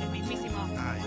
El 0.00 0.10
mismísimo. 0.10 0.68
Ay. 0.78 1.00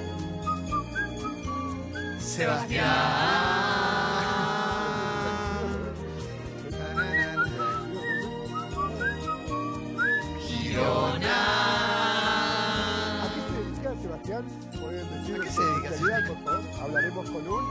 ¿A 13.22 13.30
qué 13.34 13.40
se 13.42 13.54
dedica 13.62 13.90
Sebastián? 14.01 14.44
¿Pueden 14.79 15.07
decir 15.10 15.35
¿A 15.35 15.44
qué 15.44 15.49
se 15.49 15.62
dedica, 15.62 15.89
especialidad, 15.89 16.27
por 16.27 16.37
favor? 16.43 16.63
Hablaremos 16.81 17.29
con 17.29 17.47
un... 17.47 17.63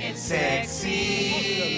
El 0.00 0.16
Sexy. 0.16 1.76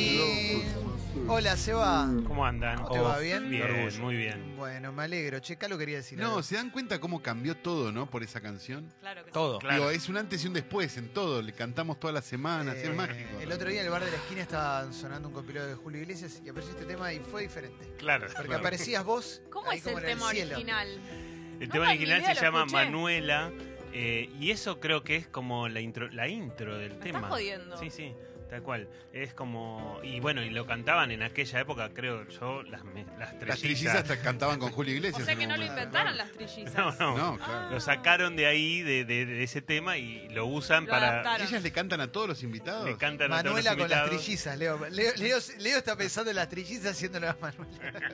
Hola, 1.31 1.57
Seba. 1.59 2.09
¿Cómo 2.27 2.47
andan? 2.47 2.79
¿Cómo 2.79 2.89
te 2.95 3.01
va, 3.01 3.19
bien? 3.19 3.51
Bien, 3.51 3.63
Orgullo. 3.71 4.03
muy 4.03 4.17
bien. 4.17 4.57
Bueno, 4.57 4.93
me 4.93 5.03
alegro. 5.03 5.39
Che, 5.41 5.57
Calo 5.57 5.77
quería 5.77 5.97
decir 5.99 6.19
No, 6.19 6.29
algo. 6.29 6.43
¿se 6.43 6.55
dan 6.55 6.71
cuenta 6.71 6.99
cómo 7.01 7.23
cambió 7.23 7.55
todo, 7.57 7.93
no? 7.93 8.09
Por 8.09 8.23
esa 8.23 8.41
canción. 8.41 8.91
Claro 9.01 9.23
que 9.25 9.29
sí. 9.31 9.35
Todo. 9.35 9.59
Claro. 9.59 9.77
Digo, 9.77 9.91
es 9.91 10.09
un 10.09 10.17
antes 10.17 10.43
y 10.43 10.47
un 10.47 10.55
después 10.55 10.97
en 10.97 11.09
todo. 11.13 11.43
Le 11.43 11.53
cantamos 11.53 12.01
todas 12.01 12.15
las 12.15 12.25
semanas, 12.25 12.77
Eh, 12.77 12.85
es 12.89 12.95
mágico. 12.97 13.41
El 13.41 13.53
otro 13.53 13.69
día 13.69 13.81
en 13.81 13.87
el 13.87 13.93
bar 13.93 14.05
de 14.05 14.11
la 14.11 14.17
esquina 14.17 14.41
estaba 14.41 14.91
sonando 14.93 15.29
un 15.29 15.35
compilado 15.35 15.67
de 15.69 15.75
Julio 15.75 16.01
Iglesias 16.01 16.41
y 16.45 16.49
apareció 16.49 16.73
este 16.75 16.87
tema 16.87 17.13
y 17.13 17.19
fue 17.19 17.43
diferente. 17.43 17.93
Claro. 17.99 18.27
Porque 18.29 18.45
Claro. 18.49 18.61
aparecías 18.61 19.05
vos. 19.05 19.43
¿Cómo 19.51 19.71
ahí 19.71 19.79
es 19.79 19.85
como 19.85 19.99
el 19.99 20.05
en 20.05 20.11
tema 20.11 20.31
cielo. 20.31 20.55
original? 20.55 20.89
El 20.89 20.99
No 20.99 21.59
tema 21.59 21.69
tengo 21.73 21.85
ni 21.85 21.91
original 21.91 22.19
idea, 22.21 22.29
se 22.35 22.35
lo 22.37 22.41
llama 22.47 22.59
escuché. 22.61 22.85
Manuela 22.85 23.53
eh, 23.93 24.31
y 24.41 24.51
eso 24.51 24.81
creo 24.81 25.03
que 25.05 25.17
es 25.17 25.27
como 25.29 25.69
la 25.69 25.81
intro, 25.81 26.09
la 26.09 26.27
intro 26.29 26.79
del 26.79 26.93
Me 26.95 26.99
tema. 27.01 27.19
estás 27.19 27.31
jodiendo. 27.33 27.77
Sí, 27.79 27.91
sí, 27.91 28.15
tal 28.49 28.63
cual. 28.63 28.89
Es 29.13 29.35
como 29.35 29.99
y 30.03 30.21
bueno 30.21 30.43
y 30.43 30.51
lo 30.51 30.67
cantaban 30.67 31.11
en 31.11 31.23
aquella 31.23 31.61
época 31.61 31.91
creo 31.93 32.27
yo 32.29 32.63
las 32.63 32.83
me- 32.85 33.05
las 33.05 33.19
Las 33.19 33.39
trillizas. 33.39 33.61
trillizas 33.61 33.95
hasta 33.97 34.21
cantaban 34.21 34.59
con 34.59 34.71
Julio 34.73 34.95
O 34.95 34.97
Iglesias. 34.97 35.25
sea 35.25 35.33
en 35.35 35.39
que 35.39 35.45
un 35.45 35.51
no 35.51 35.57
lo 35.57 35.63
momento. 35.67 35.83
inventaron 35.83 36.17
las 36.17 36.31
trillizas. 36.33 36.75
No, 36.75 36.93
no. 36.93 37.17
No, 37.17 37.37
claro. 37.39 37.71
Lo 37.71 37.81
sacaron 37.81 38.37
de 38.37 38.47
ahí 38.47 38.83
de, 38.83 39.05
de- 39.05 39.27
de 39.27 39.43
ese 39.43 39.61
tema 39.63 39.97
y 39.99 40.29
lo 40.31 40.47
usan 40.47 40.85
Lo 40.85 40.91
para 40.91 41.09
adaptaron. 41.09 41.47
¿Ellas 41.47 41.63
le 41.63 41.73
cantan 41.73 42.01
a 42.01 42.11
todos 42.13 42.29
los 42.29 42.43
invitados? 42.43 42.85
le 42.87 42.97
cantan 42.97 43.33
a 43.33 43.43
todos 43.43 43.45
Manuela 43.55 43.71
los 43.75 43.79
con 43.81 43.91
las 43.91 43.99
invitados. 44.01 44.25
trillizas, 44.25 44.59
Leo. 44.59 44.79
Leo, 44.91 45.13
Leo. 45.17 45.39
Leo 45.59 45.79
está 45.79 45.97
pensando 45.97 46.31
en 46.31 46.37
las 46.37 46.49
trillizas 46.49 46.93
haciéndolo 46.93 47.29
a 47.31 47.37
Manuela. 47.41 48.11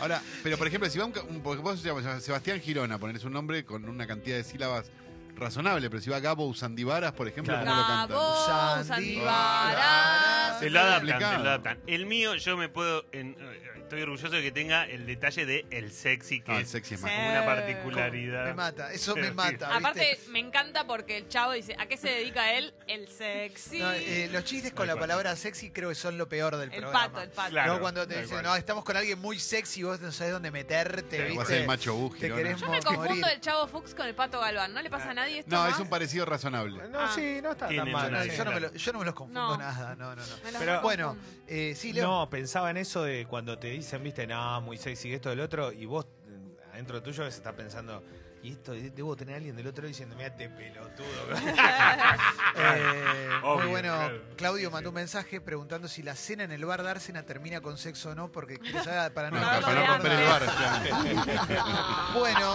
Ahora, 0.00 0.20
pero 0.42 0.58
por 0.58 0.66
ejemplo, 0.66 0.88
si 0.90 0.98
va 0.98 1.04
un, 1.04 1.12
ca- 1.12 1.22
un- 1.22 1.40
porque 1.40 1.62
vos 1.62 1.78
se 1.80 1.86
llama 1.88 2.18
Sebastián 2.20 2.60
Girona, 2.60 2.98
poner 2.98 3.24
un 3.24 3.32
nombre 3.32 3.64
con 3.64 3.88
una 3.88 4.06
cantidad 4.06 4.36
de 4.36 4.42
sílabas 4.44 4.90
razonable, 5.36 5.90
pero 5.90 6.00
si 6.02 6.10
va 6.10 6.20
Gabo 6.20 6.46
Usandivaras, 6.46 7.12
por 7.12 7.28
ejemplo, 7.28 7.54
Claro. 7.54 7.66
¿cómo 7.70 7.80
lo 7.80 7.86
cantan? 7.86 8.08
Gabo, 8.08 8.84
Sandivaras. 8.84 10.58
Se 10.60 10.70
lo 10.70 10.80
adaptan, 10.80 11.18
se 11.20 11.38
lo 11.38 11.50
adaptan. 11.50 11.78
El 11.86 12.06
mío, 12.06 12.34
yo 12.36 12.56
me 12.56 12.68
puedo. 12.68 13.04
en- 13.12 13.36
estoy 13.84 14.02
orgulloso 14.02 14.30
de 14.30 14.42
que 14.42 14.50
tenga 14.52 14.84
el 14.86 15.06
detalle 15.06 15.46
de 15.46 15.66
el 15.70 15.92
sexy, 15.92 16.40
que 16.40 16.52
No, 16.52 16.58
el 16.58 16.64
es 16.64 16.70
sexy 16.70 16.94
es 16.94 17.00
Sí. 17.00 17.06
una 17.06 17.44
particularidad. 17.44 18.44
Me 18.46 18.54
mata, 18.54 18.92
eso 18.92 19.14
me 19.14 19.22
Pero 19.22 19.28
sí. 19.32 19.34
mata. 19.36 19.50
¿viste? 19.68 19.74
Aparte, 19.78 20.18
me 20.28 20.38
encanta 20.40 20.86
porque 20.86 21.16
el 21.18 21.28
chavo 21.28 21.52
dice, 21.52 21.76
¿a 21.78 21.86
qué 21.86 21.96
se 21.96 22.08
dedica 22.08 22.52
él? 22.54 22.74
El 22.86 23.08
sexy. 23.08 23.78
No, 23.78 23.92
eh, 23.92 24.28
los 24.32 24.44
chistes 24.44 24.72
con 24.72 24.86
la 24.86 24.96
palabra 24.96 25.36
sexy 25.36 25.70
creo 25.70 25.88
que 25.90 25.94
son 25.94 26.18
lo 26.18 26.28
peor 26.28 26.56
del 26.56 26.72
el 26.72 26.80
programa. 26.80 27.08
pato, 27.08 27.20
el 27.22 27.30
pato. 27.30 27.50
Claro. 27.50 27.74
no, 27.74 27.80
cuando 27.80 28.06
te 28.06 28.20
dicen, 28.22 28.42
no, 28.42 28.56
estamos 28.56 28.84
con 28.84 28.96
alguien 28.96 29.18
muy 29.20 29.38
sexy, 29.38 29.82
vos 29.82 30.00
no 30.00 30.10
sabés 30.12 30.32
dónde 30.32 30.50
meterte, 30.50 31.28
Vos 31.30 31.38
¿viste? 31.38 31.60
el 31.60 31.66
macho 31.66 31.94
bus, 31.94 32.12
Te 32.18 32.26
Girona. 32.26 32.42
querés 32.42 32.60
Yo 32.60 32.68
me 32.68 32.80
confundo 32.82 33.08
morir. 33.08 33.24
el 33.34 33.40
chavo 33.40 33.66
Fuchs 33.68 33.94
con 33.94 34.06
el 34.06 34.14
pato 34.14 34.40
Galván. 34.40 34.72
¿No 34.72 34.82
le 34.82 34.90
pasa 34.90 35.10
a 35.10 35.14
nadie 35.14 35.40
esto 35.40 35.50
No, 35.54 35.62
más? 35.62 35.74
es 35.74 35.80
un 35.80 35.88
parecido 35.88 36.24
razonable. 36.24 36.88
No, 36.88 37.00
Ah. 37.00 37.12
sí, 37.14 37.40
no 37.42 37.52
está 37.52 37.68
tan 37.68 37.90
mal. 37.92 38.22
Sí. 38.30 38.36
yo, 38.36 38.44
no 38.44 38.52
me 38.52 38.60
lo- 38.60 38.72
yo 38.74 38.92
no 38.92 38.98
me 38.98 39.04
los 39.04 39.14
confundo 39.14 39.40
No. 39.40 39.56
nada, 39.58 39.94
no, 39.96 40.14
no, 40.16 40.22
no. 40.26 40.34
Pero- 40.58 40.80
Bueno, 40.82 41.16
eh, 41.46 41.74
sí, 41.76 41.92
Leo. 41.92 42.04
No, 42.06 42.30
pensaba 42.30 42.70
en 42.70 42.76
eso 42.78 43.02
de 43.02 43.26
cuando 43.26 43.58
te 43.58 43.68
dicen, 43.74 44.02
viste, 44.02 44.26
no, 44.26 44.60
muy 44.60 44.76
sexy 44.78 45.12
esto 45.12 45.30
del 45.30 45.40
otro, 45.40 45.72
y 45.72 45.86
vos 45.86 46.06
eh, 46.26 46.56
adentro 46.72 47.02
tuyo 47.02 47.22
se 47.24 47.36
está 47.36 47.52
pensando, 47.54 48.02
y 48.42 48.52
esto 48.52 48.72
de- 48.72 48.90
debo 48.90 49.16
tener 49.16 49.34
a 49.34 49.36
alguien 49.38 49.56
del 49.56 49.66
otro 49.66 49.86
diciendo, 49.86 50.14
mira, 50.16 50.34
te 50.36 50.48
pelotudo. 50.48 51.06
Eh, 52.56 53.28
muy 53.42 53.66
bueno, 53.66 53.88
claro. 53.96 54.22
Claudio 54.36 54.70
mandó 54.70 54.90
un 54.90 54.94
mensaje 54.94 55.40
preguntando 55.40 55.88
si 55.88 56.04
la 56.04 56.14
cena 56.14 56.44
en 56.44 56.52
el 56.52 56.64
bar 56.64 56.84
Dársena 56.84 57.24
termina 57.24 57.60
con 57.60 57.76
sexo 57.76 58.10
o 58.10 58.14
no, 58.14 58.30
porque 58.30 58.60
saber 58.84 59.12
para 59.12 59.30
no, 59.30 59.40
No, 59.40 59.52
No, 59.54 59.60
para 59.60 59.74
no 59.74 59.80
no, 59.80 59.92
romper 59.94 60.12
el 60.12 60.24
bar. 60.24 60.42
claro. 61.48 62.18
Bueno, 62.18 62.54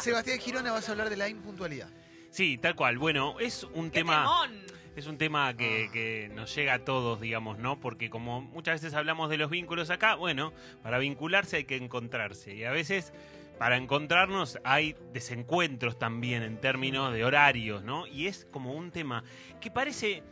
Sebastián 0.00 0.38
Girona 0.38 0.72
vas 0.72 0.88
a 0.88 0.92
hablar 0.92 1.10
de 1.10 1.16
la 1.18 1.28
impuntualidad. 1.28 1.88
Sí, 2.30 2.56
tal 2.58 2.74
cual. 2.74 2.96
Bueno, 2.98 3.38
es 3.40 3.64
un 3.64 3.90
¡Qué 3.90 4.00
tema. 4.00 4.46
temón! 4.48 4.69
Es 5.00 5.06
un 5.06 5.16
tema 5.16 5.56
que, 5.56 5.88
que 5.94 6.30
nos 6.34 6.54
llega 6.54 6.74
a 6.74 6.78
todos, 6.80 7.22
digamos, 7.22 7.56
¿no? 7.56 7.80
Porque 7.80 8.10
como 8.10 8.42
muchas 8.42 8.82
veces 8.82 8.92
hablamos 8.92 9.30
de 9.30 9.38
los 9.38 9.48
vínculos 9.48 9.88
acá, 9.88 10.14
bueno, 10.14 10.52
para 10.82 10.98
vincularse 10.98 11.56
hay 11.56 11.64
que 11.64 11.76
encontrarse. 11.76 12.54
Y 12.54 12.64
a 12.64 12.70
veces, 12.70 13.14
para 13.58 13.78
encontrarnos, 13.78 14.58
hay 14.62 14.96
desencuentros 15.14 15.98
también 15.98 16.42
en 16.42 16.60
términos 16.60 17.14
de 17.14 17.24
horarios, 17.24 17.82
¿no? 17.82 18.06
Y 18.06 18.26
es 18.26 18.46
como 18.50 18.74
un 18.74 18.90
tema 18.90 19.24
que 19.58 19.70
parece 19.70 20.22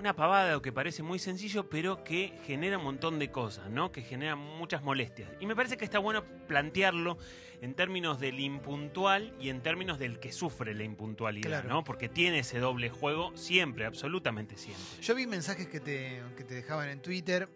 una 0.00 0.16
pavada 0.16 0.56
o 0.56 0.62
que 0.62 0.72
parece 0.72 1.02
muy 1.02 1.18
sencillo, 1.18 1.68
pero 1.68 2.02
que 2.02 2.32
genera 2.46 2.78
un 2.78 2.84
montón 2.84 3.18
de 3.18 3.30
cosas, 3.30 3.68
¿no? 3.70 3.92
Que 3.92 4.02
genera 4.02 4.34
muchas 4.34 4.82
molestias. 4.82 5.30
Y 5.40 5.46
me 5.46 5.54
parece 5.54 5.76
que 5.76 5.84
está 5.84 5.98
bueno 5.98 6.24
plantearlo 6.48 7.18
en 7.60 7.74
términos 7.74 8.18
del 8.18 8.40
impuntual 8.40 9.34
y 9.38 9.50
en 9.50 9.60
términos 9.62 9.98
del 9.98 10.18
que 10.18 10.32
sufre 10.32 10.74
la 10.74 10.82
impuntualidad, 10.84 11.48
Claro. 11.50 11.68
¿no? 11.68 11.84
Porque 11.84 12.08
tiene 12.08 12.38
ese 12.40 12.58
doble 12.58 12.88
juego 12.88 13.36
siempre, 13.36 13.84
absolutamente 13.84 14.56
siempre. 14.56 14.82
Yo 15.02 15.14
vi 15.14 15.26
mensajes 15.26 15.68
que 15.68 15.80
te, 15.80 16.22
que 16.36 16.44
te 16.44 16.54
dejaban 16.54 16.88
en 16.88 17.02
Twitter 17.02 17.48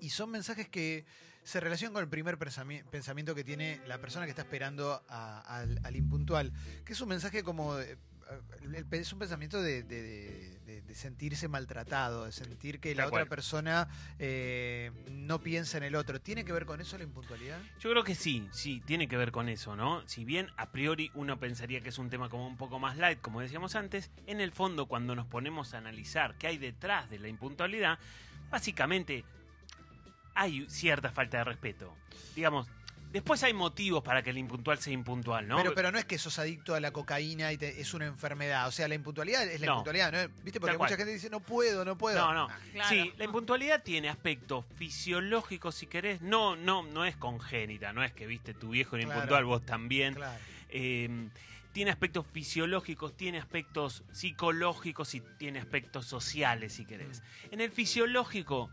y 0.00 0.10
son 0.10 0.30
mensajes 0.30 0.68
que 0.68 1.04
se 1.42 1.58
relacionan 1.60 1.92
con 1.94 2.02
el 2.02 2.08
primer 2.08 2.38
pensami- 2.38 2.84
pensamiento 2.84 3.34
que 3.34 3.42
tiene 3.44 3.80
la 3.86 3.98
persona 3.98 4.24
que 4.26 4.30
está 4.30 4.42
esperando 4.42 5.02
a- 5.08 5.40
al, 5.40 5.80
al 5.82 5.96
impuntual, 5.96 6.52
que 6.84 6.92
es 6.92 7.00
un 7.00 7.08
mensaje 7.08 7.42
como... 7.42 7.74
de- 7.74 7.96
es 8.90 9.12
un 9.12 9.18
pensamiento 9.18 9.60
de, 9.62 9.82
de- 9.82 10.02
de- 10.02 10.58
de- 10.66 10.82
de 10.82 10.94
sentirse 10.94 11.48
maltratado, 11.48 12.24
de 12.24 12.32
sentir 12.32 12.80
que 12.80 12.94
la 12.94 13.06
otra 13.06 13.20
persona 13.28 13.88
eh, 14.18 14.90
no 15.10 15.40
piensa 15.40 15.78
en 15.78 15.84
el 15.84 15.94
otro. 15.94 16.20
¿Tiene 16.20 16.44
que 16.44 16.52
ver 16.52 16.66
con 16.66 16.80
eso 16.80 16.98
la 16.98 17.04
impuntualidad? 17.04 17.60
Yo 17.78 17.90
creo 17.90 18.02
que 18.04 18.14
sí, 18.14 18.48
sí, 18.52 18.82
tiene 18.84 19.06
que 19.08 19.16
ver 19.16 19.30
con 19.32 19.48
eso, 19.48 19.76
¿no? 19.76 20.06
Si 20.08 20.24
bien 20.24 20.48
a 20.56 20.70
priori 20.72 21.10
uno 21.14 21.38
pensaría 21.38 21.80
que 21.80 21.90
es 21.90 21.98
un 21.98 22.10
tema 22.10 22.28
como 22.28 22.46
un 22.46 22.56
poco 22.56 22.78
más 22.78 22.96
light, 22.96 23.20
como 23.20 23.40
decíamos 23.40 23.74
antes, 23.76 24.10
en 24.26 24.40
el 24.40 24.52
fondo 24.52 24.86
cuando 24.86 25.14
nos 25.14 25.26
ponemos 25.26 25.74
a 25.74 25.78
analizar 25.78 26.36
qué 26.38 26.48
hay 26.48 26.58
detrás 26.58 27.08
de 27.10 27.18
la 27.18 27.28
impuntualidad, 27.28 27.98
básicamente 28.50 29.24
hay 30.34 30.66
cierta 30.68 31.10
falta 31.12 31.38
de 31.38 31.44
respeto. 31.44 31.94
Digamos, 32.34 32.68
después 33.16 33.42
hay 33.42 33.52
motivos 33.52 34.02
para 34.02 34.22
que 34.22 34.30
el 34.30 34.38
impuntual 34.38 34.78
sea 34.78 34.92
impuntual, 34.92 35.46
¿no? 35.48 35.56
Pero, 35.56 35.74
pero 35.74 35.90
no 35.92 35.98
es 35.98 36.04
que 36.04 36.18
sos 36.18 36.38
adicto 36.38 36.74
a 36.74 36.80
la 36.80 36.90
cocaína 36.92 37.52
y 37.52 37.58
te- 37.58 37.80
es 37.80 37.92
una 37.94 38.06
enfermedad. 38.06 38.66
O 38.68 38.70
sea, 38.72 38.88
la 38.88 38.94
impuntualidad 38.94 39.42
es 39.46 39.60
la 39.60 39.66
No. 39.66 39.72
impuntualidad, 39.74 40.12
¿no? 40.12 40.18
¿Viste? 40.44 40.60
Porque 40.60 40.72
Tal 40.72 40.78
mucha 40.78 40.88
cual. 40.88 40.98
gente 40.98 41.12
dice, 41.12 41.28
no 41.30 41.40
puedo, 41.40 41.84
no 41.84 41.98
puedo. 41.98 42.18
No, 42.18 42.32
no. 42.32 42.48
Claro. 42.72 42.88
Sí, 42.88 43.12
la 43.18 43.24
impuntualidad 43.24 43.82
tiene 43.82 44.08
aspectos 44.08 44.64
fisiológicos, 44.76 45.74
si 45.74 45.86
querés. 45.86 46.20
No, 46.22 46.56
no, 46.56 46.82
no 46.82 47.04
es 47.04 47.16
congénita, 47.16 47.92
no 47.92 48.02
es 48.02 48.12
que 48.12 48.26
viste 48.26 48.54
tu 48.54 48.70
viejo 48.70 48.96
era 48.96 49.04
Claro. 49.04 49.20
impuntual, 49.20 49.44
vos 49.44 49.66
también. 49.66 50.14
Claro. 50.14 50.38
Eh, 50.68 51.28
tiene 51.72 51.90
aspectos 51.90 52.24
fisiológicos, 52.32 53.16
tiene 53.16 53.38
aspectos 53.38 54.02
psicológicos 54.10 55.14
y 55.14 55.20
tiene 55.38 55.58
aspectos 55.58 56.06
sociales, 56.06 56.72
si 56.74 56.86
querés. 56.86 57.22
En 57.50 57.60
el 57.60 57.70
fisiológico, 57.70 58.70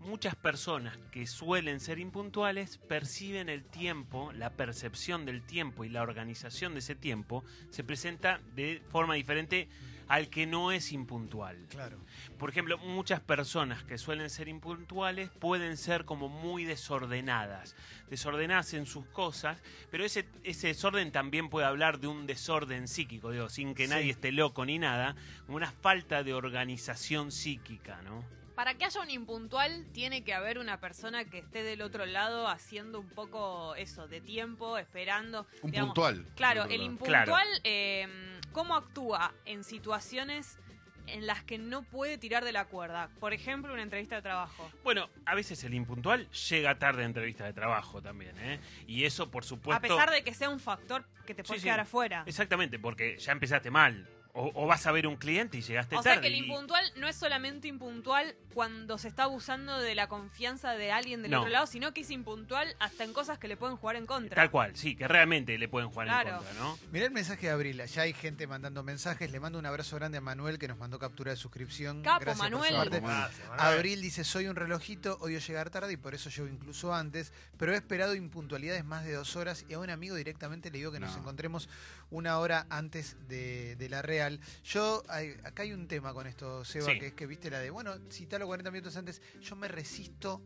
muchas 0.00 0.34
personas 0.34 0.96
que 1.12 1.26
suelen 1.26 1.80
ser 1.80 1.98
impuntuales 1.98 2.78
perciben 2.78 3.48
el 3.48 3.64
tiempo, 3.64 4.32
la 4.32 4.50
percepción 4.50 5.24
del 5.26 5.42
tiempo 5.42 5.84
y 5.84 5.88
la 5.88 6.02
organización 6.02 6.72
de 6.74 6.80
ese 6.80 6.94
tiempo 6.94 7.44
se 7.70 7.84
presenta 7.84 8.40
de 8.54 8.82
forma 8.90 9.14
diferente 9.14 9.68
al 10.08 10.28
que 10.28 10.44
no 10.44 10.72
es 10.72 10.90
impuntual. 10.90 11.56
Claro. 11.68 12.00
Por 12.36 12.50
ejemplo, 12.50 12.78
muchas 12.78 13.20
personas 13.20 13.84
que 13.84 13.96
suelen 13.96 14.28
ser 14.28 14.48
impuntuales 14.48 15.30
pueden 15.38 15.76
ser 15.76 16.04
como 16.04 16.28
muy 16.28 16.64
desordenadas, 16.64 17.76
desordenadas 18.08 18.74
en 18.74 18.86
sus 18.86 19.06
cosas, 19.06 19.62
pero 19.88 20.04
ese, 20.04 20.26
ese 20.42 20.66
desorden 20.66 21.12
también 21.12 21.48
puede 21.48 21.66
hablar 21.68 22.00
de 22.00 22.08
un 22.08 22.26
desorden 22.26 22.88
psíquico, 22.88 23.30
digo, 23.30 23.48
sin 23.48 23.72
que 23.72 23.84
Sí. 23.84 23.90
nadie 23.90 24.10
esté 24.10 24.32
loco 24.32 24.66
ni 24.66 24.80
nada, 24.80 25.14
como 25.46 25.58
una 25.58 25.70
falta 25.70 26.24
de 26.24 26.34
organización 26.34 27.30
psíquica, 27.30 28.02
¿no? 28.02 28.24
Para 28.60 28.74
que 28.74 28.84
haya 28.84 29.00
un 29.00 29.08
impuntual, 29.08 29.86
tiene 29.94 30.22
que 30.22 30.34
haber 30.34 30.58
una 30.58 30.80
persona 30.80 31.24
que 31.24 31.38
esté 31.38 31.62
del 31.62 31.80
otro 31.80 32.04
lado 32.04 32.46
haciendo 32.46 33.00
un 33.00 33.08
poco 33.08 33.74
eso, 33.76 34.06
de 34.06 34.20
tiempo, 34.20 34.76
esperando. 34.76 35.46
Un 35.62 35.70
digamos. 35.70 35.94
puntual. 35.94 36.26
Claro, 36.36 36.64
el 36.66 36.82
impuntual, 36.82 37.24
Claro. 37.24 37.42
eh, 37.64 38.06
¿cómo 38.52 38.76
actúa 38.76 39.32
en 39.46 39.64
situaciones 39.64 40.58
en 41.06 41.26
las 41.26 41.42
que 41.42 41.56
no 41.56 41.84
puede 41.84 42.18
tirar 42.18 42.44
de 42.44 42.52
la 42.52 42.66
cuerda? 42.66 43.08
Por 43.18 43.32
ejemplo, 43.32 43.72
una 43.72 43.80
entrevista 43.80 44.16
de 44.16 44.20
trabajo. 44.20 44.70
Bueno, 44.84 45.08
a 45.24 45.34
veces 45.34 45.64
el 45.64 45.72
impuntual 45.72 46.28
llega 46.30 46.78
tarde 46.78 47.04
a 47.04 47.06
entrevistas 47.06 47.46
de 47.46 47.54
trabajo 47.54 48.02
también, 48.02 48.36
¿eh? 48.40 48.60
Y 48.86 49.06
eso, 49.06 49.30
por 49.30 49.46
supuesto... 49.46 49.78
A 49.78 49.80
pesar 49.80 50.10
de 50.10 50.22
que 50.22 50.34
sea 50.34 50.50
un 50.50 50.60
factor 50.60 51.06
que 51.24 51.34
te 51.34 51.44
puede 51.44 51.60
sí. 51.60 51.64
quedar 51.64 51.80
afuera. 51.80 52.24
Exactamente, 52.26 52.78
porque 52.78 53.16
ya 53.16 53.32
empezaste 53.32 53.70
mal. 53.70 54.06
O, 54.32 54.52
o 54.54 54.66
vas 54.66 54.86
a 54.86 54.92
ver 54.92 55.08
un 55.08 55.16
cliente 55.16 55.58
y 55.58 55.60
llegaste 55.62 55.96
O 55.96 56.02
tarde. 56.02 56.14
sea 56.14 56.20
que 56.20 56.28
el 56.28 56.34
y- 56.34 56.38
impuntual 56.38 56.84
no 56.96 57.08
es 57.08 57.16
solamente 57.16 57.66
impuntual 57.66 58.36
cuando 58.54 58.96
se 58.98 59.08
está 59.08 59.24
abusando 59.24 59.78
de 59.80 59.94
la 59.96 60.08
confianza 60.08 60.72
de 60.74 60.92
alguien 60.92 61.22
del 61.22 61.32
No. 61.32 61.40
otro 61.40 61.50
lado, 61.50 61.66
sino 61.66 61.92
que 61.92 62.02
es 62.02 62.10
impuntual 62.10 62.74
hasta 62.78 63.02
en 63.04 63.12
cosas 63.12 63.38
que 63.38 63.48
le 63.48 63.56
pueden 63.56 63.76
jugar 63.76 63.96
en 63.96 64.06
contra. 64.06 64.36
Tal 64.36 64.50
cual, 64.50 64.76
sí, 64.76 64.94
que 64.94 65.08
realmente 65.08 65.56
le 65.58 65.68
pueden 65.68 65.88
jugar 65.90 66.06
Claro. 66.06 66.30
en 66.30 66.36
contra, 66.36 66.54
¿no? 66.54 66.78
Mirá 66.92 67.06
el 67.06 67.10
mensaje 67.12 67.46
de 67.46 67.52
Abril. 67.52 67.82
Ya 67.84 68.02
hay 68.02 68.12
gente 68.12 68.46
mandando 68.46 68.82
mensajes. 68.84 69.30
Le 69.32 69.40
mando 69.40 69.58
un 69.58 69.66
abrazo 69.66 69.96
grande 69.96 70.18
a 70.18 70.20
Manuel 70.20 70.58
que 70.58 70.68
nos 70.68 70.78
mandó 70.78 70.98
captura 71.00 71.32
de 71.32 71.36
suscripción. 71.36 72.02
Capo, 72.02 72.20
Gracias 72.20 72.38
por 72.38 72.50
Manuel. 72.52 72.74
Gracias, 72.90 73.02
Manuel. 73.48 73.60
Abril 73.60 74.00
dice, 74.00 74.22
soy 74.24 74.46
un 74.46 74.54
relojito, 74.56 75.18
odio 75.20 75.38
llegar 75.40 75.70
tarde 75.70 75.92
y 75.92 75.96
por 75.96 76.14
eso 76.14 76.30
llego 76.30 76.46
incluso 76.48 76.94
antes, 76.94 77.32
pero 77.58 77.72
he 77.72 77.76
esperado 77.76 78.14
impuntualidades 78.14 78.84
más 78.84 79.04
de 79.04 79.12
dos 79.14 79.34
horas 79.36 79.64
y 79.68 79.74
a 79.74 79.78
un 79.80 79.90
amigo 79.90 80.14
directamente 80.14 80.70
le 80.70 80.78
digo 80.78 80.92
que 80.92 81.00
nos 81.00 81.12
No. 81.12 81.18
encontremos 81.18 81.68
una 82.10 82.38
hora 82.38 82.66
antes 82.70 83.16
de, 83.28 83.76
de 83.76 83.88
la 83.88 84.02
Real. 84.20 84.40
Yo, 84.64 85.02
hay- 85.08 85.34
acá 85.44 85.62
hay 85.62 85.72
un 85.72 85.88
tema 85.88 86.12
con 86.12 86.26
esto, 86.26 86.62
Seba, 86.64 86.92
Sí. 86.92 86.98
que 86.98 87.06
es 87.08 87.12
que 87.14 87.26
viste 87.26 87.48
la 87.50 87.58
de, 87.58 87.70
bueno, 87.70 87.94
citalo 88.10 88.46
40 88.46 88.70
minutos 88.70 88.94
antes, 88.96 89.22
yo 89.40 89.56
me 89.56 89.66
resisto 89.66 90.42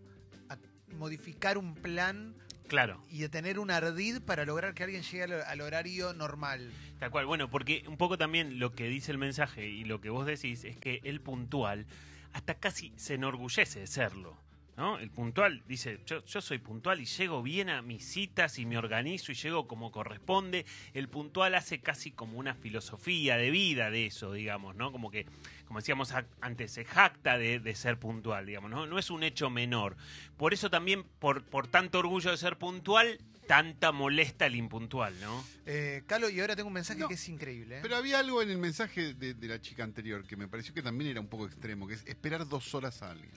a 0.48 0.56
modificar 0.96 1.58
un 1.58 1.74
plan 1.74 2.36
Claro. 2.68 3.02
y 3.10 3.24
a 3.24 3.28
tener 3.28 3.58
un 3.58 3.70
ardid 3.72 4.20
para 4.22 4.44
lograr 4.44 4.74
que 4.74 4.84
alguien 4.84 5.02
llegue 5.02 5.24
al, 5.24 5.32
al 5.42 5.60
horario 5.60 6.12
normal. 6.14 6.70
Tal 7.00 7.10
cual, 7.10 7.26
bueno, 7.26 7.50
porque 7.50 7.82
un 7.88 7.96
poco 7.96 8.16
también 8.16 8.60
lo 8.60 8.72
que 8.72 8.84
dice 8.88 9.10
el 9.10 9.18
mensaje 9.18 9.66
y 9.68 9.84
lo 9.84 10.00
que 10.00 10.08
vos 10.10 10.24
decís 10.24 10.62
es 10.64 10.76
que 10.76 11.00
el 11.02 11.20
puntual 11.20 11.86
hasta 12.32 12.54
casi 12.54 12.92
se 12.96 13.14
enorgullece 13.14 13.80
de 13.80 13.86
serlo. 13.88 14.38
¿No? 14.76 14.98
El 14.98 15.08
puntual 15.10 15.62
dice, 15.68 16.00
yo, 16.04 16.24
yo 16.24 16.40
soy 16.40 16.58
puntual 16.58 17.00
y 17.00 17.04
llego 17.04 17.44
bien 17.44 17.68
a 17.68 17.80
mis 17.80 18.04
citas 18.04 18.58
y 18.58 18.66
me 18.66 18.76
organizo 18.76 19.30
y 19.30 19.36
llego 19.36 19.68
como 19.68 19.92
corresponde. 19.92 20.66
El 20.94 21.08
puntual 21.08 21.54
hace 21.54 21.80
casi 21.80 22.10
como 22.10 22.38
una 22.38 22.54
filosofía 22.54 23.36
de 23.36 23.50
vida 23.50 23.90
de 23.90 24.06
eso, 24.06 24.32
digamos, 24.32 24.74
¿no? 24.74 24.90
Como 24.90 25.12
que, 25.12 25.26
como 25.66 25.78
decíamos 25.78 26.12
antes, 26.40 26.72
se 26.72 26.84
jacta 26.84 27.38
de, 27.38 27.60
de 27.60 27.74
ser 27.76 28.00
puntual, 28.00 28.46
digamos, 28.46 28.68
¿no? 28.68 28.84
No 28.86 28.98
es 28.98 29.10
un 29.10 29.22
hecho 29.22 29.48
menor. 29.48 29.96
Por 30.36 30.52
eso 30.52 30.70
también, 30.70 31.04
por, 31.20 31.44
por 31.44 31.68
tanto 31.68 32.00
orgullo 32.00 32.32
de 32.32 32.36
ser 32.36 32.58
puntual, 32.58 33.20
tanta 33.46 33.92
molesta 33.92 34.46
el 34.46 34.56
impuntual, 34.56 35.14
¿no? 35.20 35.44
Eh, 35.66 36.02
Calo, 36.06 36.28
y 36.28 36.40
ahora 36.40 36.56
tengo 36.56 36.66
un 36.68 36.74
mensaje 36.74 36.98
No, 36.98 37.06
que 37.06 37.14
es 37.14 37.28
increíble. 37.28 37.76
¿eh? 37.76 37.80
Pero 37.82 37.94
había 37.94 38.18
algo 38.18 38.42
en 38.42 38.50
el 38.50 38.58
mensaje 38.58 39.14
de, 39.14 39.34
de 39.34 39.46
la 39.46 39.60
chica 39.60 39.84
anterior 39.84 40.26
que 40.26 40.36
me 40.36 40.48
pareció 40.48 40.74
que 40.74 40.82
también 40.82 41.12
era 41.12 41.20
un 41.20 41.28
poco 41.28 41.46
extremo, 41.46 41.86
que 41.86 41.94
es 41.94 42.04
esperar 42.06 42.48
dos 42.48 42.74
horas 42.74 43.02
a 43.02 43.12
alguien. 43.12 43.30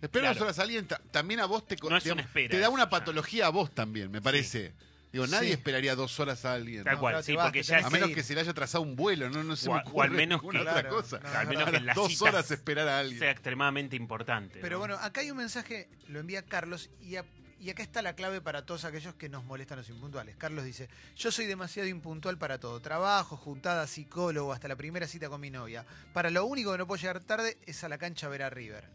Esperar 0.00 0.26
Claro. 0.32 0.34
dos 0.34 0.42
horas 0.42 0.58
a 0.58 0.62
alguien 0.62 0.86
ta- 0.86 1.00
también 1.10 1.40
a 1.40 1.46
vos 1.46 1.66
te, 1.66 1.76
No 1.76 1.96
es 1.96 2.04
digamos, 2.04 2.22
una 2.22 2.28
espera, 2.28 2.50
te 2.50 2.58
da 2.60 2.68
una 2.70 2.84
ya. 2.84 2.90
patología 2.90 3.46
a 3.46 3.50
vos 3.50 3.70
también, 3.74 4.10
me 4.10 4.22
parece. 4.22 4.72
Digo, 5.10 5.26
nadie 5.26 5.48
Sí. 5.48 5.52
esperaría 5.54 5.94
dos 5.96 6.20
horas 6.20 6.44
a 6.44 6.52
alguien. 6.52 6.84
Tal 6.84 6.94
¿no? 6.94 7.00
cual, 7.00 7.12
claro, 7.14 7.22
sí, 7.24 7.34
vas, 7.34 7.46
porque 7.46 7.62
ya 7.62 7.78
A 7.78 7.88
menos 7.90 8.10
ir. 8.10 8.14
que 8.14 8.22
se 8.22 8.34
le 8.34 8.42
haya 8.42 8.52
trazado 8.52 8.82
un 8.82 8.94
vuelo, 8.94 9.30
no, 9.30 9.42
no 9.42 9.56
se 9.56 9.68
O 9.70 9.72
me 9.72 9.80
al 10.02 10.10
menos 10.10 10.40
que- 10.42 10.48
otra 10.48 10.60
Claro, 10.60 10.90
cosa. 10.90 11.18
no, 11.18 11.28
al 11.30 11.44
no, 11.46 11.50
menos 11.50 11.64
no. 11.64 11.70
que 11.72 11.76
en 11.78 11.86
las 11.86 11.96
dos 11.96 12.08
citas 12.08 12.22
horas 12.28 12.50
esperar 12.50 12.86
a 12.88 12.98
alguien. 13.00 13.18
sea 13.18 13.30
extremadamente 13.30 13.96
importante. 13.96 14.58
Pero 14.60 14.74
¿no? 14.76 14.80
bueno, 14.80 14.94
acá 15.00 15.22
hay 15.22 15.30
un 15.30 15.38
mensaje, 15.38 15.88
lo 16.08 16.20
envía 16.20 16.42
Carlos, 16.44 16.90
y, 17.00 17.16
a- 17.16 17.24
y 17.58 17.70
acá 17.70 17.82
está 17.82 18.02
la 18.02 18.14
clave 18.14 18.42
para 18.42 18.66
todos 18.66 18.84
aquellos 18.84 19.14
que 19.14 19.30
nos 19.30 19.44
molestan 19.44 19.78
los 19.78 19.88
impuntuales. 19.88 20.36
Carlos 20.36 20.62
dice, 20.64 20.90
yo 21.16 21.32
soy 21.32 21.46
demasiado 21.46 21.88
impuntual 21.88 22.36
para 22.38 22.60
todo. 22.60 22.78
Trabajo, 22.80 23.36
juntada, 23.38 23.86
psicólogo, 23.86 24.52
hasta 24.52 24.68
la 24.68 24.76
primera 24.76 25.06
cita 25.08 25.30
con 25.30 25.40
mi 25.40 25.50
novia. 25.50 25.86
Para 26.12 26.28
lo 26.28 26.44
único 26.44 26.70
que 26.70 26.78
no 26.78 26.86
puedo 26.86 27.00
llegar 27.00 27.20
tarde 27.20 27.56
es 27.66 27.82
a 27.82 27.88
la 27.88 27.96
cancha 27.96 28.26
a 28.26 28.30
ver 28.30 28.42
a 28.42 28.50
River. 28.50 28.90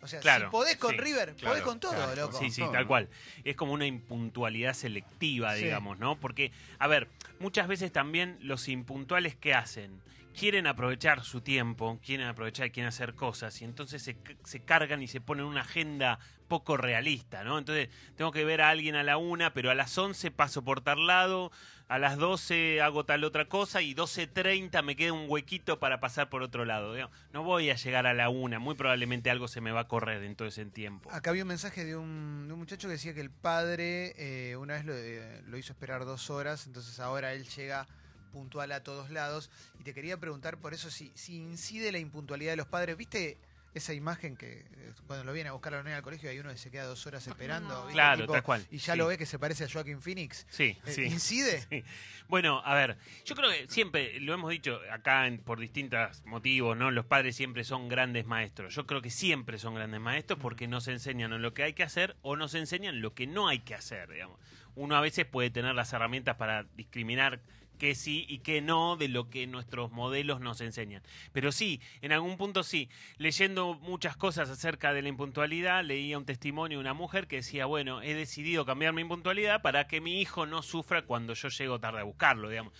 O 0.00 0.06
sea, 0.06 0.20
Claro, 0.20 0.46
si 0.46 0.50
podés 0.52 0.76
con 0.76 0.92
sí, 0.92 0.96
River, 0.98 1.34
claro, 1.34 1.52
podés 1.54 1.62
con 1.64 1.80
todo, 1.80 1.92
claro, 1.94 2.14
loco. 2.14 2.38
Sí, 2.38 2.50
sí, 2.50 2.62
tal 2.72 2.86
cual. 2.86 3.08
Es 3.44 3.56
como 3.56 3.72
una 3.72 3.86
impuntualidad 3.86 4.74
selectiva, 4.74 5.54
Sí. 5.56 5.64
digamos, 5.64 5.98
¿no? 5.98 6.16
Porque, 6.20 6.52
a 6.78 6.86
ver, 6.86 7.08
muchas 7.40 7.66
veces 7.68 7.90
también 7.92 8.38
los 8.40 8.68
impuntuales 8.68 9.34
que 9.34 9.54
hacen 9.54 10.00
quieren 10.38 10.68
aprovechar 10.68 11.24
su 11.24 11.40
tiempo, 11.40 11.98
quieren 12.04 12.28
aprovechar, 12.28 12.70
quieren 12.70 12.88
hacer 12.88 13.14
cosas 13.14 13.60
y 13.60 13.64
entonces 13.64 14.02
se, 14.02 14.16
se 14.44 14.60
cargan 14.60 15.02
y 15.02 15.08
se 15.08 15.20
ponen 15.20 15.44
una 15.44 15.62
agenda 15.62 16.20
poco 16.46 16.76
realista, 16.76 17.42
¿no? 17.42 17.58
Entonces 17.58 17.88
tengo 18.16 18.30
que 18.30 18.44
ver 18.44 18.60
a 18.60 18.68
alguien 18.70 18.94
a 18.94 19.02
la 19.02 19.16
una, 19.16 19.52
pero 19.52 19.70
a 19.70 19.74
las 19.74 19.98
11 19.98 20.30
paso 20.30 20.62
por 20.62 20.80
tal 20.80 21.08
lado, 21.08 21.50
a 21.88 21.98
las 21.98 22.18
12 22.18 22.82
hago 22.82 23.04
tal 23.04 23.24
otra 23.24 23.46
cosa 23.46 23.80
y 23.80 23.94
12.30 23.94 24.82
me 24.82 24.94
queda 24.94 25.14
un 25.14 25.24
huequito 25.28 25.78
para 25.78 26.00
pasar 26.00 26.28
por 26.28 26.42
otro 26.42 26.64
lado. 26.64 26.94
No 27.32 27.42
voy 27.42 27.70
a 27.70 27.76
llegar 27.76 28.06
a 28.06 28.14
la 28.14 28.28
una, 28.28 28.58
muy 28.58 28.74
probablemente 28.74 29.30
algo 29.30 29.48
se 29.48 29.60
me 29.60 29.72
va 29.72 29.80
a 29.80 29.88
correr 29.88 30.22
en 30.22 30.36
todo 30.36 30.48
ese 30.48 30.64
tiempo. 30.66 31.10
Acá 31.10 31.30
había 31.30 31.44
un 31.44 31.48
mensaje 31.48 31.84
de 31.84 31.96
un, 31.96 32.48
muchacho 32.48 32.88
que 32.88 32.92
decía 32.92 33.14
que 33.14 33.20
el 33.20 33.30
padre 33.30 34.14
eh, 34.18 34.56
una 34.56 34.74
vez 34.74 34.84
lo, 34.84 34.92
eh, 34.94 35.42
lo 35.46 35.56
hizo 35.56 35.72
esperar 35.72 36.04
dos 36.04 36.28
horas, 36.28 36.66
entonces 36.66 37.00
ahora 37.00 37.32
él 37.32 37.46
llega 37.48 37.86
puntual 38.28 38.72
a 38.72 38.82
todos 38.82 39.10
lados. 39.10 39.50
Y 39.80 39.84
te 39.84 39.94
quería 39.94 40.18
preguntar 40.18 40.58
por 40.58 40.74
eso 40.74 40.90
si, 40.90 41.10
si 41.14 41.36
incide 41.36 41.92
la 41.92 41.98
impuntualidad 41.98 42.52
de 42.52 42.56
los 42.56 42.66
padres. 42.66 42.96
¿Viste 42.96 43.38
esa 43.78 43.94
imagen 43.94 44.36
que 44.36 44.60
eh, 44.60 44.92
cuando 45.06 45.24
lo 45.24 45.32
viene 45.32 45.48
a 45.48 45.52
buscar 45.52 45.72
a 45.74 45.78
la 45.78 45.82
nena 45.82 45.96
al 45.96 46.02
colegio 46.02 46.28
hay 46.30 46.38
uno 46.38 46.50
que 46.50 46.58
se 46.58 46.70
queda 46.70 46.84
dos 46.84 47.06
horas 47.06 47.26
esperando? 47.26 47.68
No. 47.70 47.80
¿viste? 47.82 47.92
Claro, 47.94 48.20
Tipo, 48.22 48.32
tal 48.34 48.42
cual, 48.42 48.66
Y 48.70 48.78
ya 48.78 48.92
sí. 48.92 48.98
lo 48.98 49.06
ve 49.06 49.16
que 49.18 49.26
se 49.26 49.38
parece 49.38 49.64
a 49.64 49.68
Joaquin 49.68 50.00
Phoenix. 50.00 50.46
Sí, 50.50 50.76
Eh, 50.84 50.92
sí. 50.92 51.02
¿Incide? 51.04 51.64
Sí. 51.70 51.84
Bueno, 52.28 52.60
a 52.64 52.74
ver, 52.74 52.98
yo 53.24 53.34
creo 53.34 53.50
que 53.50 53.66
siempre, 53.68 54.20
lo 54.20 54.34
hemos 54.34 54.50
dicho 54.50 54.78
acá 54.92 55.26
en- 55.26 55.38
por 55.38 55.58
distintos 55.58 56.24
motivos, 56.26 56.76
¿no? 56.76 56.90
Los 56.90 57.06
padres 57.06 57.34
siempre 57.36 57.64
son 57.64 57.88
grandes 57.88 58.26
maestros. 58.26 58.74
Yo 58.74 58.86
creo 58.86 59.00
que 59.00 59.10
siempre 59.10 59.58
son 59.58 59.74
grandes 59.74 60.00
maestros 60.00 60.38
porque 60.38 60.68
nos 60.68 60.88
enseñan 60.88 61.32
o 61.32 61.38
lo 61.38 61.54
que 61.54 61.62
hay 61.62 61.72
que 61.72 61.82
hacer 61.84 62.16
o 62.22 62.36
nos 62.36 62.54
enseñan 62.54 63.00
lo 63.00 63.14
que 63.14 63.26
no 63.26 63.48
hay 63.48 63.60
que 63.60 63.74
hacer, 63.74 64.10
digamos. 64.10 64.38
Uno 64.74 64.94
a 64.96 65.00
veces 65.00 65.24
puede 65.24 65.50
tener 65.50 65.74
las 65.74 65.92
herramientas 65.92 66.36
para 66.36 66.64
discriminar 66.76 67.40
qué 67.78 67.94
sí 67.94 68.26
y 68.28 68.38
qué 68.38 68.60
no 68.60 68.96
de 68.96 69.08
lo 69.08 69.30
que 69.30 69.46
nuestros 69.46 69.90
modelos 69.90 70.40
nos 70.40 70.60
enseñan. 70.60 71.02
Pero 71.32 71.52
sí, 71.52 71.80
en 72.02 72.12
algún 72.12 72.36
punto 72.36 72.62
sí. 72.62 72.88
Leyendo 73.16 73.74
muchas 73.74 74.16
cosas 74.16 74.50
acerca 74.50 74.92
de 74.92 75.02
la 75.02 75.08
impuntualidad, 75.08 75.84
leía 75.84 76.18
un 76.18 76.26
testimonio 76.26 76.78
de 76.78 76.82
una 76.82 76.94
mujer 76.94 77.26
que 77.26 77.36
decía, 77.36 77.66
bueno, 77.66 78.02
he 78.02 78.14
decidido 78.14 78.66
cambiar 78.66 78.92
mi 78.92 79.02
impuntualidad 79.02 79.62
para 79.62 79.86
que 79.86 80.00
mi 80.00 80.20
hijo 80.20 80.44
no 80.44 80.62
sufra 80.62 81.02
cuando 81.02 81.34
yo 81.34 81.48
llego 81.48 81.80
tarde 81.80 82.00
a 82.00 82.04
buscarlo, 82.04 82.50
digamos. 82.50 82.72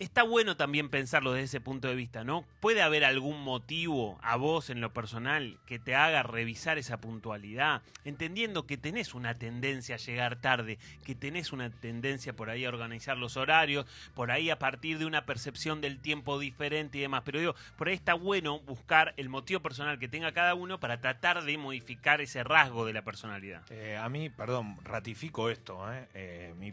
Está 0.00 0.22
bueno 0.22 0.56
también 0.56 0.88
pensarlo 0.88 1.34
desde 1.34 1.44
ese 1.44 1.60
punto 1.60 1.86
de 1.86 1.94
vista, 1.94 2.24
¿no? 2.24 2.46
¿Puede 2.60 2.80
haber 2.80 3.04
algún 3.04 3.42
motivo 3.42 4.18
a 4.22 4.36
vos 4.36 4.70
en 4.70 4.80
lo 4.80 4.94
personal 4.94 5.58
que 5.66 5.78
te 5.78 5.94
haga 5.94 6.22
revisar 6.22 6.78
esa 6.78 7.02
puntualidad? 7.02 7.82
Entendiendo 8.06 8.64
que 8.64 8.78
tenés 8.78 9.12
una 9.12 9.34
tendencia 9.34 9.96
a 9.96 9.98
llegar 9.98 10.36
tarde, 10.36 10.78
que 11.04 11.14
tenés 11.14 11.52
una 11.52 11.68
tendencia 11.68 12.32
por 12.32 12.48
ahí 12.48 12.64
a 12.64 12.70
organizar 12.70 13.18
los 13.18 13.36
horarios, 13.36 13.84
por 14.14 14.30
ahí 14.30 14.48
a 14.48 14.58
partir 14.58 14.98
de 14.98 15.04
una 15.04 15.26
percepción 15.26 15.82
del 15.82 16.00
tiempo 16.00 16.38
diferente 16.38 16.96
y 16.96 17.02
demás. 17.02 17.20
Pero 17.26 17.38
digo, 17.38 17.54
por 17.76 17.88
ahí 17.88 17.94
está 17.94 18.14
bueno 18.14 18.60
buscar 18.60 19.12
el 19.18 19.28
motivo 19.28 19.60
personal 19.60 19.98
que 19.98 20.08
tenga 20.08 20.32
cada 20.32 20.54
uno 20.54 20.80
para 20.80 21.02
tratar 21.02 21.44
de 21.44 21.58
modificar 21.58 22.22
ese 22.22 22.42
rasgo 22.42 22.86
de 22.86 22.94
la 22.94 23.02
personalidad. 23.02 23.70
Eh, 23.70 23.98
a 23.98 24.08
mí, 24.08 24.30
perdón, 24.30 24.78
ratifico 24.82 25.50
esto. 25.50 25.92
¿eh? 25.92 26.08
Eh, 26.14 26.54
mi, 26.58 26.72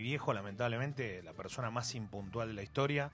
viejo, 0.00 0.32
lamentablemente, 0.32 1.22
la 1.22 1.34
persona 1.34 1.70
más 1.70 1.94
impuntual 1.94 2.47
de 2.48 2.54
la 2.54 2.62
historia, 2.62 3.10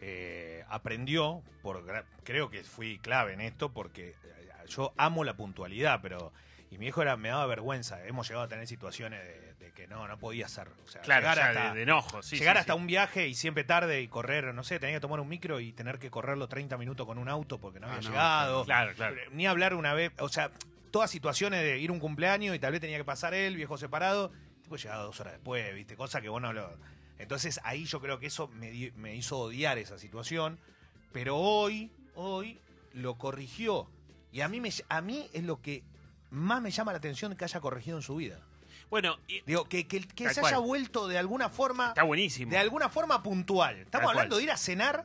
eh, 0.00 0.64
aprendió, 0.68 1.42
por, 1.62 1.84
creo 2.24 2.50
que 2.50 2.62
fui 2.64 2.98
clave 2.98 3.32
en 3.32 3.40
esto, 3.40 3.72
porque 3.72 4.10
eh, 4.24 4.48
yo 4.68 4.92
amo 4.96 5.24
la 5.24 5.34
puntualidad, 5.36 6.00
pero... 6.02 6.32
Y 6.70 6.76
mi 6.76 6.84
viejo 6.84 7.00
era, 7.00 7.16
me 7.16 7.30
daba 7.30 7.46
vergüenza. 7.46 8.04
Hemos 8.04 8.28
llegado 8.28 8.44
a 8.44 8.48
tener 8.48 8.66
situaciones 8.66 9.24
de, 9.24 9.54
de 9.54 9.72
que 9.72 9.86
no, 9.86 10.06
no 10.06 10.18
podía 10.18 10.48
ser. 10.48 10.68
O 10.84 10.86
sea, 10.86 11.00
Claro, 11.00 11.22
llegar 11.22 11.38
hasta, 11.40 11.68
de, 11.70 11.76
de 11.76 11.82
enojo. 11.84 12.22
sí, 12.22 12.36
llegar 12.36 12.56
sí, 12.56 12.60
hasta 12.60 12.74
sí. 12.74 12.78
un 12.78 12.86
viaje 12.86 13.26
y 13.26 13.32
siempre 13.34 13.64
tarde 13.64 14.02
y 14.02 14.08
correr, 14.08 14.52
no 14.52 14.62
sé, 14.62 14.78
tenía 14.78 14.96
que 14.96 15.00
tomar 15.00 15.18
un 15.20 15.28
micro 15.30 15.60
y 15.60 15.72
tener 15.72 15.98
que 15.98 16.10
correrlo 16.10 16.46
30 16.46 16.76
minutos 16.76 17.06
con 17.06 17.16
un 17.16 17.30
auto 17.30 17.58
porque 17.58 17.80
no 17.80 17.86
Ah, 17.86 17.94
había 17.94 18.02
no, 18.02 18.08
llegado. 18.10 18.64
Claro, 18.66 18.92
claro. 18.94 19.16
Ni 19.32 19.46
hablar 19.46 19.72
una 19.72 19.94
vez, 19.94 20.12
o 20.18 20.28
sea, 20.28 20.50
todas 20.90 21.10
situaciones 21.10 21.62
de 21.62 21.78
ir 21.78 21.88
a 21.88 21.92
un 21.94 22.00
cumpleaños 22.00 22.54
y 22.54 22.58
tal 22.58 22.72
vez 22.72 22.82
tenía 22.82 22.98
que 22.98 23.04
pasar 23.06 23.32
él, 23.32 23.56
viejo 23.56 23.78
separado, 23.78 24.30
tipo 24.62 24.76
llegaba 24.76 25.04
dos 25.04 25.18
horas 25.20 25.32
después, 25.32 25.74
viste, 25.74 25.96
cosa 25.96 26.20
que 26.20 26.28
vos 26.28 26.42
no 26.42 26.52
lo... 26.52 26.76
Entonces 27.18 27.60
ahí 27.64 27.84
yo 27.84 28.00
creo 28.00 28.18
que 28.18 28.26
eso 28.26 28.48
me, 28.48 28.92
me 28.96 29.14
hizo 29.16 29.38
odiar 29.38 29.78
esa 29.78 29.98
situación, 29.98 30.58
pero 31.12 31.36
hoy, 31.36 31.90
hoy 32.14 32.60
lo 32.92 33.16
corrigió. 33.18 33.88
Y 34.32 34.40
a 34.42 34.48
mí, 34.48 34.60
me, 34.60 34.70
a 34.88 35.00
mí 35.00 35.28
es 35.32 35.44
lo 35.44 35.60
que 35.60 35.82
más 36.30 36.60
me 36.60 36.70
llama 36.70 36.92
la 36.92 36.98
atención 36.98 37.34
que 37.36 37.44
haya 37.44 37.60
corregido 37.60 37.96
en 37.96 38.02
su 38.02 38.16
vida. 38.16 38.40
Bueno, 38.90 39.18
y- 39.26 39.40
Digo, 39.46 39.68
que, 39.68 39.86
que, 39.86 40.00
se 40.32 40.40
cual. 40.40 40.46
haya 40.54 40.58
vuelto 40.58 41.08
de 41.08 41.18
alguna 41.18 41.48
forma 41.50 41.88
está 41.88 42.02
buenísimo. 42.04 42.50
de 42.50 42.58
alguna 42.58 42.88
forma 42.88 43.22
puntual. 43.22 43.76
Estamos 43.76 43.90
Tal 43.90 44.00
cual. 44.02 44.16
hablando 44.16 44.36
de 44.38 44.42
ir 44.44 44.50
a 44.50 44.56
cenar 44.56 45.04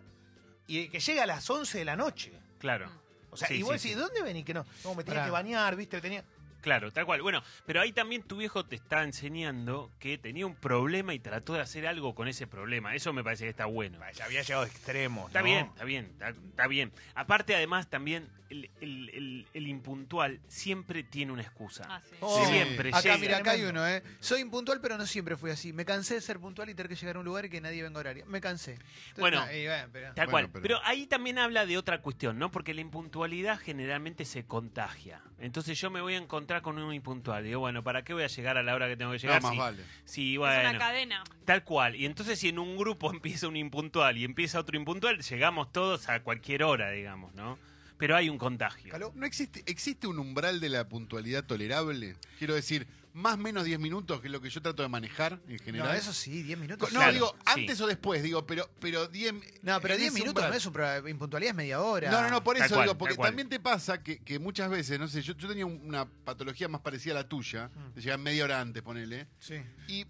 y 0.68 0.88
que 0.90 1.00
llegue 1.00 1.22
a 1.22 1.26
las 1.26 1.50
11 1.50 1.80
de 1.80 1.86
la 1.86 1.96
noche. 1.96 2.32
Claro. 2.60 2.90
O 3.32 3.36
sea, 3.38 3.48
Sí, 3.48 3.56
y 3.56 3.62
vos 3.64 3.72
sí, 3.82 3.90
decís, 3.90 3.92
sí. 3.92 3.96
¿de 3.96 4.02
dónde 4.02 4.22
venís? 4.22 4.46
Que 4.46 4.54
no, 4.54 4.66
no 4.84 4.96
me 4.96 5.04
tenía 5.04 5.26
que 5.26 5.32
bañar, 5.32 5.76
¿viste? 5.76 6.00
Tenía... 6.00 6.24
Claro, 6.64 6.92
tal 6.92 7.06
cual. 7.06 7.22
Bueno, 7.22 7.44
pero 7.68 7.82
ahí 7.82 7.92
también 7.92 8.24
tu 8.24 8.38
viejo 8.38 8.66
te 8.66 8.76
está 8.78 9.04
enseñando 9.04 9.92
que 10.00 10.18
tenía 10.18 10.46
un 10.48 10.56
problema 10.56 11.14
y 11.14 11.20
trató 11.20 11.54
de 11.54 11.60
hacer 11.62 11.86
algo 11.86 12.16
con 12.16 12.28
ese 12.28 12.48
problema. 12.48 12.96
Eso 12.96 13.14
me 13.14 13.24
parece 13.24 13.44
que 13.44 13.50
está 13.52 13.66
bueno. 13.66 14.00
Ya 14.16 14.26
había 14.26 14.42
llegado 14.42 14.64
a 14.64 14.68
extremos. 14.68 15.28
Está 15.28 15.40
¿no? 15.40 15.46
bien, 15.46 15.66
está 15.68 15.84
bien, 15.84 16.06
está, 16.06 16.30
está 16.30 16.68
bien. 16.68 16.92
Aparte, 17.16 17.54
además, 17.56 17.90
también 17.90 18.28
el, 18.50 18.70
el- 18.82 19.10
el- 19.10 19.48
el 19.54 19.68
impuntual 19.68 20.40
siempre 20.48 21.04
tiene 21.04 21.32
una 21.32 21.42
excusa. 21.42 21.86
Ah, 21.90 22.02
sí. 22.08 22.16
Oh, 22.22 22.46
Siempre 22.48 22.90
Acá, 22.90 23.02
llega. 23.02 23.18
mira, 23.18 23.38
acá 23.38 23.52
hay 23.52 23.64
uno, 23.64 23.86
¿eh? 23.88 24.02
Soy 24.20 24.42
impuntual, 24.42 24.80
pero 24.80 24.98
no 24.98 25.06
siempre 25.06 25.36
fui 25.36 25.52
así. 25.52 25.74
Me 25.74 25.84
cansé 25.86 26.14
de 26.16 26.22
ser 26.22 26.40
puntual 26.40 26.70
y 26.70 26.76
tener 26.76 26.88
que 26.90 26.96
llegar 26.96 27.16
a 27.18 27.20
un 27.20 27.26
lugar 27.26 27.46
y 27.46 27.50
que 27.50 27.60
nadie 27.62 27.82
venga 27.84 27.98
a 27.98 28.02
horario. 28.02 28.26
Me 28.28 28.40
cansé. 28.40 28.74
Entonces, 28.74 29.16
Bueno. 29.18 29.46
nah, 29.46 29.52
y 29.52 29.66
bueno, 29.66 29.90
pero- 29.92 30.14
Tal 30.14 30.28
Bueno, 30.28 30.32
cual. 30.48 30.50
pero- 30.52 30.62
Pero... 30.80 30.80
ahí 30.86 31.08
también 31.08 31.40
habla 31.40 31.66
de 31.66 31.78
otra 31.78 32.02
cuestión, 32.02 32.38
¿no? 32.40 32.52
Porque 32.52 32.74
la 32.74 32.82
impuntualidad 32.82 33.60
generalmente 33.60 34.24
se 34.24 34.46
contagia. 34.46 35.22
Entonces 35.44 35.78
yo 35.80 35.90
me 35.90 36.00
voy 36.00 36.14
a 36.14 36.18
encontrar 36.18 36.62
con 36.62 36.78
un 36.78 36.94
impuntual. 36.94 37.44
Digo, 37.44 37.60
bueno, 37.60 37.84
¿para 37.84 38.04
qué 38.04 38.14
voy 38.14 38.24
a 38.24 38.28
llegar 38.28 38.58
a 38.58 38.64
la 38.64 38.74
hora 38.74 38.88
que 38.88 38.96
tengo 38.96 39.12
que 39.12 39.18
No, 39.18 39.22
llegar? 39.22 39.42
más 39.42 39.52
si, 39.52 39.58
vale. 39.58 39.84
si, 40.06 40.34
Es 40.36 40.40
bueno, 40.40 40.70
una 40.70 40.80
cadena. 40.80 41.24
tal 41.46 41.64
cual. 41.66 41.96
Y 41.98 42.06
entonces 42.06 42.40
si 42.40 42.50
en 42.50 42.60
un 42.60 42.78
grupo 42.78 43.12
empieza 43.14 43.48
un 43.50 43.58
impuntual 43.58 44.18
y 44.18 44.24
empieza 44.24 44.58
otro 44.60 44.78
impuntual, 44.78 45.20
llegamos 45.22 45.72
todos 45.74 46.08
a 46.08 46.22
cualquier 46.24 46.64
hora, 46.64 46.92
digamos, 46.92 47.34
¿no? 47.36 47.60
Pero 48.04 48.18
hay 48.18 48.28
un 48.28 48.38
contagio. 48.38 48.92
¿Caló? 48.92 49.14
¿No 49.16 49.26
existe, 49.26 49.64
existe 49.66 50.08
un 50.08 50.20
umbral 50.20 50.60
de 50.60 50.68
la 50.68 50.90
puntualidad 50.90 51.46
tolerable? 51.46 52.18
Quiero 52.38 52.54
decir, 52.54 52.86
más 53.14 53.36
o 53.36 53.38
menos 53.38 53.64
10 53.64 53.80
minutos, 53.80 54.20
que 54.20 54.28
es 54.28 54.32
lo 54.34 54.42
que 54.42 54.50
yo 54.50 54.62
trato 54.62 54.84
de 54.84 54.90
manejar 54.90 55.40
en 55.48 55.58
general. 55.60 55.88
No, 55.88 55.94
eso 55.94 56.12
sí, 56.12 56.44
10 56.44 56.60
minutos. 56.60 56.92
No, 56.92 57.00
Claro, 57.00 57.14
digo, 57.14 57.34
sí. 57.34 57.62
antes 57.62 57.80
o 57.80 57.88
después, 57.88 58.22
digo, 58.22 58.46
pero, 58.46 58.70
pero 58.82 59.08
10 59.08 59.36
No, 59.62 59.80
pero 59.80 59.94
en 59.94 60.02
10 60.02 60.12
ese 60.12 60.20
minutos 60.20 60.32
umbral. 60.44 60.50
no 60.52 60.58
es 60.58 60.66
un 60.66 60.74
pro- 60.74 61.08
impuntualidad, 61.08 61.52
es 61.52 61.56
media 61.56 61.80
hora. 61.80 62.12
No, 62.12 62.22
no, 62.24 62.30
no, 62.30 62.44
por 62.44 62.58
Tal 62.58 62.66
eso 62.66 62.76
cual, 62.76 62.88
digo, 62.90 62.98
porque 62.98 63.16
también 63.16 63.48
te 63.48 63.62
pasa 63.62 64.04
que, 64.04 64.20
que 64.20 64.38
muchas 64.38 64.70
veces, 64.70 65.00
no 65.00 65.08
sé, 65.08 65.22
yo, 65.22 65.34
yo 65.38 65.48
tenía 65.48 65.66
una 65.66 66.04
patología 66.06 66.68
más 66.68 66.82
parecida 66.82 67.14
a 67.14 67.24
la 67.24 67.30
tuya, 67.30 67.72
de 67.96 68.02
llegar 68.02 68.20
media 68.20 68.44
hora 68.44 68.60
antes, 68.60 68.84
ponele, 68.84 69.28
Sí. 69.40 69.62
y 69.88 70.06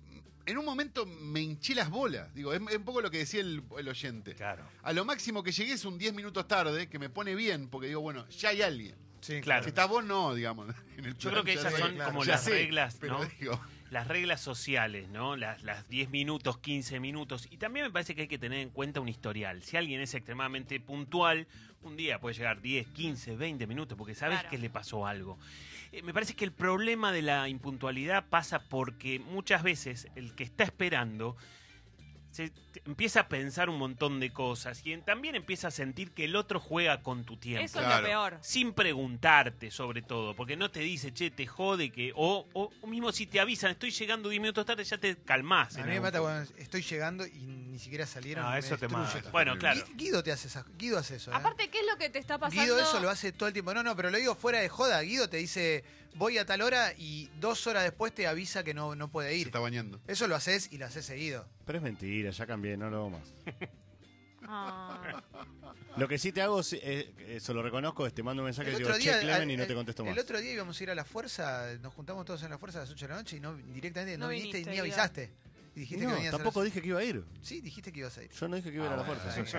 en 0.46 0.58
un 0.58 0.66
momento 0.66 1.06
me 1.06 1.40
hinché 1.42 1.74
las 1.76 1.90
bolas. 1.90 2.34
Digo, 2.34 2.54
es, 2.54 2.62
es 2.70 2.78
un 2.78 2.84
poco 2.84 3.02
lo 3.02 3.10
que 3.12 3.20
decía 3.20 3.42
el, 3.42 3.64
el 3.78 3.88
oyente. 3.88 4.36
Claro. 4.36 4.64
A 4.82 4.94
lo 4.94 5.06
máximo 5.06 5.44
que 5.44 5.52
llegué 5.52 5.74
es 5.74 5.86
un 5.86 5.98
10 5.98 6.14
minutos 6.14 6.48
tarde, 6.48 6.88
que 6.90 7.00
me 7.00 7.10
pone 7.10 7.36
bien, 7.36 7.68
porque 7.70 7.88
digo, 7.88 8.02
bueno, 8.02 8.28
ya 8.30 8.50
hay 8.50 8.62
alguien. 8.62 8.96
Sí, 9.22 9.40
Claro. 9.42 9.64
Si 9.64 9.70
estás 9.70 9.88
vos, 9.88 10.04
no, 10.04 10.34
digamos. 10.36 10.68
En 10.98 11.06
el 11.06 11.18
Yo 11.18 11.32
creo 11.32 11.44
que 11.44 11.54
esas 11.54 11.74
son 11.76 11.96
claro. 11.96 12.12
como 12.12 12.24
ya 12.26 12.34
las 12.34 12.44
sé, 12.44 12.52
reglas, 12.52 12.98
pero 13.00 13.20
¿no? 13.20 13.26
digo, 13.40 13.60
las 13.90 14.08
reglas 14.08 14.42
sociales, 14.42 15.08
¿no? 15.10 15.36
Las, 15.38 15.64
las 15.64 15.88
10 15.88 16.10
minutos, 16.10 16.58
15 16.60 17.00
minutos. 17.00 17.48
Y 17.50 17.58
también 17.58 17.86
me 17.86 17.92
parece 17.92 18.16
que 18.16 18.24
hay 18.24 18.28
que 18.28 18.38
tener 18.38 18.60
en 18.60 18.70
cuenta 18.70 19.00
un 19.00 19.08
historial. 19.08 19.64
Si 19.64 19.78
alguien 19.78 20.02
es 20.02 20.14
extremadamente 20.14 20.80
puntual, 20.80 21.48
un 21.84 21.96
día 21.96 22.20
puede 22.20 22.36
llegar 22.36 22.62
10, 22.62 22.88
15, 22.90 23.36
20 23.38 23.66
minutos, 23.68 23.98
porque 23.98 24.14
sabes 24.16 24.40
Claro. 24.40 24.50
que 24.50 24.58
le 24.58 24.70
pasó 24.70 25.08
algo. 25.08 25.38
Eh, 25.94 26.02
me 26.02 26.12
parece 26.12 26.34
que 26.34 26.44
el 26.44 26.52
problema 26.52 27.12
de 27.12 27.22
la 27.22 27.48
impuntualidad 27.48 28.26
pasa 28.28 28.64
porque 28.68 29.20
muchas 29.20 29.62
veces 29.62 30.08
el 30.16 30.34
que 30.34 30.44
está 30.44 30.64
esperando 30.64 31.38
se 32.34 32.50
te- 32.50 32.82
empieza 32.86 33.22
a 33.22 33.28
pensar 33.30 33.70
un 33.70 33.78
montón 33.78 34.20
de 34.20 34.32
cosas 34.34 34.82
y 34.84 34.98
también 34.98 35.36
empieza 35.36 35.68
a 35.68 35.72
sentir 35.72 36.12
que 36.12 36.26
el 36.26 36.36
otro 36.36 36.60
juega 36.60 37.02
con 37.04 37.24
tu 37.24 37.38
tiempo 37.38 37.64
Eso 37.64 37.80
es 37.80 37.88
lo 37.88 38.04
peor. 38.04 38.38
sin 38.42 38.74
preguntarte 38.74 39.70
sobre 39.72 40.02
todo, 40.02 40.36
porque 40.36 40.58
no 40.58 40.72
te 40.72 40.80
dice, 40.80 41.14
che, 41.14 41.30
te 41.32 41.46
jode 41.46 41.92
que, 41.92 42.12
o, 42.16 42.48
o, 42.54 42.72
o 42.82 42.88
mismo 42.88 43.12
si 43.12 43.28
te 43.28 43.40
avisan, 43.40 43.72
estoy 43.72 43.92
llegando 43.92 44.30
10 44.30 44.42
minutos 44.42 44.66
tarde, 44.66 44.84
ya 44.84 44.98
te 44.98 45.16
calmás. 45.18 45.78
A 45.78 45.84
mí 45.84 45.90
me 45.90 46.00
mata 46.02 46.20
cuando 46.20 46.52
estoy 46.58 46.82
llegando 46.82 47.26
y 47.28 47.32
ni 47.46 47.80
siquiera 47.80 48.06
salieron. 48.06 48.44
No, 48.46 48.52
me 48.52 48.60
eso 48.60 48.78
te 48.78 48.88
mata. 48.88 49.22
Bueno, 49.32 49.58
claro. 49.58 49.82
Gui- 49.86 49.96
Guido 49.96 50.24
te 50.24 50.32
hace 50.32 50.48
esas, 50.48 50.66
Guido 50.78 50.98
hace 50.98 51.16
eso. 51.18 51.32
¿eh? 51.32 51.36
Aparte, 51.36 51.70
¿qué 51.70 51.80
es 51.80 51.86
lo 51.92 51.98
que 51.98 52.10
te 52.10 52.20
está 52.20 52.38
pasando? 52.40 52.62
Guido 52.64 52.80
eso 52.80 53.00
lo 53.00 53.10
hace 53.10 53.32
todo 53.32 53.48
el 53.48 53.54
tiempo. 53.54 53.74
No, 53.74 53.84
no, 53.84 53.96
pero 53.96 54.10
lo 54.10 54.18
digo 54.18 54.36
fuera 54.36 54.60
de 54.60 54.70
joda. 54.70 55.02
Guido 55.02 55.30
te 55.30 55.38
dice, 55.38 55.84
voy 56.16 56.38
a 56.38 56.46
tal 56.46 56.62
hora 56.62 56.94
y 56.98 57.30
dos 57.40 57.66
horas 57.68 57.84
después 57.84 58.14
te 58.14 58.28
avisa 58.28 58.64
que 58.64 58.74
no, 58.74 58.96
no 58.96 59.10
puede 59.10 59.30
se 59.32 59.38
ir. 59.38 59.48
está 59.48 59.60
bañando. 59.60 60.00
Eso 60.08 60.28
lo 60.28 60.36
haces 60.36 60.70
y 60.72 60.78
lo 60.78 60.86
haces 60.86 61.06
seguido. 61.06 61.48
Pero 61.66 61.78
es 61.80 61.84
mentira, 61.84 62.30
ya 62.32 62.46
cambié, 62.46 62.78
no 62.78 62.90
lo 62.90 62.98
hago 62.98 63.10
más. 63.12 63.34
Ah. 64.46 65.24
Lo 65.96 66.08
que 66.10 66.18
sí 66.18 66.34
te 66.34 66.42
hago, 66.42 66.64
sí, 66.64 66.78
eh, 66.84 67.14
eso 67.30 67.54
lo 67.54 67.64
reconozco, 67.64 68.06
es 68.06 68.14
te 68.14 68.24
mando 68.24 68.42
un 68.42 68.46
mensaje 68.48 68.72
y 68.72 68.74
El 68.74 68.78
te 68.80 68.84
otro 68.84 68.98
digo, 68.98 69.12
día, 69.12 69.20
che, 69.22 69.26
Clemen, 69.26 69.52
y 69.52 69.56
no 69.56 69.62
el- 69.64 69.68
te 69.70 69.74
contesto 69.74 70.04
más. 70.04 70.14
El 70.14 70.20
otro 70.20 70.42
día 70.42 70.52
íbamos 70.52 70.78
a 70.80 70.84
ir 70.84 70.90
a 70.92 70.96
la 70.96 71.06
fuerza, 71.06 71.66
nos 71.82 71.94
juntamos 71.94 72.26
todos 72.26 72.44
en 72.44 72.50
la 72.50 72.58
fuerza 72.58 72.80
a 72.80 72.82
las 72.82 72.90
8 72.92 73.06
de 73.06 73.10
la 73.14 73.18
noche 73.20 73.38
y 73.38 73.40
no 73.40 73.56
directamente 73.56 74.18
no, 74.18 74.26
No 74.26 74.30
viniste, 74.32 74.58
viniste, 74.58 74.72
ni 74.72 74.80
avisaste. 74.80 75.32
Y 75.76 75.80
dijiste 75.80 76.04
no, 76.04 76.10
que 76.10 76.16
venías 76.16 76.34
a 76.34 76.38
tampoco 76.38 76.62
dije 76.62 76.82
que 76.82 76.88
iba 76.90 77.00
a 77.00 77.04
ir. 77.06 77.24
Sí, 77.42 77.62
dijiste 77.62 77.94
que 77.94 78.02
ibas 78.02 78.18
a 78.18 78.24
ir. 78.24 78.32
Yo 78.32 78.48
no 78.50 78.56
dije 78.58 78.70
que 78.70 78.76
iba 78.76 78.84
a 78.86 78.88
ir 78.90 78.94
a 78.94 78.98
la 78.98 79.04
fuerza. 79.06 79.24
bueno, 79.28 79.46
sí. 79.46 79.58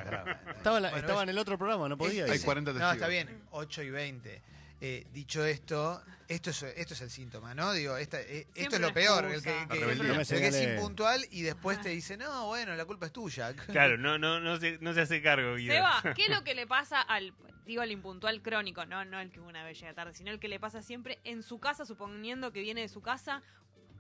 Estaba, 0.57 0.77
en 0.77 0.83
la- 0.83 0.91
Bueno, 0.91 0.97
estaba 0.99 1.21
es- 1.21 1.23
en 1.25 1.29
el 1.31 1.39
otro 1.39 1.57
programa, 1.57 1.89
no 1.89 1.97
podía 1.97 2.25
Hay 2.27 2.35
ir. 2.39 2.45
40 2.45 2.73
No, 2.73 2.79
testigos. 2.79 2.95
está 2.97 3.09
bien, 3.09 3.43
8 3.53 3.83
y 3.83 3.91
20. 3.91 4.43
Eh, 4.87 5.07
dicho 5.15 5.43
esto, 5.47 6.03
esto 6.29 6.51
es, 6.51 6.63
esto 6.63 6.93
es 6.93 7.01
el 7.01 7.09
síntoma, 7.09 7.55
¿no? 7.55 7.73
Digo, 7.73 7.97
esta- 7.97 8.21
eh, 8.21 8.47
esto 8.55 8.77
es 8.77 8.83
lo 8.83 8.93
peor, 8.93 9.25
el 9.25 9.43
que, 9.43 9.67
el 9.71 10.21
es 10.21 10.63
impuntual 10.63 11.27
y 11.31 11.41
después 11.41 11.81
te 11.81 11.89
dice, 11.89 12.19
no, 12.19 12.49
bueno, 12.49 12.77
la 12.77 12.85
culpa 12.85 13.07
es 13.07 13.13
tuya. 13.13 13.55
Claro, 13.67 13.97
no, 13.97 14.19
no, 14.19 14.41
no, 14.41 14.59
se, 14.59 14.77
no 14.83 14.93
se 14.93 15.01
hace 15.01 15.23
cargo, 15.23 15.55
Guido. 15.55 15.73
Seba, 15.73 16.03
¿qué 16.15 16.25
es 16.25 16.29
lo 16.29 16.45
que 16.45 16.55
le 16.55 16.67
pasa 16.67 17.01
al, 17.01 17.33
digo, 17.65 17.81
al 17.81 17.93
impuntual 17.93 18.43
crónico? 18.43 18.85
No, 18.85 19.07
no 19.07 19.21
el 19.21 19.33
que 19.33 19.41
una 19.41 19.65
vez 19.65 19.81
llega 19.81 19.95
tarde, 19.95 20.13
sino 20.13 20.31
el 20.31 20.39
que 20.39 20.49
le 20.49 20.61
pasa 20.61 20.83
siempre 20.83 21.19
en 21.25 21.43
su 21.43 21.59
casa, 21.61 21.87
suponiendo 21.87 22.53
que 22.53 22.61
viene 22.61 22.83
de 22.83 22.89
su 22.89 23.01
casa 23.01 23.43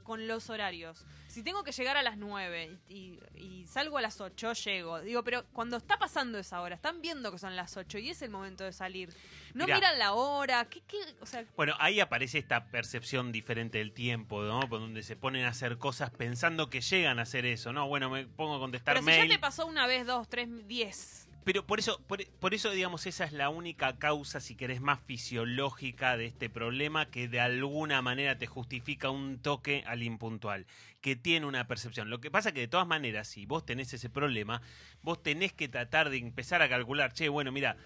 con 0.05 0.29
los 0.29 0.49
horarios. 0.51 1.05
Si 1.27 1.43
tengo 1.43 1.65
que 1.65 1.73
llegar 1.73 1.97
a 1.97 2.03
las 2.03 2.17
9 2.17 2.79
y, 2.89 3.19
y 3.35 3.67
salgo 3.67 3.99
a 3.99 4.03
las 4.03 4.21
8, 4.21 4.53
llego. 4.53 5.01
Digo, 5.01 5.25
pero 5.25 5.45
cuando 5.53 5.77
está 5.77 5.99
pasando 5.99 6.39
esa 6.39 6.61
hora, 6.61 6.77
están 6.77 7.01
viendo 7.03 7.33
que 7.33 7.39
son 7.39 7.57
las 7.57 7.77
8 7.77 7.99
y 7.99 8.11
es 8.11 8.23
el 8.23 8.31
momento 8.31 8.63
de 8.63 8.73
salir. 8.73 9.09
No 9.55 9.65
Mirá. 9.65 9.77
miran 9.77 9.99
la 9.99 10.13
hora, 10.13 10.65
¿qué, 10.67 10.81
qué? 10.87 10.99
O 11.21 11.27
sea, 11.27 11.45
Bueno, 11.57 11.75
ahí 11.81 11.99
aparece 11.99 12.39
esta 12.39 12.67
percepción 12.67 13.33
diferente 13.33 13.79
del 13.79 13.93
tiempo, 13.93 14.43
¿no? 14.43 14.61
Por 14.69 14.79
donde 14.81 15.03
se 15.03 15.17
ponen 15.17 15.45
a 15.45 15.49
hacer 15.49 15.79
cosas 15.79 16.11
pensando 16.11 16.71
que 16.71 16.81
llegan 16.81 17.19
a 17.19 17.23
hacer 17.23 17.47
eso, 17.47 17.73
¿no? 17.73 17.89
Bueno, 17.89 18.11
me 18.11 18.27
pongo 18.27 18.57
a 18.57 18.59
contestar 18.61 18.95
pero 18.95 19.01
si 19.01 19.07
mail. 19.07 19.29
ya 19.29 19.35
te 19.35 19.41
pasó 19.41 19.67
una 19.67 19.87
vez, 19.89 20.07
dos, 20.07 20.29
tres, 20.29 20.49
diez. 20.69 21.24
Pero 21.45 21.67
por 21.67 21.79
eso, 21.79 22.01
por, 22.07 22.27
por 22.41 22.55
eso, 22.55 22.71
digamos, 22.71 23.07
esa 23.07 23.25
es 23.25 23.33
la 23.33 23.51
única 23.51 23.99
causa, 23.99 24.41
si 24.41 24.55
querés, 24.55 24.81
más 24.81 24.99
fisiológica 25.01 26.17
de 26.17 26.25
este 26.25 26.49
problema 26.49 27.11
que 27.11 27.29
de 27.29 27.41
alguna 27.41 28.01
manera 28.01 28.39
te 28.39 28.47
justifica 28.47 29.11
un 29.11 29.39
toque 29.39 29.85
al 29.87 30.03
impuntual, 30.03 30.67
que 31.03 31.17
tiene 31.17 31.45
una 31.45 31.67
percepción. 31.67 32.09
Lo 32.09 32.21
que 32.21 32.31
pasa 32.31 32.53
que 32.53 32.61
de 32.61 32.69
todas 32.69 32.87
maneras, 32.87 33.29
si 33.29 33.45
vos 33.45 33.67
tenés 33.67 33.93
ese 33.93 34.09
problema, 34.09 34.63
vos 35.03 35.23
tenés 35.23 35.53
que 35.53 35.69
tratar 35.69 36.09
de 36.09 36.17
empezar 36.17 36.63
a 36.63 36.69
calcular, 36.71 37.13
che, 37.13 37.29
bueno, 37.29 37.53
mira, 37.53 37.77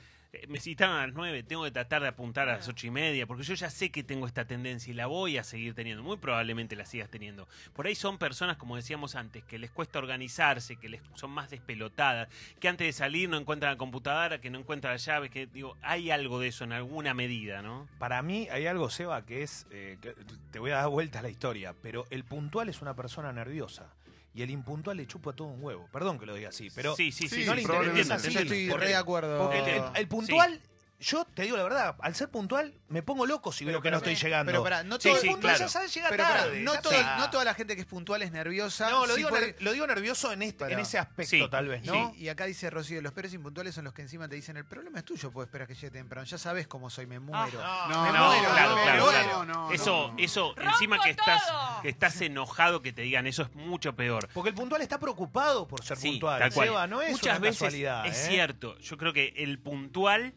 me 0.49 0.61
citaron 0.61 0.97
a 0.97 1.07
las 1.07 1.15
9, 1.15 1.43
tengo 1.43 1.65
que 1.65 1.71
tratar 1.71 2.03
de 2.03 2.09
apuntar 2.09 2.49
a 2.49 2.57
las 2.57 2.69
ocho 2.69 2.87
y 2.87 2.91
media, 2.91 3.27
porque 3.27 3.45
yo 3.45 3.55
ya 3.55 3.71
sé 3.71 3.91
que 3.91 4.03
tengo 4.03 4.27
esta 4.27 4.45
tendencia 4.47 4.91
y 4.91 4.95
la 4.95 5.07
voy 5.07 5.39
a 5.39 5.45
seguir 5.45 5.75
teniendo. 5.75 6.03
Muy 6.03 6.19
probablemente 6.19 6.77
la 6.77 6.85
sigas 6.85 7.09
teniendo. 7.09 7.49
Por 7.73 7.87
ahí 7.87 7.95
son 7.95 8.19
personas, 8.19 8.57
como 8.57 8.77
decíamos 8.77 9.15
antes, 9.15 9.43
que 9.45 9.59
les 9.59 9.71
cuesta 9.71 9.99
organizarse, 9.99 10.77
que 10.77 10.89
les 10.89 11.01
son 11.15 11.31
más 11.31 11.51
despelotadas, 11.51 12.29
que 12.61 12.69
antes 12.69 12.87
de 12.87 12.93
salir 12.93 13.29
no 13.29 13.39
encuentran 13.39 13.73
la 13.73 13.79
computadora, 13.79 14.41
que 14.41 14.51
no 14.51 14.59
encuentran 14.59 14.93
las 14.95 15.05
llaves, 15.05 15.31
que 15.31 15.47
digo, 15.47 15.77
hay 15.83 16.11
algo 16.11 16.39
de 16.39 16.49
eso 16.49 16.65
en 16.65 16.73
alguna 16.73 17.15
medida, 17.15 17.63
¿no? 17.63 17.89
Para 17.99 18.21
mí 18.23 18.49
hay 18.51 18.67
algo, 18.67 18.91
Seba, 18.91 19.25
que 19.25 19.43
es. 19.43 19.67
eh, 19.71 19.99
que 20.01 20.15
te 20.51 20.59
voy 20.59 20.73
a 20.73 20.77
dar 20.77 20.89
vuelta 20.89 21.21
a 21.21 21.23
la 21.23 21.31
historia, 21.31 21.75
pero 21.83 22.07
el 22.11 22.25
puntual 22.25 22.69
es 22.69 22.83
una 22.83 22.95
persona 22.95 23.33
nerviosa. 23.33 23.95
Y 24.39 24.43
el 24.43 24.51
impuntual 24.51 24.97
le 24.97 25.05
chupa 25.05 25.33
todo 25.33 25.49
un 25.49 25.61
huevo. 25.65 25.89
Perdón 25.93 26.17
que 26.17 26.25
lo 26.25 26.33
diga 26.33 26.51
así, 26.51 26.69
pero. 26.73 26.95
sí, 26.95 27.11
sí, 27.11 27.29
sí, 27.29 27.41
sí, 27.43 27.45
no 27.45 27.55
le 27.55 27.63
interesa 27.63 28.21
Sí, 28.21 28.29
así. 28.29 28.39
estoy 28.39 28.69
re 28.71 28.87
de 28.87 28.95
acuerdo. 28.95 29.37
Porque 29.37 29.59
el, 29.59 29.69
el- 29.69 29.83
el 29.97 30.07
puntual, 30.07 30.61
yo 31.01 31.25
te 31.25 31.43
digo 31.43 31.57
la 31.57 31.63
verdad, 31.63 31.97
al 32.01 32.15
ser 32.15 32.29
puntual 32.29 32.75
me 32.89 33.03
pongo 33.03 33.25
loco 33.25 33.53
si 33.53 33.65
Pero, 33.65 33.77
veo 33.77 33.83
que 33.83 33.91
no 33.91 33.99
estoy 33.99 34.17
llegando. 34.17 34.51
Pero 34.51 34.63
pará, 34.65 34.83
no 34.83 34.97
Sí, 34.97 35.09
todo, 35.11 35.21
sí, 35.21 35.27
el 35.29 35.33
puntual 35.35 35.55
claro. 35.55 35.65
ya 35.67 35.69
sabe 35.73 35.89
llegar 35.89 36.11
pero 36.11 36.25
pará, 36.25 36.37
tarde. 36.41 36.61
no, 36.61 36.75
ya 36.75 36.81
todo- 36.83 36.93
está. 36.95 37.17
no 37.19 37.31
toda 37.31 37.45
la 37.45 37.55
gente 37.55 37.75
que 37.77 37.83
es 37.83 37.87
puntual 37.87 38.23
es 38.23 38.33
nerviosa. 38.33 38.91
No, 38.91 39.07
lo, 39.07 39.13
Sí 39.15 39.19
digo, 39.19 39.29
puede- 39.29 39.55
ner- 39.55 39.63
lo 39.63 39.73
digo 39.73 39.87
nervioso 39.87 40.33
en, 40.33 40.43
este, 40.43 40.65
en 40.73 40.79
ese 40.81 40.99
aspecto, 40.99 41.31
Sí, 41.31 41.47
tal 41.51 41.69
vez, 41.69 41.85
¿no? 41.85 42.13
Sí, 42.15 42.23
y 42.25 42.29
acá 42.29 42.47
dice 42.47 42.69
Rocío, 42.71 43.01
los 43.01 43.13
peores 43.13 43.33
impuntuales 43.33 43.75
son 43.75 43.85
los 43.85 43.93
que 43.95 44.03
encima 44.03 44.29
te 44.29 44.35
dicen, 44.35 44.57
el 44.57 44.65
problema 44.65 44.99
es 44.99 45.05
tuyo, 45.05 45.31
pues 45.31 45.47
esperas 45.47 45.69
que 45.69 45.75
llegue 45.75 45.91
temprano. 45.91 46.27
Ya 46.27 46.39
sabes 46.39 46.67
cómo 46.67 46.91
soy, 46.91 47.07
me 47.07 47.21
muero. 47.21 47.63
no, 47.63 47.89
No, 47.89 48.03
me 48.03 48.13
No, 48.13 48.27
muero, 48.27 48.51
claro, 48.51 48.77
me 48.77 48.83
claro, 48.83 49.05
muero. 49.05 49.21
claro. 49.21 49.45
no, 49.45 49.55
no, 49.69 49.73
eso, 49.73 50.09
no. 50.13 50.19
eso, 50.19 50.55
¡Rompo 50.57 50.71
encima 50.73 50.99
que 51.05 51.11
estás, 51.11 51.47
todo! 51.47 51.83
que 51.83 51.89
estás 51.91 52.21
enojado 52.23 52.83
que 52.83 52.93
te 52.93 53.03
digan 53.03 53.27
eso 53.29 53.43
es 53.43 53.55
mucho 53.55 53.95
peor. 53.95 54.29
Porque 54.35 54.49
el 54.51 54.55
puntual 54.57 54.83
está 54.83 54.99
preocupado 54.99 55.69
por 55.69 55.85
ser 55.85 55.97
Sí, 55.97 56.11
puntual. 56.11 56.41
tal 56.41 56.53
cual. 56.53 56.67
Seba, 56.69 56.87
no 56.89 57.03
es 57.03 57.13
Muchas 57.13 57.39
una 57.39 57.49
veces 57.51 57.73
es 57.75 57.83
¿eh? 57.83 58.29
cierto. 58.31 58.77
Yo 58.79 58.97
creo 58.99 59.13
que 59.13 59.33
el 59.37 59.59
puntual, 59.61 60.35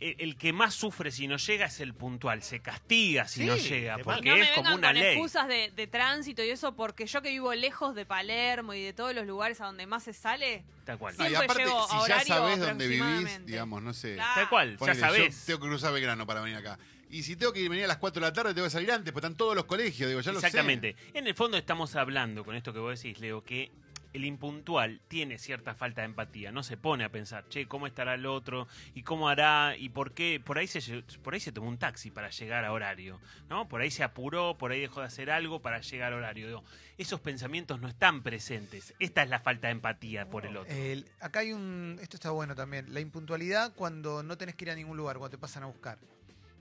el, 0.00 0.16
el 0.18 0.36
que 0.36 0.52
más 0.52 0.74
sufre 0.74 1.10
si 1.10 1.28
no 1.28 1.36
llega 1.36 1.66
es 1.66 1.80
el 1.80 1.94
puntual. 1.94 2.42
Se 2.42 2.60
castiga 2.60 3.28
si 3.28 3.40
Sí, 3.40 3.46
no 3.46 3.56
llega, 3.56 3.98
porque 3.98 4.30
no 4.30 4.36
me 4.36 4.42
es 4.42 4.48
como 4.50 4.62
vengan 4.70 4.78
una 4.78 4.88
con 4.88 4.96
ley. 4.98 5.12
excusas 5.12 5.48
de, 5.48 5.72
de 5.76 5.86
tránsito 5.86 6.42
y 6.42 6.50
eso, 6.50 6.74
porque 6.74 7.06
yo 7.06 7.22
que 7.22 7.28
vivo 7.30 7.52
lejos 7.54 7.94
de 7.94 8.06
Palermo 8.06 8.74
y 8.74 8.82
de 8.82 8.92
todos 8.92 9.14
los 9.14 9.26
lugares 9.26 9.60
a 9.60 9.66
donde 9.66 9.86
más 9.86 10.02
se 10.04 10.12
sale, 10.12 10.64
Tal 10.84 10.98
cual. 10.98 11.14
No, 11.18 11.24
y 11.24 11.28
Siempre 11.28 11.44
aparte, 11.44 11.64
llego 11.64 11.92
a 11.92 12.02
si 12.02 12.08
ya 12.08 12.20
sabés 12.24 12.58
dónde 12.58 12.88
vivís, 12.88 13.46
digamos, 13.46 13.82
no 13.82 13.92
sé. 13.94 14.16
Tal 14.16 14.48
cual, 14.48 14.76
Ponele, 14.76 14.98
ya 15.00 15.06
yo 15.08 15.14
sabés. 15.14 15.44
tengo 15.46 15.60
que 15.60 15.66
cruzar 15.68 15.92
Belgrano 15.92 16.26
para 16.26 16.40
venir 16.40 16.56
acá. 16.56 16.78
Y 17.12 17.22
si 17.24 17.34
tengo 17.36 17.52
que 17.52 17.68
venir 17.68 17.84
a 17.84 17.88
las 17.88 17.96
4 17.98 18.20
de 18.20 18.26
la 18.28 18.32
tarde, 18.32 18.54
tengo 18.54 18.66
que 18.66 18.70
salir 18.70 18.90
antes, 18.92 19.12
pues 19.12 19.22
están 19.24 19.36
todos 19.36 19.54
los 19.56 19.64
colegios, 19.64 20.08
digo, 20.08 20.20
ya 20.20 20.30
lo 20.32 20.40
sé. 20.40 20.46
Exactamente. 20.46 20.94
En 21.12 21.26
el 21.26 21.34
fondo 21.34 21.56
estamos 21.56 21.96
hablando, 21.96 22.44
con 22.44 22.54
esto 22.54 22.72
que 22.72 22.78
vos 22.78 23.00
decís, 23.00 23.18
Leo, 23.20 23.42
que 23.42 23.70
el 24.12 24.24
impuntual 24.24 25.00
tiene 25.08 25.38
cierta 25.38 25.74
falta 25.74 26.00
de 26.02 26.06
empatía, 26.06 26.52
no 26.52 26.62
se 26.62 26.76
pone 26.76 27.04
a 27.04 27.10
pensar, 27.10 27.48
che, 27.48 27.66
¿cómo 27.66 27.86
estará 27.86 28.14
el 28.14 28.26
otro? 28.26 28.68
¿Y 28.94 29.02
cómo 29.02 29.28
hará? 29.28 29.76
¿Y 29.76 29.88
por 29.90 30.12
qué? 30.12 30.40
Por 30.44 30.58
ahí 30.58 30.66
se, 30.66 31.02
por 31.22 31.34
ahí 31.34 31.40
se 31.40 31.52
tomó 31.52 31.68
un 31.68 31.78
taxi 31.78 32.10
para 32.10 32.30
llegar 32.30 32.64
a 32.64 32.72
horario, 32.72 33.20
¿no? 33.48 33.68
Por 33.68 33.80
ahí 33.80 33.90
se 33.90 34.02
apuró, 34.02 34.56
por 34.58 34.72
ahí 34.72 34.80
dejó 34.80 35.00
de 35.00 35.06
hacer 35.06 35.30
algo 35.30 35.60
para 35.60 35.80
llegar 35.80 36.12
a 36.12 36.16
horario. 36.16 36.62
Esos 36.98 37.20
pensamientos 37.20 37.80
no 37.80 37.88
están 37.88 38.22
presentes. 38.22 38.94
Esta 38.98 39.22
es 39.22 39.30
la 39.30 39.40
falta 39.40 39.68
de 39.68 39.72
empatía 39.72 40.28
por 40.28 40.44
el 40.44 40.56
otro. 40.56 40.74
Acá 41.20 41.40
hay 41.40 41.52
un. 41.52 41.98
Esto 42.02 42.16
está 42.16 42.30
bueno 42.30 42.54
también. 42.54 42.92
La 42.92 43.00
impuntualidad 43.00 43.72
cuando 43.74 44.22
no 44.22 44.36
tenés 44.36 44.54
que 44.54 44.64
ir 44.64 44.70
a 44.70 44.74
ningún 44.74 44.96
lugar, 44.96 45.16
cuando 45.16 45.36
te 45.36 45.40
pasan 45.40 45.62
a 45.62 45.66
buscar. 45.66 45.98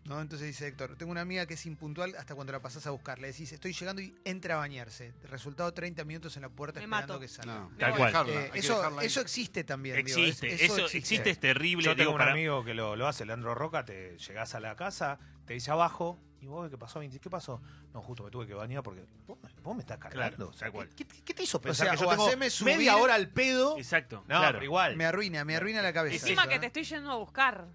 ¿No? 0.10 0.20
Entonces 0.22 0.48
dice 0.48 0.68
Héctor: 0.68 0.96
Tengo 0.98 1.12
una 1.12 1.22
amiga 1.22 1.46
que 1.46 1.54
es 1.54 1.66
impuntual 1.66 2.16
hasta 2.18 2.36
cuando 2.36 2.52
la 2.52 2.62
pasás 2.62 2.86
a 2.88 2.90
buscar. 2.92 3.20
Le 3.20 3.28
decís, 3.28 3.52
estoy 3.54 3.72
llegando 3.74 4.02
y 4.02 4.14
entra 4.26 4.56
a 4.56 4.58
bañarse. 4.58 5.14
Resultado: 5.24 5.72
30 5.74 6.04
minutos 6.04 6.36
en 6.36 6.42
la 6.42 6.50
puerta 6.50 6.80
Me 6.80 6.86
esperando 6.86 7.14
mato. 7.14 7.20
que 7.22 7.28
salga. 7.30 7.54
No, 7.60 7.72
Tal 7.78 7.96
cual. 7.96 8.12
dejarla, 8.12 8.34
Eh, 8.34 8.44
hay 8.46 8.52
que 8.52 9.06
eso, 9.06 9.22
existe 9.22 9.64
también. 9.64 10.04
digo, 10.04 10.18
Existe, 10.20 10.54
es- 10.54 10.62
eso, 10.64 10.86
existe, 10.88 11.30
es 11.30 11.40
terrible. 11.40 11.86
Yo 11.86 11.92
digo, 11.92 11.98
tengo 12.04 12.12
un 12.14 12.18
para- 12.18 12.32
amigo 12.32 12.66
que 12.66 12.74
lo, 12.74 12.96
lo 12.96 13.08
hace, 13.08 13.26
Leandro 13.26 13.54
Roca, 13.56 13.86
te 13.86 14.18
llegás 14.18 14.56
a 14.56 14.60
la 14.60 14.76
casa, 14.76 15.20
te 15.46 15.54
dice 15.54 15.72
abajo, 15.72 16.20
y 16.42 16.48
vos, 16.48 16.70
¿qué 16.70 16.78
pasó? 16.78 17.00
¿Qué 17.02 17.30
pasó? 17.30 17.62
No, 17.94 18.02
justo 18.02 18.24
me 18.24 18.32
tuve 18.32 18.48
que 18.48 18.54
bañar 18.54 18.82
porque 18.82 19.04
vos, 19.28 19.38
me- 19.44 19.62
vos 19.62 19.76
me 19.76 19.82
estás 19.82 19.98
cargando. 20.00 20.36
Claro, 20.38 20.50
O 20.50 20.58
tal 20.58 20.72
cual. 20.72 20.90
¿qué, 20.96 21.06
qué- 21.06 21.22
qué 21.24 21.34
te 21.34 21.44
hizo 21.44 21.60
pensar 21.62 21.88
sea, 21.88 21.96
que 21.96 22.02
yo 22.02 22.08
o 22.08 22.12
tengo 22.12 22.30
subir- 22.50 22.64
media 22.66 22.98
hora 22.98 23.14
al 23.14 23.30
pedo? 23.30 23.78
Exacto, 23.78 24.24
No, 24.28 24.40
claro, 24.40 24.54
pero 24.54 24.66
igual. 24.66 24.96
Me 24.96 25.06
arruina, 25.06 25.44
me 25.46 25.56
arruina 25.56 25.82
la 25.84 25.94
cabeza. 25.94 26.16
Encima 26.16 26.42
eso, 26.44 26.50
que 26.50 26.56
¿eh? 26.56 26.60
te 26.60 26.66
estoy 26.68 26.84
yendo 26.84 27.12
a 27.12 27.16
buscar. 27.16 27.68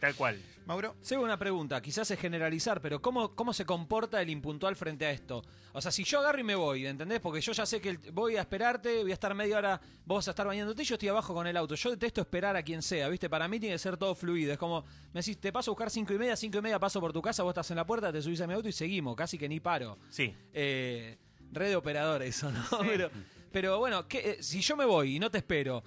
Tal 0.00 0.14
cual. 0.14 0.40
Mauro. 0.66 0.94
Seba, 1.00 1.22
una 1.22 1.38
pregunta, 1.38 1.80
quizás 1.80 2.10
es 2.10 2.20
generalizar, 2.20 2.80
pero 2.82 3.00
¿cómo, 3.00 3.34
¿cómo 3.34 3.54
se 3.54 3.64
comporta 3.64 4.20
el 4.20 4.28
impuntual 4.28 4.76
frente 4.76 5.06
a 5.06 5.10
esto? 5.10 5.42
O 5.72 5.80
sea, 5.80 5.90
si 5.90 6.04
yo 6.04 6.18
agarro 6.20 6.40
y 6.40 6.42
me 6.44 6.54
voy, 6.54 6.84
¿entendés? 6.86 7.20
Porque 7.20 7.40
yo 7.40 7.52
ya 7.52 7.64
sé 7.64 7.80
que 7.80 7.88
el- 7.90 7.98
voy 8.12 8.36
a 8.36 8.40
esperarte, 8.42 9.00
voy 9.02 9.10
a 9.10 9.14
estar 9.14 9.34
media 9.34 9.56
hora, 9.56 9.80
vos 10.04 10.16
vas 10.18 10.28
a 10.28 10.32
estar 10.32 10.46
bañándote 10.46 10.82
y 10.82 10.84
yo 10.84 10.96
estoy 10.96 11.08
abajo 11.08 11.32
con 11.32 11.46
el 11.46 11.56
auto. 11.56 11.74
Yo 11.74 11.90
detesto 11.90 12.20
esperar 12.20 12.54
a 12.54 12.62
quien 12.62 12.82
sea, 12.82 13.08
¿viste? 13.08 13.30
Para 13.30 13.48
mí 13.48 13.58
tiene 13.58 13.74
que 13.76 13.78
ser 13.78 13.96
todo 13.96 14.14
fluido. 14.14 14.52
Es 14.52 14.58
como, 14.58 14.84
me 15.14 15.20
decís, 15.20 15.38
te 15.38 15.50
paso 15.52 15.70
a 15.70 15.72
buscar 15.72 15.90
cinco 15.90 16.12
y 16.12 16.18
media, 16.18 16.36
cinco 16.36 16.58
y 16.58 16.62
media 16.62 16.78
paso 16.78 17.00
por 17.00 17.14
tu 17.14 17.22
casa, 17.22 17.42
vos 17.42 17.52
estás 17.52 17.70
en 17.70 17.76
la 17.78 17.86
puerta, 17.86 18.12
te 18.12 18.20
subís 18.20 18.40
a 18.42 18.46
mi 18.46 18.52
auto 18.52 18.68
y 18.68 18.72
seguimos, 18.72 19.16
casi 19.16 19.38
que 19.38 19.48
ni 19.48 19.60
paro. 19.60 19.96
Sí. 20.10 20.34
Eh, 20.52 21.16
red 21.50 21.68
de 21.70 21.76
operador 21.76 22.22
eso, 22.22 22.52
¿no? 22.52 22.62
Pero, 22.82 23.10
pero 23.50 23.78
bueno, 23.78 24.06
¿qué, 24.06 24.32
eh, 24.32 24.42
si 24.42 24.60
yo 24.60 24.76
me 24.76 24.84
voy 24.84 25.16
y 25.16 25.18
no 25.18 25.30
te 25.30 25.38
espero, 25.38 25.82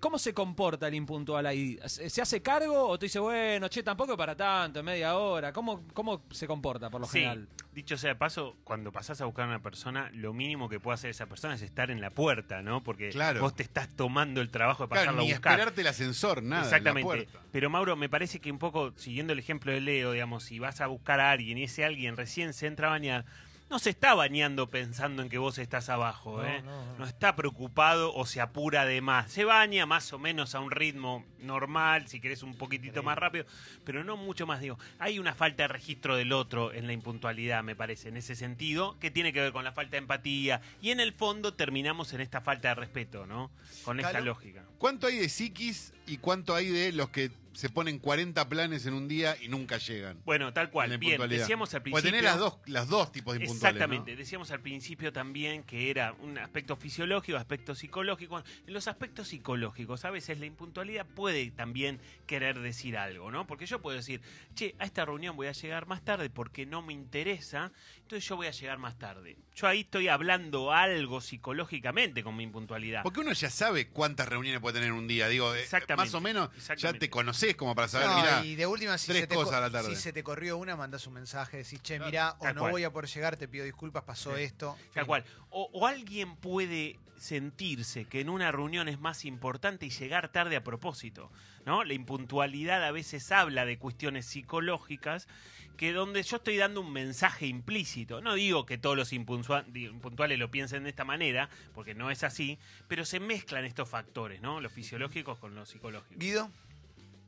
¿cómo 0.00 0.18
se 0.18 0.34
comporta 0.34 0.88
el 0.88 0.94
impuntual 0.94 1.46
ahí? 1.46 1.78
¿Se 1.86 2.20
hace 2.22 2.42
cargo 2.42 2.88
o 2.88 2.98
te 2.98 3.06
dice, 3.06 3.18
bueno, 3.20 3.68
che, 3.68 3.82
tampoco 3.82 4.16
para 4.16 4.34
tanto, 4.34 4.82
media 4.82 5.16
hora? 5.16 5.52
¿Cómo, 5.52 5.84
cómo 5.94 6.22
se 6.30 6.46
comporta 6.46 6.90
por 6.90 7.02
lo 7.02 7.06
Sí, 7.06 7.18
general? 7.20 7.48
dicho 7.72 7.96
sea 7.96 8.10
de 8.10 8.16
paso, 8.16 8.56
cuando 8.64 8.90
pasás 8.90 9.20
a 9.20 9.26
buscar 9.26 9.44
a 9.44 9.48
una 9.48 9.62
persona, 9.62 10.10
lo 10.12 10.32
mínimo 10.32 10.68
que 10.68 10.80
puede 10.80 10.94
hacer 10.94 11.10
esa 11.10 11.26
persona 11.26 11.54
es 11.54 11.62
estar 11.62 11.90
en 11.90 12.00
la 12.00 12.10
puerta, 12.10 12.62
¿no? 12.62 12.82
Porque 12.82 13.10
Claro. 13.10 13.40
vos 13.40 13.54
te 13.54 13.62
estás 13.62 13.88
tomando 13.94 14.40
el 14.40 14.50
trabajo 14.50 14.84
de 14.84 14.88
Claro, 14.88 15.02
pasarlo 15.06 15.22
ni 15.22 15.30
a 15.30 15.34
buscar. 15.34 15.52
esperarte 15.52 15.80
el 15.82 15.86
ascensor, 15.86 16.42
nada. 16.42 16.62
en 16.64 16.70
la 16.70 16.76
Exactamente. 16.76 17.04
puerta. 17.06 17.40
Pero 17.52 17.70
Mauro, 17.70 17.94
me 17.96 18.08
parece 18.08 18.40
que 18.40 18.50
un 18.50 18.58
poco, 18.58 18.92
siguiendo 18.96 19.32
el 19.32 19.38
ejemplo 19.38 19.70
de 19.72 19.80
Leo, 19.80 20.12
digamos, 20.12 20.44
si 20.44 20.58
vas 20.58 20.80
a 20.80 20.86
buscar 20.88 21.20
a 21.20 21.30
alguien 21.30 21.58
y 21.58 21.64
ese 21.64 21.84
alguien 21.84 22.16
recién 22.16 22.52
se 22.54 22.66
entra 22.66 22.88
a 22.88 22.90
bañar, 22.90 23.24
no 23.70 23.78
se 23.78 23.90
está 23.90 24.14
bañando 24.14 24.68
pensando 24.68 25.22
en 25.22 25.28
que 25.28 25.38
vos 25.38 25.56
estás 25.58 25.88
abajo, 25.88 26.38
No, 26.42 26.44
¿eh? 26.46 26.60
no, 26.62 26.84
no. 26.84 26.98
No 26.98 27.06
está 27.06 27.36
preocupado 27.36 28.12
o 28.14 28.26
se 28.26 28.40
apura 28.40 28.84
de 28.84 29.00
más. 29.00 29.30
Se 29.30 29.44
baña 29.44 29.86
más 29.86 30.12
o 30.12 30.18
menos 30.18 30.54
a 30.54 30.60
un 30.60 30.70
ritmo 30.70 31.24
normal, 31.38 32.08
si 32.08 32.20
querés 32.20 32.42
un 32.42 32.54
poquitito 32.56 33.02
más 33.02 33.16
rápido, 33.16 33.46
pero 33.84 34.02
no 34.04 34.16
mucho 34.16 34.46
más. 34.46 34.60
Digo, 34.60 34.78
hay 34.98 35.18
una 35.18 35.34
falta 35.34 35.62
de 35.62 35.68
registro 35.68 36.16
del 36.16 36.32
otro 36.32 36.72
en 36.72 36.86
la 36.86 36.92
impuntualidad, 36.92 37.62
me 37.62 37.76
parece, 37.76 38.08
en 38.08 38.16
ese 38.16 38.34
sentido, 38.34 38.98
que 38.98 39.10
tiene 39.10 39.32
que 39.32 39.40
ver 39.40 39.52
con 39.52 39.64
la 39.64 39.72
falta 39.72 39.92
de 39.92 39.98
empatía. 39.98 40.60
Y 40.82 40.90
en 40.90 41.00
el 41.00 41.12
fondo 41.12 41.54
terminamos 41.54 42.12
en 42.12 42.20
esta 42.20 42.40
falta 42.40 42.68
de 42.68 42.74
respeto, 42.74 43.24
¿no? 43.26 43.50
Con 43.84 44.00
esta 44.00 44.12
Calo. 44.12 44.26
lógica. 44.26 44.64
¿Cuánto 44.78 45.06
hay 45.06 45.16
de 45.18 45.28
psiquis 45.28 45.92
y 46.06 46.18
cuánto 46.18 46.54
hay 46.54 46.68
de 46.68 46.92
los 46.92 47.10
que 47.10 47.30
se 47.52 47.68
ponen 47.68 47.98
40 47.98 48.48
planes 48.48 48.86
en 48.86 48.94
un 48.94 49.08
día 49.08 49.36
y 49.40 49.48
nunca 49.48 49.78
llegan? 49.78 50.20
Bueno, 50.24 50.52
tal 50.52 50.70
cual. 50.70 50.88
Bien, 50.90 51.12
impuntualidad? 51.12 51.40
decíamos 51.40 51.74
al 51.74 51.82
principio. 51.82 52.10
tenés 52.10 52.24
las 52.24 52.38
dos, 52.38 52.58
las 52.66 52.88
dos 52.88 53.12
tipos 53.12 53.34
de 53.34 53.40
impuntuales. 53.40 53.76
Exactamente, 53.76 54.12
¿no? 54.12 54.18
decíamos 54.18 54.50
al 54.50 54.60
principio 54.60 55.12
también 55.12 55.62
que 55.64 55.90
era 55.90 56.12
un 56.20 56.38
aspecto 56.38 56.76
fisiológico, 56.76 57.38
aspecto 57.38 57.74
psicológico. 57.74 58.42
En 58.66 58.74
los 58.74 58.88
aspectos 58.88 59.28
psicológicos, 59.28 60.04
a 60.04 60.10
veces 60.10 60.38
la 60.38 60.46
impuntualidad 60.46 61.06
puede 61.06 61.50
también 61.50 62.00
querer 62.26 62.60
decir 62.60 62.96
algo, 62.96 63.30
¿no? 63.30 63.46
Porque 63.46 63.66
yo 63.66 63.80
puedo 63.80 63.96
decir, 63.96 64.20
che, 64.54 64.74
a 64.78 64.84
esta 64.84 65.04
reunión 65.04 65.36
voy 65.36 65.48
a 65.48 65.52
llegar 65.52 65.86
más 65.86 66.02
tarde 66.02 66.30
porque 66.30 66.66
no 66.66 66.82
me 66.82 66.92
interesa, 66.92 67.72
entonces 68.10 68.28
yo 68.28 68.34
voy 68.34 68.48
a 68.48 68.50
llegar 68.50 68.76
más 68.78 68.98
tarde. 68.98 69.36
Yo 69.54 69.68
ahí 69.68 69.82
estoy 69.82 70.08
hablando 70.08 70.72
algo 70.72 71.20
psicológicamente 71.20 72.24
con 72.24 72.34
mi 72.36 72.42
impuntualidad. 72.42 73.04
Porque 73.04 73.20
uno 73.20 73.32
ya 73.32 73.48
sabe 73.50 73.86
cuántas 73.88 74.28
reuniones 74.28 74.60
puede 74.60 74.74
tener 74.74 74.88
en 74.88 74.94
un 74.96 75.06
día. 75.06 75.28
Digo, 75.28 75.54
eh, 75.54 75.62
Exactamente, 75.62 76.06
más 76.08 76.14
o 76.14 76.20
menos 76.20 76.50
ya 76.76 76.92
te 76.92 77.08
conocés 77.08 77.54
como 77.54 77.76
para 77.76 77.86
saber, 77.86 78.08
No, 78.08 78.16
mirá, 78.16 78.44
y 78.44 78.56
de 78.56 78.66
última, 78.66 78.98
si, 78.98 79.06
tres 79.12 79.20
se 79.20 79.26
te, 79.28 79.34
cosas 79.36 79.50
co- 79.52 79.56
a 79.58 79.60
la 79.60 79.70
tarde. 79.70 79.94
si 79.94 80.02
se 80.02 80.12
te 80.12 80.24
corrió 80.24 80.56
una, 80.58 80.74
mandás 80.74 81.06
un 81.06 81.14
mensaje, 81.14 81.58
decís, 81.58 81.80
che, 81.82 81.98
Claro, 81.98 82.10
mirá, 82.10 82.34
o 82.40 82.42
tal 82.42 82.54
no 82.56 82.60
cual. 82.62 82.72
voy 82.72 82.82
a 82.82 82.90
poder 82.92 83.08
llegar, 83.08 83.36
te 83.36 83.46
pido 83.46 83.64
disculpas, 83.64 84.02
pasó 84.02 84.36
esto. 84.36 84.76
Tal 84.92 85.04
Fin. 85.04 85.06
cual. 85.06 85.24
O, 85.50 85.70
o 85.72 85.86
alguien 85.86 86.34
puede 86.34 86.98
sentirse 87.16 88.06
que 88.06 88.20
en 88.20 88.28
una 88.28 88.50
reunión 88.50 88.88
es 88.88 88.98
más 88.98 89.24
importante 89.24 89.86
y 89.86 89.90
llegar 89.90 90.30
tarde 90.32 90.56
a 90.56 90.64
propósito, 90.64 91.30
¿no? 91.66 91.84
La 91.84 91.94
impuntualidad 91.94 92.84
a 92.84 92.90
veces 92.90 93.30
habla 93.32 93.64
de 93.64 93.78
cuestiones 93.78 94.26
psicológicas 94.26 95.28
que 95.76 95.92
donde 95.94 96.22
yo 96.22 96.36
estoy 96.36 96.58
dando 96.58 96.82
un 96.82 96.92
mensaje 96.92 97.46
implícito. 97.46 98.20
No 98.20 98.34
digo 98.34 98.66
que 98.66 98.76
todos 98.76 98.98
los 98.98 99.14
impuntuales 99.14 100.38
lo 100.38 100.50
piensen 100.50 100.84
de 100.84 100.90
esta 100.90 101.04
manera, 101.04 101.48
porque 101.74 101.94
no 101.94 102.10
es 102.10 102.22
así, 102.22 102.58
pero 102.86 103.06
se 103.06 103.18
mezclan 103.18 103.64
estos 103.64 103.88
factores, 103.88 104.42
¿no? 104.42 104.60
Los 104.60 104.72
fisiológicos 104.72 105.38
con 105.38 105.54
los 105.54 105.70
psicológicos. 105.70 106.18
Guido, 106.18 106.50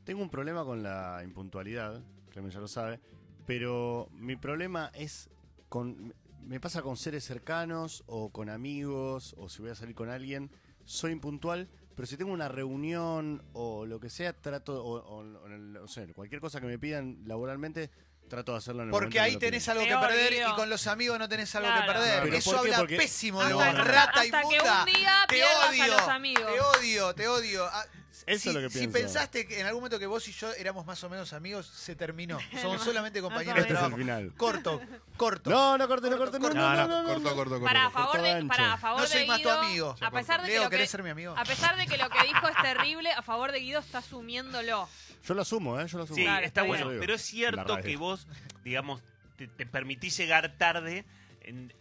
Tengo 0.03 0.21
un 0.21 0.29
problema 0.29 0.63
con 0.63 0.83
la 0.83 1.21
impuntualidad, 1.23 2.03
Clemen 2.29 2.51
ya 2.51 2.59
lo 2.59 2.67
sabe, 2.67 2.99
pero 3.47 4.09
mi 4.13 4.35
problema 4.35 4.91
es 4.93 5.29
con. 5.67 6.13
Me 6.45 6.59
pasa 6.59 6.81
con 6.81 6.97
seres 6.97 7.23
cercanos 7.23 8.03
o 8.05 8.29
con 8.29 8.49
amigos 8.49 9.33
o 9.37 9.47
si 9.47 9.61
voy 9.61 9.71
a 9.71 9.75
salir 9.75 9.95
con 9.95 10.09
alguien, 10.09 10.51
soy 10.83 11.13
impuntual, 11.13 11.69
pero 11.95 12.05
si 12.05 12.17
tengo 12.17 12.31
una 12.33 12.47
reunión 12.47 13.41
o 13.53 13.85
lo 13.85 13.99
que 13.99 14.09
sea, 14.09 14.33
trato, 14.33 14.83
o, 14.83 14.97
o- 14.97 15.83
o 15.83 15.87
cualquier 16.13 16.41
cosa 16.41 16.59
que 16.61 16.67
me 16.67 16.79
pidan 16.79 17.19
laboralmente, 17.25 17.89
trato 18.29 18.53
de 18.53 18.57
hacerlo 18.57 18.81
en 18.83 18.87
el 18.89 18.91
porque 18.91 19.19
ahí 19.19 19.37
tenés 19.37 19.67
algo 19.69 19.83
que 19.83 19.95
perder 19.95 20.33
Guido. 20.33 20.49
y 20.49 20.53
con 20.55 20.69
los 20.69 20.87
amigos 20.87 21.19
no 21.19 21.29
tenés 21.29 21.53
algo 21.55 21.67
Claro. 21.69 21.81
que 21.85 21.91
perder. 21.93 22.23
Pero 22.23 22.35
Eso 22.37 22.51
¿por 22.51 22.59
qué? 22.61 22.67
habla 22.67 22.77
Porque- 22.79 22.97
pésimo 22.97 23.43
de 23.43 23.53
vos, 23.53 23.63
que- 23.63 23.71
rata 23.73 24.21
hasta 24.21 24.21
que 24.21 24.27
inmunda. 24.55 24.79
un 24.79 24.85
día 24.93 25.25
te 25.27 25.35
pierdas 25.35 25.69
odio, 25.69 25.83
a 25.83 25.87
los 25.87 26.01
amigos. 26.07 26.51
te 26.53 26.59
odio, 26.61 27.15
te 27.15 27.27
odio. 27.27 27.65
Ah, 27.71 27.85
Eso 28.25 28.43
si, 28.43 28.49
es 28.49 28.55
lo 28.55 28.61
que 28.61 28.69
si 28.69 28.77
pienso. 28.79 28.93
pensaste 28.97 29.45
que 29.45 29.59
en 29.59 29.65
algún 29.65 29.81
momento 29.81 29.99
que 29.99 30.05
vos 30.07 30.25
y 30.29 30.31
yo 30.31 30.51
éramos 30.53 30.85
más 30.85 31.03
o 31.03 31.09
menos 31.09 31.33
amigos, 31.33 31.67
se 31.67 31.95
terminó. 31.95 32.39
Somos 32.61 32.81
solamente 32.81 33.21
compañeros 33.21 33.55
de 33.55 33.61
Este 33.61 33.73
es 33.73 33.81
menos. 33.81 33.99
el 33.99 34.05
trabajo. 34.05 34.23
final. 34.23 34.33
Corto, 34.37 34.81
corto. 35.17 35.49
No, 35.49 35.77
no 35.77 35.87
corte, 35.89 36.09
no 36.09 36.17
corte, 36.17 36.39
no, 36.39 36.43
corto, 36.45 36.57
no, 36.59 36.69
no, 36.75 36.87
no, 36.87 36.87
no, 36.87 37.01
no, 37.03 37.09
Corto, 37.09 37.35
corto, 37.35 37.49
corto. 37.59 37.65
Para 37.65 37.85
a 37.87 37.91
corto. 37.91 38.11
favor 38.13 38.21
de, 38.21 38.45
para 38.47 38.73
a 38.73 38.77
favor 38.77 39.01
No 39.01 39.07
soy 39.07 39.21
de 39.21 39.27
más 39.27 39.41
tu 39.41 39.49
Guido, 39.49 39.59
amigo. 39.59 39.95
a 39.99 40.11
pesar 40.11 40.41
de 40.41 40.47
que 40.47 40.53
Leo, 40.53 40.63
lo 40.63 40.69
¿querés 40.69 40.87
que, 40.87 40.91
ser 40.91 41.03
mi 41.03 41.09
amigo? 41.09 41.35
a 41.37 41.43
pesar 41.43 41.75
de 41.75 41.85
que 41.87 41.97
lo 41.97 42.09
que 42.09 42.23
dijo 42.23 42.47
es 42.47 42.55
terrible, 42.61 43.11
a 43.11 43.21
favor 43.21 43.51
de 43.51 43.59
Guido 43.59 43.79
está 43.81 43.97
asumiéndolo. 43.97 44.87
Yo 45.23 45.33
lo 45.33 45.41
asumo, 45.41 45.79
¿eh? 45.79 45.87
Yo 45.87 45.97
lo 45.97 46.03
asumo. 46.03 46.15
Sí, 46.17 46.23
Claro, 46.23 46.45
está 46.45 46.63
bueno, 46.63 46.87
pero 46.99 47.13
es 47.13 47.21
La 47.21 47.27
cierto 47.27 47.77
que 47.77 47.95
vos, 47.97 48.27
digamos, 48.63 49.01
te, 49.37 49.47
te 49.47 49.65
permitís 49.65 50.17
llegar 50.17 50.57
tarde, 50.57 51.05
en, 51.41 51.73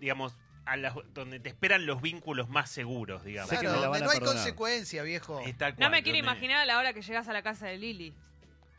digamos, 0.00 0.36
a 0.66 0.76
las, 0.76 0.94
donde 1.14 1.40
te 1.40 1.48
esperan 1.48 1.86
los 1.86 2.02
vínculos 2.02 2.48
más 2.48 2.70
seguros, 2.70 3.24
digamos. 3.24 3.50
Que 3.50 3.64
la 3.64 3.72
donde 3.72 3.86
no 4.00 4.10
hay 4.10 4.18
perdonar. 4.18 4.34
consecuencia, 4.34 5.02
viejo. 5.02 5.42
No 5.78 5.90
me 5.90 6.02
quiero 6.02 6.18
imaginar 6.18 6.58
a 6.58 6.64
la 6.66 6.78
hora 6.78 6.92
que 6.92 7.02
llegas 7.02 7.26
a 7.28 7.32
la 7.32 7.42
casa 7.42 7.66
de 7.66 7.78
Lili. 7.78 8.14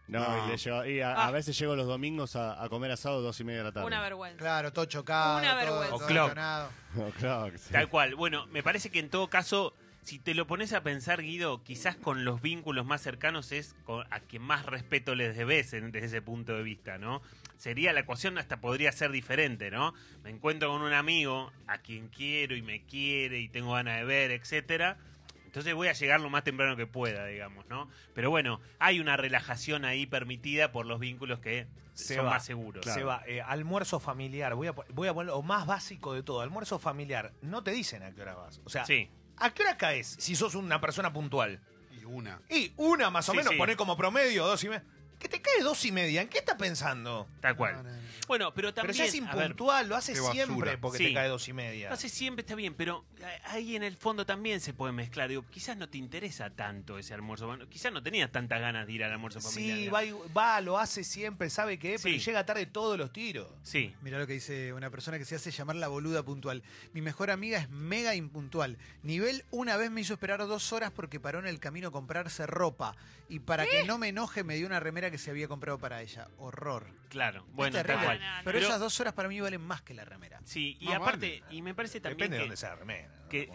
No, 0.08 0.20
No. 0.20 0.46
Y, 0.46 0.52
le 0.52 0.58
llevo- 0.58 0.86
y 0.86 1.00
a, 1.02 1.14
a 1.14 1.28
Ah. 1.28 1.32
veces 1.32 1.58
llego 1.58 1.76
los 1.76 1.88
domingos 1.88 2.36
a, 2.36 2.62
a 2.62 2.68
comer 2.70 2.92
asado 2.92 3.22
dos 3.22 3.40
y 3.40 3.44
media 3.46 3.60
de 3.60 3.64
la 3.66 3.72
tarde. 3.72 3.88
Una 3.88 4.02
vergüenza. 4.02 4.38
Claro, 4.38 4.74
todo 4.74 4.86
chocado. 4.86 5.40
Una 5.40 5.52
todo- 5.52 5.80
vergüenza. 5.80 6.70
todo 6.94 7.08
O 7.08 7.12
clock. 7.12 7.56
sí. 7.58 7.72
Tal 7.72 7.88
cual. 7.90 8.16
Bueno, 8.16 8.46
me 8.48 8.62
parece 8.62 8.90
que 8.90 9.00
en 9.00 9.10
todo 9.10 9.30
caso, 9.30 9.74
si 10.04 10.20
te 10.20 10.34
lo 10.34 10.48
pones 10.48 10.74
a 10.74 10.82
pensar, 10.84 11.22
Guido, 11.22 11.64
quizás 11.64 11.96
con 11.96 12.26
los 12.26 12.42
vínculos 12.42 12.86
más 12.86 13.02
cercanos 13.02 13.52
es 13.52 13.76
con- 13.86 14.06
a 14.12 14.20
quien 14.20 14.42
más 14.42 14.66
respeto 14.66 15.16
les 15.16 15.36
debes 15.38 15.72
desde 15.72 16.00
ese 16.06 16.22
punto 16.22 16.56
de 16.58 16.64
vista, 16.64 16.98
¿no? 16.98 17.22
Sería 17.58 17.94
la 17.94 18.00
ecuación 18.02 18.38
hasta 18.38 18.60
podría 18.60 18.92
ser 18.92 19.12
diferente, 19.12 19.70
¿no? 19.72 19.94
Me 20.24 20.32
encuentro 20.32 20.70
con 20.70 20.82
un 20.82 20.94
amigo 20.94 21.52
a 21.68 21.78
quien 21.78 22.08
quiero 22.10 22.56
y 22.56 22.62
me 22.62 22.84
quiere 22.86 23.40
y 23.40 23.48
tengo 23.50 23.74
ganas 23.74 23.98
de 24.00 24.06
ver, 24.06 24.32
etcétera. 24.32 24.98
Entonces 25.46 25.74
voy 25.76 25.90
a 25.90 25.94
llegar 25.94 26.22
lo 26.22 26.30
más 26.30 26.46
temprano 26.46 26.78
que 26.78 26.88
pueda, 26.88 27.26
digamos, 27.26 27.66
¿no? 27.68 27.90
Pero 28.16 28.30
bueno, 28.30 28.62
hay 28.80 29.00
una 29.02 29.18
relajación 29.18 29.84
ahí 29.86 30.06
permitida 30.06 30.72
por 30.72 30.86
los 30.86 31.00
vínculos 31.00 31.40
que 31.40 31.68
Se 31.94 32.16
son 32.16 32.26
va. 32.26 32.32
más 32.32 32.46
seguros. 32.46 32.84
Claro. 32.84 33.00
Seba, 33.00 33.24
eh, 33.28 33.42
almuerzo 33.42 34.00
familiar, 34.00 34.56
voy 34.56 34.68
a, 34.68 34.72
voy 34.72 35.08
a 35.10 35.14
poner 35.14 35.28
lo 35.34 35.42
más 35.42 35.68
básico 35.68 36.14
de 36.14 36.24
todo, 36.24 36.40
almuerzo 36.40 36.80
familiar, 36.80 37.34
no 37.42 37.64
te 37.64 37.72
dicen 37.72 38.02
a 38.02 38.12
qué 38.14 38.22
hora 38.22 38.34
vas. 38.36 38.62
O 38.64 38.70
sea, 38.70 38.86
Sí. 38.86 39.10
¿A 39.42 39.54
qué 39.54 39.64
hora 39.64 39.78
caes 39.78 40.16
si 40.20 40.36
sos 40.36 40.56
una 40.56 40.80
persona 40.80 41.12
puntual? 41.12 41.60
Y 42.00 42.06
una. 42.06 42.40
Y 42.50 42.74
una 42.78 43.10
más 43.10 43.28
o 43.30 43.32
Sí, 43.34 43.38
menos, 43.38 43.52
sí. 43.54 43.58
poné 43.58 43.76
como 43.76 43.98
promedio, 43.98 44.46
dos 44.46 44.64
y 44.64 44.70
media. 44.70 44.84
Que 45.22 45.30
te 45.30 45.42
cae 45.42 45.62
dos 45.64 45.86
y 45.86 45.92
media, 45.92 46.22
¿en 46.22 46.28
qué 46.28 46.40
estás 46.40 46.56
pensando? 46.58 47.28
Tal 47.40 47.56
cual. 47.56 47.76
No, 47.76 47.84
no, 47.84 47.90
no. 47.92 48.02
Bueno, 48.28 48.54
pero 48.54 48.70
Pero 48.70 48.74
también. 48.74 48.98
ya 48.98 49.06
es 49.06 49.10
a 49.28 49.36
ver, 49.36 49.46
impuntual, 49.48 49.90
lo 49.90 49.96
hace 49.96 50.14
qué 50.14 50.20
basura. 50.22 50.46
siempre 50.46 50.78
porque 50.78 50.98
Sí. 51.00 51.06
te 51.06 51.14
cae 51.14 51.28
dos 51.28 51.48
y 51.50 51.54
media. 51.54 51.90
No 51.90 51.96
sé, 51.98 52.08
siempre 52.08 52.42
está 52.42 52.56
bien, 52.56 52.74
pero 52.76 53.04
ahí 53.46 53.76
en 53.76 53.84
el 53.84 53.98
fondo 53.98 54.26
también 54.26 54.62
se 54.62 54.74
puede 54.74 54.94
mezclar. 54.94 55.28
Digo, 55.30 55.44
quizás 55.52 55.76
no 55.78 55.90
te 55.90 55.98
interesa 55.98 56.50
tanto 56.50 56.98
ese 56.98 57.14
almuerzo. 57.14 57.48
Bueno, 57.48 57.68
quizás 57.68 57.92
no 57.92 58.02
tenías 58.02 58.32
tantas 58.32 58.62
ganas 58.62 58.88
de 58.88 58.94
ir 58.94 59.04
al 59.04 59.12
almuerzo 59.12 59.42
familiar. 59.42 59.76
Sí, 59.78 59.82
digamos. 59.84 59.94
va, 60.00 60.06
y- 60.06 60.34
va, 60.34 60.62
lo 60.62 60.80
hace 60.80 61.04
siempre, 61.04 61.50
sabe 61.50 61.78
que 61.78 61.96
es, 61.96 62.02
pero 62.04 62.18
Sí. 62.18 62.24
llega 62.24 62.46
tarde 62.46 62.66
todos 62.66 62.98
los 62.98 63.12
tiros. 63.12 63.48
Sí, 63.64 63.94
Mirá 64.02 64.18
lo 64.18 64.28
que 64.28 64.34
dice 64.34 64.72
una 64.74 64.90
persona 64.90 65.18
que 65.20 65.26
se 65.26 65.36
hace 65.36 65.52
llamar 65.52 65.76
la 65.76 65.88
boluda 65.90 66.24
puntual. 66.24 66.64
Mi 66.94 67.02
mejor 67.02 67.30
amiga 67.32 67.60
es 67.60 67.70
mega 67.70 68.16
impuntual. 68.16 68.78
Nivel 69.04 69.44
una 69.52 69.76
vez 69.78 69.92
me 69.92 70.02
hizo 70.02 70.14
esperar 70.14 70.40
dos 70.48 70.72
horas 70.72 70.92
porque 70.92 71.20
paró 71.20 71.40
en 71.40 71.48
el 71.48 71.60
camino 71.60 71.90
a 71.90 71.92
comprarse 71.92 72.48
ropa. 72.48 72.96
Y 73.30 73.40
para 73.40 73.66
que 73.66 73.84
no 73.86 73.98
me 73.98 74.10
enoje 74.10 74.44
me 74.44 74.56
dio 74.56 74.68
una 74.68 74.80
remera 74.82 75.10
que 75.12 75.18
se 75.18 75.30
había 75.30 75.48
comprado 75.48 75.78
para 75.78 76.02
ella. 76.02 76.28
Horror. 76.38 76.88
claro. 77.10 77.46
Bueno, 77.52 77.82
tal 77.84 78.04
cual. 78.04 78.20
No. 78.20 78.26
Pero, 78.46 78.58
esas 78.60 78.80
dos 78.80 79.00
horas 79.00 79.14
para 79.14 79.30
mí 79.30 79.40
valen 79.42 79.62
más 79.62 79.82
que 79.82 79.94
la 79.94 80.06
remera. 80.06 80.40
Sí, 80.46 80.78
y 80.80 80.86
Más 80.88 80.96
aparte, 80.98 81.44
y 81.52 81.62
me 81.62 81.76
parece 81.76 82.00
también 82.02 82.32
Depende 82.32 82.38
de 82.38 82.44
que, 82.44 82.48
dónde 82.48 82.58
sea 82.58 82.70
la 82.70 82.76
remera. 82.78 83.08
¿no? 83.22 83.30
que- 83.30 83.50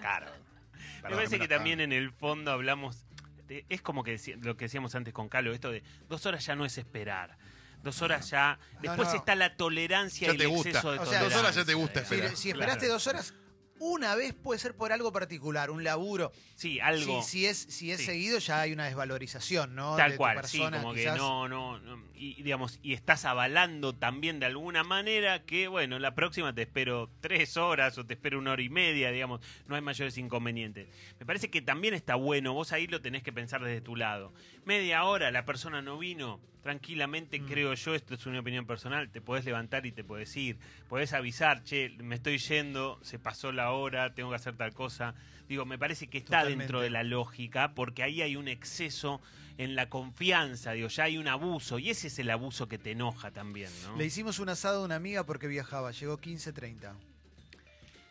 Claro. 0.00 0.26
me 1.04 1.10
parece 1.10 1.38
que 1.38 1.48
también 1.48 1.80
en 1.80 1.92
el 1.92 2.10
fondo 2.12 2.50
hablamos, 2.50 3.06
de- 3.46 3.64
es 3.68 3.80
como 3.82 4.02
que 4.04 4.16
deci- 4.16 4.36
lo 4.42 4.56
que 4.56 4.66
decíamos 4.66 4.94
antes 4.94 5.14
con 5.14 5.28
Calo, 5.28 5.52
esto 5.54 5.70
de 5.70 5.82
dos 6.08 6.26
horas 6.26 6.44
ya 6.44 6.54
no 6.56 6.64
es 6.64 6.76
esperar. 6.78 7.38
Dos 7.82 8.02
horas 8.02 8.28
ya. 8.30 8.58
Después 8.80 9.08
no. 9.10 9.14
está 9.14 9.34
la 9.36 9.56
tolerancia 9.56 10.26
Ya 10.28 10.34
y 10.34 10.38
te 10.38 10.44
el 10.44 10.50
gusta. 10.50 10.68
exceso 10.70 10.92
de 10.92 10.98
O 10.98 11.06
sea, 11.06 11.22
Dos 11.22 11.34
horas 11.34 11.54
ya 11.54 11.64
te 11.64 11.72
tolerancia, 11.72 11.74
gusta 11.76 12.00
digamos. 12.00 12.08
Si, 12.08 12.14
esperar. 12.14 12.36
si 12.36 12.50
esperaste 12.50 12.78
Claro. 12.86 12.92
dos 12.94 13.06
horas, 13.06 13.34
una 13.78 14.14
vez 14.14 14.32
puede 14.34 14.58
ser 14.58 14.74
por 14.76 14.92
algo 14.92 15.12
particular, 15.12 15.70
un 15.70 15.84
laburo. 15.84 16.32
Sí, 16.54 16.80
algo. 16.80 17.22
Si, 17.22 17.28
si 17.30 17.46
es, 17.46 17.56
si 17.58 17.90
es 17.92 17.98
Sí. 18.00 18.06
seguido, 18.06 18.38
ya 18.38 18.60
hay 18.62 18.72
una 18.72 18.86
desvalorización, 18.86 19.74
¿no? 19.74 19.96
de 19.96 20.02
Tal 20.02 20.12
tu 20.12 20.16
cual, 20.18 20.44
sí, 20.46 20.58
como 20.58 20.94
quizás. 20.94 21.12
que 21.14 21.18
no, 21.18 21.48
no, 21.48 21.78
no, 21.78 22.02
y 22.14 22.42
digamos, 22.42 22.78
y 22.82 22.94
estás 22.94 23.24
avalando 23.24 23.94
también 23.94 24.40
de 24.40 24.46
alguna 24.46 24.82
manera 24.84 25.44
que, 25.44 25.68
bueno, 25.68 25.98
la 25.98 26.14
próxima 26.14 26.54
te 26.54 26.62
espero 26.62 27.10
tres 27.20 27.56
horas 27.56 27.98
o 27.98 28.06
te 28.06 28.14
espero 28.14 28.38
una 28.38 28.52
hora 28.52 28.62
y 28.62 28.68
media, 28.70 29.10
digamos, 29.10 29.40
no 29.66 29.74
hay 29.74 29.82
mayores 29.82 30.16
inconvenientes. 30.18 30.88
Me 31.20 31.26
parece 31.26 31.50
que 31.50 31.60
también 31.62 31.94
está 31.94 32.14
bueno, 32.14 32.52
vos 32.54 32.72
ahí 32.72 32.86
lo 32.86 33.00
tenés 33.02 33.22
que 33.22 33.32
pensar 33.32 33.62
desde 33.62 33.80
tu 33.82 33.96
lado. 33.96 34.32
Media 34.64 35.04
hora, 35.04 35.30
la 35.30 35.44
persona 35.44 35.82
no 35.82 35.98
vino, 35.98 36.40
tranquilamente, 36.66 37.38
Mm. 37.38 37.46
creo 37.46 37.74
yo, 37.74 37.94
esto 37.94 38.14
es 38.14 38.26
una 38.26 38.40
opinión 38.40 38.66
personal, 38.66 39.08
te 39.08 39.20
podés 39.20 39.44
levantar 39.44 39.86
y 39.86 39.92
te 39.92 40.02
podés 40.02 40.36
ir, 40.36 40.58
podés 40.88 41.12
avisar, 41.12 41.62
che, 41.62 41.90
me 42.02 42.16
estoy 42.16 42.38
yendo, 42.38 42.98
se 43.04 43.20
pasó 43.20 43.52
la 43.52 43.70
hora, 43.70 44.14
tengo 44.14 44.30
que 44.30 44.34
hacer 44.36 44.56
tal 44.56 44.74
cosa. 44.74 45.14
Digo, 45.48 45.64
me 45.64 45.78
parece 45.78 46.08
que 46.08 46.18
está 46.18 46.38
Totalmente. 46.40 46.62
dentro 46.64 46.80
de 46.80 46.90
la 46.90 47.04
lógica, 47.04 47.72
porque 47.76 48.02
ahí 48.02 48.20
hay 48.20 48.34
un 48.34 48.48
exceso 48.48 49.20
en 49.58 49.76
la 49.76 49.88
confianza, 49.88 50.72
digo, 50.72 50.88
ya 50.88 51.04
hay 51.04 51.18
un 51.18 51.28
abuso, 51.28 51.78
y 51.78 51.88
ese 51.90 52.08
es 52.08 52.18
el 52.18 52.30
abuso 52.30 52.66
que 52.68 52.78
te 52.78 52.90
enoja 52.90 53.30
también, 53.30 53.70
¿no? 53.84 53.96
Le 53.96 54.04
hicimos 54.04 54.40
un 54.40 54.48
asado 54.48 54.82
a 54.82 54.84
una 54.84 54.96
amiga 54.96 55.22
porque 55.24 55.46
viajaba, 55.46 55.92
llegó 55.92 56.18
15.30. 56.18 56.94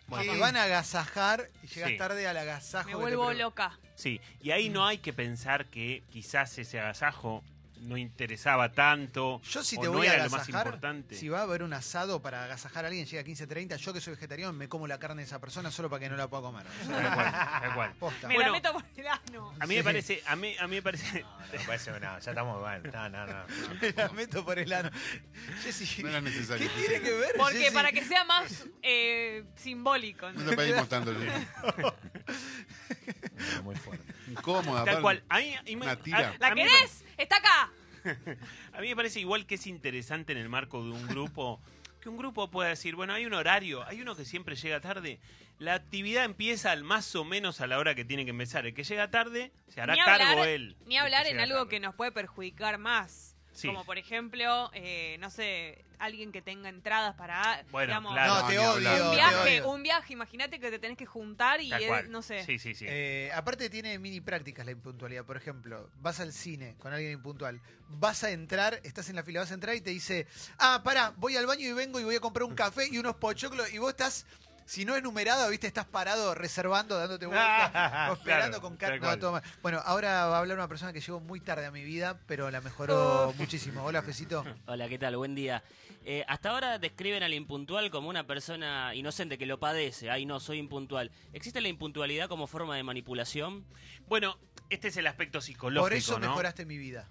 Bueno, 0.08 0.32
Te 0.34 0.40
van 0.40 0.56
a 0.56 0.64
agasajar 0.64 1.50
y 1.62 1.68
llegas 1.68 1.90
Sí. 1.92 1.98
tarde 1.98 2.26
al 2.26 2.38
agasajo. 2.38 2.88
Me 2.88 2.96
vuelvo 2.96 3.34
loca. 3.34 3.78
Sí, 3.96 4.22
y 4.42 4.52
ahí 4.52 4.70
no 4.70 4.86
hay 4.86 5.00
que 5.00 5.12
pensar 5.12 5.66
que 5.66 6.04
quizás 6.10 6.58
ese 6.58 6.80
agasajo 6.80 7.44
no 7.82 7.98
interesaba 7.98 8.72
tanto, 8.72 9.42
Yo 9.44 9.64
si 9.64 9.78
o 9.78 9.82
te 9.82 9.86
no 9.88 9.94
voy 9.94 10.08
a 10.08 10.14
era 10.16 10.24
lo 10.26 10.30
más 10.32 10.42
agasajar, 10.44 10.66
importante. 10.68 11.16
si 11.16 11.30
va 11.30 11.40
a 11.40 11.44
haber 11.44 11.62
un 11.64 11.74
asado 11.74 12.22
para 12.22 12.44
agasajar 12.46 12.86
a 12.86 12.88
alguien, 12.88 13.06
llega 13.06 13.22
a 13.22 13.26
15.30, 13.26 13.76
yo 13.78 13.94
que 13.94 14.02
soy 14.02 14.14
vegetariano 14.16 14.54
me 14.54 14.68
como 14.68 14.88
la 14.88 14.98
carne 14.98 15.22
de 15.22 15.28
esa 15.28 15.40
persona 15.40 15.70
solo 15.72 15.90
para 15.90 16.00
que 16.00 16.10
no 16.10 16.16
la 16.18 16.28
pueda 16.28 16.44
comer. 16.44 16.66
Tal 16.88 17.14
cual, 17.14 17.32
tal 17.62 17.74
cual. 17.76 17.94
posta. 18.00 18.28
Me 18.28 18.36
Bueno. 18.36 18.52
la 18.52 18.58
meto 18.58 18.74
por 18.74 18.84
el 18.96 19.08
ano. 19.08 19.54
A 19.60 19.66
mí 19.68 19.76
me 19.76 19.84
parece, 19.84 20.24
a 20.26 20.36
mí, 20.36 20.56
a 20.60 20.68
mí 20.68 20.76
me 20.78 20.82
parece, 20.82 21.22
No, 21.22 21.30
no, 21.30 21.66
parece, 21.68 21.92
no, 21.92 22.00
ya 22.00 22.32
estamos 22.32 22.60
bueno. 22.60 22.92
No, 22.92 23.10
no, 23.10 23.26
no. 23.28 23.46
Me 23.82 23.92
la 23.94 24.10
meto 24.10 24.44
por 24.46 24.58
el 24.60 24.72
ano. 24.74 24.90
Jessy, 25.64 26.02
No 26.04 26.10
era 26.10 26.22
necesario. 26.22 26.68
¿qué 26.76 26.82
tiene 26.88 27.02
que 27.04 27.14
ver? 27.14 27.34
Porque 27.38 27.58
Jessy? 27.60 27.74
para 27.74 27.92
que 27.92 28.04
sea 28.04 28.24
más 28.24 28.66
eh, 28.82 29.44
simbólico. 29.56 30.32
¿no? 30.32 30.42
No 30.42 30.50
te 30.50 30.56
pedimos 30.56 30.88
tanto. 30.90 31.14
Jessy. 31.20 31.46
No, 31.78 33.64
Muy 33.64 33.76
fuerte. 33.76 34.14
Incómoda. 34.30 34.84
tal 34.86 35.02
cual. 35.02 35.24
A 35.30 35.40
mí, 35.40 35.56
y 35.66 35.76
me- 35.76 35.86
Una 35.86 35.96
tira. 35.96 36.30
a- 36.30 36.38
¿La 36.40 36.48
a 36.48 36.56
mí 36.56 36.64
me 36.64 36.68
querés? 36.70 37.04
¡Está 37.18 37.38
acá! 37.38 37.72
A 38.74 38.82
mí 38.82 38.90
me 38.90 38.96
parece 38.96 39.20
igual 39.20 39.46
que 39.48 39.56
es 39.56 39.66
interesante 39.68 40.32
en 40.32 40.38
el 40.38 40.50
marco 40.50 40.84
de 40.84 40.92
un 40.92 41.08
grupo 41.08 41.60
que 42.02 42.10
un 42.10 42.18
grupo 42.18 42.52
pueda 42.52 42.70
decir, 42.70 42.94
bueno, 42.96 43.14
hay 43.14 43.26
un 43.26 43.34
horario, 43.34 43.84
hay 43.88 44.00
uno 44.00 44.16
que 44.16 44.26
siempre 44.26 44.56
llega 44.56 44.80
tarde. 44.80 45.20
La 45.58 45.74
actividad 45.74 46.24
empieza 46.24 46.72
al 46.72 46.84
más 46.84 47.16
o 47.16 47.26
menos 47.26 47.62
a 47.62 47.68
la 47.68 47.80
hora 47.80 47.96
que 47.96 48.06
tiene 48.06 48.26
que 48.26 48.30
empezar. 48.32 48.66
El 48.68 48.76
que 48.76 48.84
llega 48.84 49.10
tarde 49.10 49.52
se 49.70 49.82
hará 49.82 49.94
Ni 49.96 50.02
cargo 50.02 50.24
hablar, 50.28 50.48
él. 50.50 50.76
ni 50.86 50.98
hablar 50.98 51.26
en 51.26 51.40
algo 51.40 51.56
tarde. 51.60 51.70
que 51.70 51.80
nos 51.80 51.96
puede 51.96 52.12
perjudicar 52.12 52.78
más. 52.78 53.36
Sí. 53.54 53.68
Como 53.68 53.86
por 53.86 53.98
ejemplo, 53.98 54.70
eh, 54.74 55.16
no 55.20 55.30
sé, 55.32 55.85
alguien 56.00 56.32
que 56.32 56.42
tenga 56.42 56.70
entradas 56.70 57.16
para, 57.16 57.64
Bueno, 57.72 57.88
digamos, 57.88 58.14
claro. 58.14 58.42
No, 58.42 58.48
te 58.48 58.60
odio. 58.60 58.72
un 58.72 59.10
te 59.10 59.16
viaje, 59.16 59.62
odio. 59.62 59.72
un 59.72 59.84
viaje, 59.84 60.14
imagínate 60.14 60.60
que 60.60 60.72
te 60.72 60.80
tenés 60.80 60.98
que 60.98 61.06
juntar 61.06 61.62
y 61.62 61.72
cual. 61.88 62.12
no 62.12 62.22
sé. 62.22 62.44
Sí, 62.46 62.60
sí, 62.60 62.74
sí. 62.74 62.86
Eh, 62.88 63.32
aparte 63.34 63.70
tiene 63.70 63.98
mini 64.00 64.22
prácticas 64.22 64.66
la 64.66 64.72
impuntualidad. 64.72 65.26
Por 65.26 65.38
ejemplo, 65.38 65.90
vas 66.02 66.20
al 66.20 66.34
cine 66.34 66.76
con 66.80 66.94
alguien 66.94 67.12
impuntual, 67.14 67.62
vas 67.90 68.24
a 68.24 68.32
entrar, 68.32 68.80
estás 68.84 69.10
en 69.10 69.16
la 69.16 69.24
fila, 69.24 69.42
vas 69.42 69.52
a 69.52 69.56
entrar 69.56 69.76
y 69.76 69.82
te 69.82 69.90
dice, 69.90 70.28
ah, 70.58 70.82
pará, 70.84 71.14
voy 71.18 71.36
al 71.38 71.46
baño 71.46 71.68
y 71.68 71.74
vengo 71.74 72.00
y 72.00 72.04
voy 72.04 72.16
a 72.16 72.20
comprar 72.20 72.44
un 72.44 72.56
café 72.56 72.88
y 72.92 72.98
unos 72.98 73.16
pochoclos 73.16 73.74
y 73.74 73.78
vos 73.78 73.90
estás... 73.90 74.26
Si 74.66 74.84
no 74.84 74.96
es 74.96 75.04
numerado, 75.04 75.48
viste, 75.50 75.68
estás 75.68 75.86
parado, 75.86 76.34
reservando, 76.34 76.98
dándote 76.98 77.28
vueltas, 77.28 77.72
o 78.10 78.14
esperando 78.14 78.60
Claro, 78.60 78.62
con 78.62 78.78
cual. 78.78 79.20
No. 79.20 79.42
Bueno, 79.62 79.80
ahora 79.86 80.26
va 80.26 80.38
a 80.38 80.40
hablar 80.40 80.58
una 80.58 80.68
persona 80.68 80.92
que 80.92 81.02
llegó 81.02 81.20
muy 81.20 81.40
tarde 81.40 81.68
a 81.68 81.72
mi 81.72 81.84
vida, 81.84 82.20
pero 82.26 82.50
la 82.50 82.62
mejoró 82.62 83.34
muchísimo. 83.38 83.84
Hola, 83.84 84.02
Fecito. 84.02 84.44
Hola, 84.66 84.90
¿qué 84.90 84.98
tal? 84.98 85.18
Buen 85.18 85.36
día. 85.36 85.64
Eh, 86.04 86.24
hasta 86.28 86.50
ahora 86.50 86.80
describen 86.80 87.24
al 87.24 87.34
impuntual 87.34 87.90
como 87.92 88.10
una 88.10 88.26
persona 88.26 88.94
inocente 88.96 89.38
que 89.38 89.46
lo 89.46 89.60
padece. 89.60 90.10
Ay, 90.10 90.26
no, 90.26 90.40
soy 90.40 90.58
impuntual. 90.58 91.12
¿Existe 91.34 91.62
la 91.62 91.68
impuntualidad 91.68 92.28
como 92.28 92.48
forma 92.48 92.76
de 92.76 92.84
manipulación? 92.84 93.66
Bueno, 94.08 94.38
este 94.70 94.88
es 94.88 94.98
el 94.98 95.08
aspecto 95.08 95.42
psicológico, 95.42 95.84
Por 95.86 95.94
eso 95.94 96.20
¿no? 96.20 96.30
mejoraste 96.30 96.66
mi 96.66 96.78
vida. 96.78 97.08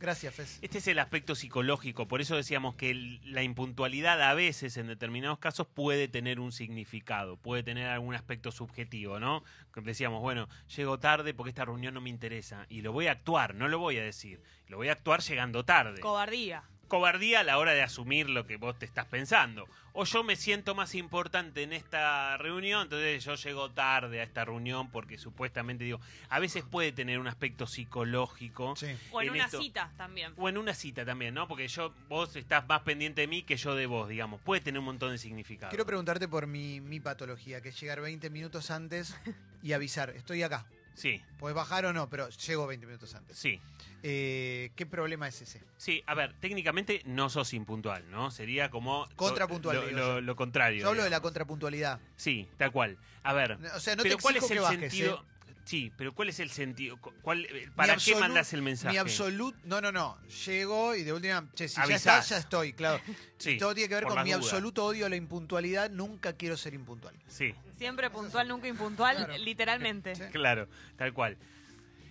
Gracias, 0.00 0.34
Fez. 0.34 0.58
Este 0.62 0.78
es 0.78 0.88
el 0.88 0.98
aspecto 0.98 1.34
psicológico, 1.34 2.08
por 2.08 2.20
eso 2.20 2.36
decíamos 2.36 2.74
que 2.74 2.90
el- 2.90 3.20
la 3.32 3.42
impuntualidad 3.42 4.20
a 4.22 4.34
veces, 4.34 4.76
en 4.76 4.86
determinados 4.86 5.38
casos, 5.38 5.66
puede 5.66 6.08
tener 6.08 6.40
un 6.40 6.52
significado, 6.52 7.36
puede 7.36 7.62
tener 7.62 7.86
algún 7.88 8.14
aspecto 8.14 8.50
subjetivo, 8.52 9.20
¿no? 9.20 9.44
Decíamos, 9.76 10.20
bueno, 10.20 10.48
llego 10.76 10.98
tarde 10.98 11.34
porque 11.34 11.50
esta 11.50 11.64
reunión 11.64 11.94
no 11.94 12.00
me 12.00 12.10
interesa 12.10 12.66
y 12.68 12.82
lo 12.82 12.92
voy 12.92 13.06
a 13.06 13.12
actuar, 13.12 13.54
no 13.54 13.68
lo 13.68 13.78
voy 13.78 13.98
a 13.98 14.02
decir, 14.02 14.42
lo 14.66 14.76
voy 14.76 14.88
a 14.88 14.92
actuar 14.92 15.20
llegando 15.20 15.64
tarde. 15.64 16.00
Cobardía. 16.00 16.64
Cobardía 16.88 17.40
a 17.40 17.44
la 17.44 17.58
hora 17.58 17.72
de 17.74 17.82
asumir 17.82 18.28
lo 18.30 18.46
que 18.46 18.56
vos 18.56 18.78
te 18.78 18.86
estás 18.86 19.04
pensando. 19.06 19.68
O 19.92 20.04
yo 20.04 20.22
me 20.22 20.36
siento 20.36 20.74
más 20.74 20.94
importante 20.94 21.62
en 21.62 21.72
esta 21.72 22.36
reunión, 22.36 22.82
entonces 22.84 23.24
yo 23.24 23.34
llego 23.34 23.70
tarde 23.70 24.20
a 24.20 24.22
esta 24.22 24.44
reunión 24.44 24.90
porque 24.90 25.18
supuestamente 25.18 25.84
digo, 25.84 26.00
a 26.28 26.38
veces 26.38 26.62
puede 26.64 26.92
tener 26.92 27.18
un 27.18 27.26
aspecto 27.26 27.66
psicológico. 27.66 28.76
Sí. 28.76 28.86
O 29.10 29.20
en, 29.20 29.28
En 29.28 29.34
una 29.34 29.44
esto- 29.46 29.60
cita 29.60 29.90
también. 29.96 30.32
O 30.36 30.48
en 30.48 30.56
una 30.56 30.72
cita 30.74 31.04
también, 31.04 31.34
¿no? 31.34 31.48
Porque 31.48 31.68
yo, 31.68 31.92
vos 32.08 32.34
estás 32.36 32.66
más 32.68 32.82
pendiente 32.82 33.22
de 33.22 33.26
mí 33.26 33.42
que 33.42 33.56
yo 33.56 33.74
de 33.74 33.86
vos, 33.86 34.08
digamos. 34.08 34.40
Puede 34.40 34.60
tener 34.60 34.78
un 34.78 34.84
montón 34.86 35.10
de 35.10 35.18
significado. 35.18 35.70
Quiero 35.70 35.84
preguntarte 35.86 36.28
por 36.28 36.46
mi, 36.46 36.80
mi 36.80 37.00
patología, 37.00 37.60
que 37.60 37.70
es 37.70 37.80
llegar 37.80 38.00
20 38.00 38.30
minutos 38.30 38.70
antes 38.70 39.14
y 39.62 39.72
avisar, 39.72 40.10
estoy 40.10 40.42
acá. 40.42 40.64
Sí, 40.98 41.22
Puedes 41.38 41.54
bajar 41.54 41.86
o 41.86 41.92
no, 41.92 42.10
pero 42.10 42.28
llego 42.28 42.66
20 42.66 42.86
minutos 42.86 43.14
antes. 43.14 43.38
sí. 43.38 43.60
Eh, 44.04 44.70
¿Qué 44.76 44.86
problema 44.86 45.26
es 45.26 45.42
ese? 45.42 45.60
Sí, 45.76 46.04
a 46.06 46.14
ver, 46.14 46.32
técnicamente 46.40 47.02
no 47.04 47.28
sos 47.30 47.52
impuntual, 47.52 48.08
¿no? 48.10 48.30
Sería 48.30 48.70
como... 48.70 49.08
Contrapuntual, 49.16 50.24
Lo, 50.24 50.36
contrario. 50.36 50.82
Yo 50.82 50.88
hablo 50.90 51.02
de 51.02 51.10
la 51.10 51.20
contrapuntualidad. 51.20 51.98
Sí, 52.16 52.48
tal 52.56 52.70
cual. 52.70 52.96
A 53.24 53.32
ver, 53.32 53.58
O 53.74 53.80
sea, 53.80 53.96
no 53.96 54.04
pero 54.04 54.16
te 54.16 54.22
¿cuál 54.22 54.36
es 54.36 54.48
el 54.52 54.60
bajes, 54.60 54.78
sentido? 54.92 55.24
¿eh? 55.24 55.52
Sí, 55.64 55.92
pero 55.98 56.14
¿cuál 56.14 56.28
es 56.28 56.38
el 56.40 56.48
sentido? 56.50 56.96
Cu- 56.98 57.12
¿Cuál, 57.22 57.44
eh, 57.46 57.68
¿Para 57.74 57.96
qué 57.96 58.14
mandas 58.14 58.52
el 58.54 58.62
mensaje? 58.62 58.92
Mi 58.92 58.98
absoluto. 58.98 59.58
No, 59.64 59.80
no, 59.80 59.90
no. 59.92 60.16
Llego 60.46 60.94
y 60.94 61.02
de 61.02 61.12
última. 61.12 61.44
Che, 61.54 61.68
si 61.68 61.76
ya 61.76 61.96
estás, 61.96 62.28
ya 62.30 62.38
estoy, 62.38 62.72
claro. 62.72 63.00
Sí, 63.38 63.58
Todo 63.58 63.74
tiene 63.74 63.88
que 63.88 63.94
ver 63.96 64.04
con 64.04 64.22
mi 64.22 64.30
dudas. 64.32 64.44
absoluto 64.46 64.84
odio 64.86 65.06
a 65.06 65.08
la 65.08 65.16
impuntualidad. 65.16 65.90
Nunca 65.90 66.32
quiero 66.34 66.56
ser 66.56 66.72
impuntual. 66.74 67.14
Sí, 67.28 67.52
Siempre 67.78 68.10
puntual, 68.10 68.48
nunca 68.48 68.68
impuntual, 68.68 69.16
Claro. 69.16 69.38
literalmente. 69.38 70.14
Sí. 70.14 70.22
claro, 70.32 70.68
tal 70.96 71.12
cual. 71.12 71.36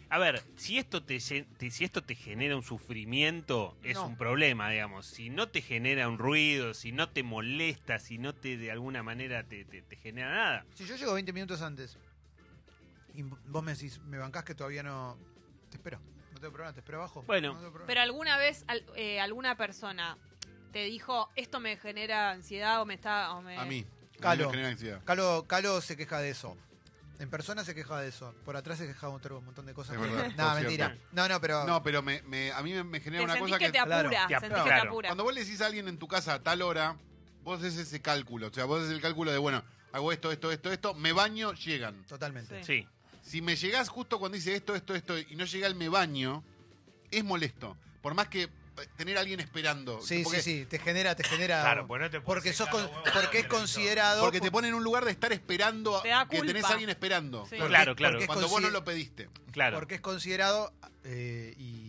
A 0.09 0.19
ver, 0.19 0.41
si 0.55 0.77
esto 0.77 1.03
te, 1.03 1.19
si 1.19 1.45
esto 1.81 2.01
te 2.01 2.15
genera 2.15 2.55
un 2.55 2.63
sufrimiento, 2.63 3.77
es 3.83 3.95
No. 3.95 4.07
un 4.07 4.15
problema, 4.17 4.69
digamos. 4.69 5.05
Si 5.05 5.29
no 5.29 5.49
te 5.49 5.61
genera 5.61 6.07
un 6.07 6.17
ruido, 6.17 6.73
si 6.73 6.93
no 6.93 7.09
te 7.09 7.23
molesta, 7.23 7.99
si 7.99 8.17
no 8.17 8.33
te 8.33 8.55
de 8.55 8.71
alguna 8.71 9.03
manera 9.03 9.43
te, 9.43 9.65
te- 9.65 9.81
te 9.81 9.95
genera 9.97 10.33
nada. 10.33 10.65
Si 10.75 10.85
yo 10.85 10.95
llego 10.95 11.13
20 11.13 11.33
minutos 11.33 11.61
antes 11.61 11.97
y 13.13 13.23
vos 13.23 13.61
me 13.63 13.73
decís, 13.73 13.99
me 14.03 14.17
bancás 14.17 14.45
que 14.45 14.55
todavía 14.55 14.81
no. 14.83 15.17
Te 15.69 15.75
espero. 15.77 15.99
No 16.31 16.39
tengo 16.39 16.53
problema, 16.53 16.71
te 16.73 16.79
espero 16.79 16.99
abajo. 16.99 17.23
Bueno. 17.23 17.59
No. 17.59 17.73
Pero 17.85 17.99
alguna 17.99 18.37
vez 18.37 18.63
al- 18.67 18.85
eh, 18.95 19.19
alguna 19.19 19.57
persona 19.57 20.17
te 20.71 20.85
dijo, 20.85 21.29
esto 21.35 21.59
me 21.59 21.75
genera 21.77 22.31
ansiedad 22.31 22.81
o 22.81 22.85
me 22.85 22.93
está... 22.93 23.33
O 23.33 23.41
me... 23.41 23.57
A 23.57 23.65
mí. 23.65 23.85
Calo. 24.19 24.51
Calo, 25.05 25.45
Calo 25.47 25.81
se 25.81 25.95
queja 25.97 26.19
de 26.19 26.29
eso. 26.29 26.57
En 27.19 27.29
persona 27.31 27.63
se 27.63 27.73
quejaba 27.73 28.01
de 28.01 28.09
eso. 28.09 28.33
Por 28.45 28.55
atrás 28.57 28.77
se 28.77 28.85
quejaba 28.85 29.13
otro 29.13 29.41
montón 29.41 29.65
de 29.65 29.73
cosas. 29.73 29.95
Es 29.95 30.01
que- 30.01 30.07
verdad, 30.15 30.31
no, 30.37 30.59
mentira. 30.61 30.87
cierto. 30.87 31.03
No, 31.13 31.27
no, 31.27 31.41
pero. 31.41 31.65
No, 31.65 31.81
pero 31.81 32.01
me, 32.03 32.21
me- 32.23 32.51
a 32.51 32.61
mí 32.61 32.73
me, 32.73 32.83
me 32.83 32.99
genera 32.99 33.25
Te 33.25 33.31
una 33.31 33.39
cosa 33.39 33.57
que, 33.57 33.65
que... 33.65 33.71
te 33.71 33.79
apura, 33.79 34.09
claro, 34.09 34.27
te 34.27 34.39
sentís 34.39 34.49
que 34.49 34.55
apura. 34.59 34.81
te 34.81 34.87
apura. 34.87 35.09
Cuando 35.09 35.23
vos 35.23 35.33
le 35.33 35.43
decís 35.43 35.61
a 35.61 35.65
alguien 35.65 35.87
en 35.87 35.97
tu 35.97 36.07
casa 36.07 36.35
a 36.35 36.43
tal 36.43 36.61
hora, 36.61 36.95
vos 37.43 37.59
haces 37.59 37.75
ese 37.77 38.01
cálculo. 38.01 38.47
O 38.47 38.53
sea, 38.53 38.65
vos 38.65 38.81
haces 38.81 38.93
el 38.93 39.01
cálculo 39.01 39.31
de, 39.31 39.39
bueno, 39.39 39.63
hago 39.93 40.11
esto, 40.11 40.31
esto, 40.31 40.51
esto, 40.51 40.71
esto, 40.71 40.93
me 40.93 41.11
baño, 41.11 41.53
llegan. 41.53 42.03
Totalmente. 42.05 42.63
Sí. 42.63 42.83
Sí. 42.83 42.87
Si 43.23 43.41
me 43.41 43.55
llegás 43.55 43.89
justo 43.89 44.19
cuando 44.19 44.35
dice 44.35 44.55
esto, 44.55 44.75
esto, 44.75 44.93
esto, 44.93 45.17
y 45.17 45.35
no 45.35 45.45
llega 45.45 45.65
el 45.67 45.73
me 45.75 45.89
baño, 45.89 46.43
es 47.09 47.23
molesto. 47.23 47.75
Por 48.03 48.13
más 48.13 48.27
que 48.27 48.47
tener 48.95 49.17
a 49.17 49.21
alguien 49.21 49.39
esperando. 49.39 50.01
Sí, 50.01 50.21
porque, 50.23 50.41
sí, 50.41 50.59
sí. 50.59 50.65
Te 50.65 50.79
genera, 50.79 51.15
te 51.15 51.23
genera. 51.23 51.61
Claro, 51.61 51.87
pues 51.87 52.01
no 52.01 52.09
te 52.09 52.21
puedes 52.21 52.25
porque 52.25 52.53
sos 52.53 52.69
con- 52.69 52.89
porque 53.13 53.39
es 53.39 53.47
considerado. 53.47 54.21
Porque 54.21 54.39
te 54.41 54.51
pone 54.51 54.67
en 54.67 54.73
un 54.75 54.83
lugar 54.83 55.05
de 55.05 55.11
estar 55.11 55.31
esperando 55.33 56.01
Te 56.01 56.09
da 56.09 56.27
que 56.27 56.41
tenés 56.41 56.63
a 56.65 56.69
alguien 56.69 56.89
esperando. 56.89 57.43
Sí. 57.49 57.55
porque- 57.57 57.67
Claro, 57.67 57.95
claro. 57.95 58.19
Cuando 58.25 58.47
vos 58.49 58.61
no 58.61 58.69
lo 58.69 58.83
pediste. 58.83 59.29
Claro. 59.51 59.77
Porque 59.77 59.95
es 59.95 60.01
considerado 60.01 60.71
eh, 61.03 61.53
y 61.57 61.86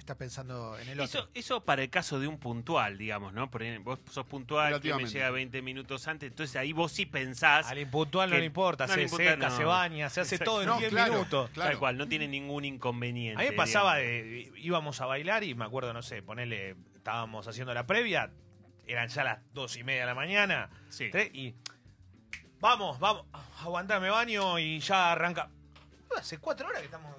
está 0.00 0.16
pensando 0.16 0.76
en 0.78 0.88
el 0.88 1.00
otro. 1.00 1.20
Eso, 1.20 1.30
eso 1.34 1.64
para 1.64 1.82
el 1.82 1.90
caso 1.90 2.18
de 2.18 2.26
un 2.26 2.38
puntual, 2.38 2.98
digamos, 2.98 3.32
¿no? 3.32 3.50
Porque 3.50 3.78
vos 3.78 4.00
sos 4.10 4.26
puntual, 4.26 4.80
que 4.80 4.92
me 4.94 5.04
llega 5.06 5.30
20 5.30 5.62
minutos 5.62 6.08
antes, 6.08 6.30
entonces 6.30 6.56
ahí 6.56 6.72
vos 6.72 6.90
sí 6.90 7.06
pensás, 7.06 7.66
Al 7.66 7.78
impuntual 7.78 8.30
no 8.30 8.36
le 8.38 8.44
importa, 8.46 8.86
no 8.86 8.92
se 8.94 8.96
le 8.98 9.02
importa, 9.04 9.24
seca, 9.34 9.48
no. 9.50 9.56
se 9.56 9.64
baña, 9.64 10.10
se 10.10 10.20
hace 10.22 10.34
Exacto. 10.36 10.50
todo 10.52 10.62
en 10.62 10.66
No, 10.68 10.78
10 10.78 10.90
claro. 10.90 11.12
minutos. 11.12 11.50
Claro. 11.50 11.70
tal 11.70 11.78
cual, 11.78 11.98
no 11.98 12.08
tiene 12.08 12.26
ningún 12.26 12.64
inconveniente. 12.64 13.40
A 13.40 13.44
mí 13.44 13.50
me 13.50 13.56
pasaba 13.56 13.96
digamos. 13.98 14.54
de. 14.54 14.60
íbamos 14.60 15.00
a 15.00 15.06
bailar 15.06 15.44
y 15.44 15.54
me 15.54 15.64
acuerdo, 15.64 15.92
no 15.92 16.02
sé, 16.02 16.22
ponerle. 16.22 16.76
Estábamos 16.96 17.46
haciendo 17.46 17.72
la 17.72 17.86
previa, 17.86 18.30
eran 18.86 19.08
ya 19.08 19.24
las 19.24 19.38
dos 19.54 19.76
y 19.76 19.84
media 19.84 20.00
de 20.00 20.06
la 20.06 20.14
mañana. 20.14 20.70
Sí. 20.88 21.08
tres, 21.10 21.30
y. 21.34 21.54
Vamos, 22.60 22.98
vamos, 22.98 23.24
aguantame 23.62 24.10
baño 24.10 24.58
y 24.58 24.80
ya 24.80 25.12
arranca. 25.12 25.48
Hace 26.16 26.38
cuatro 26.38 26.66
horas 26.68 26.80
que 26.80 26.86
estamos. 26.86 27.14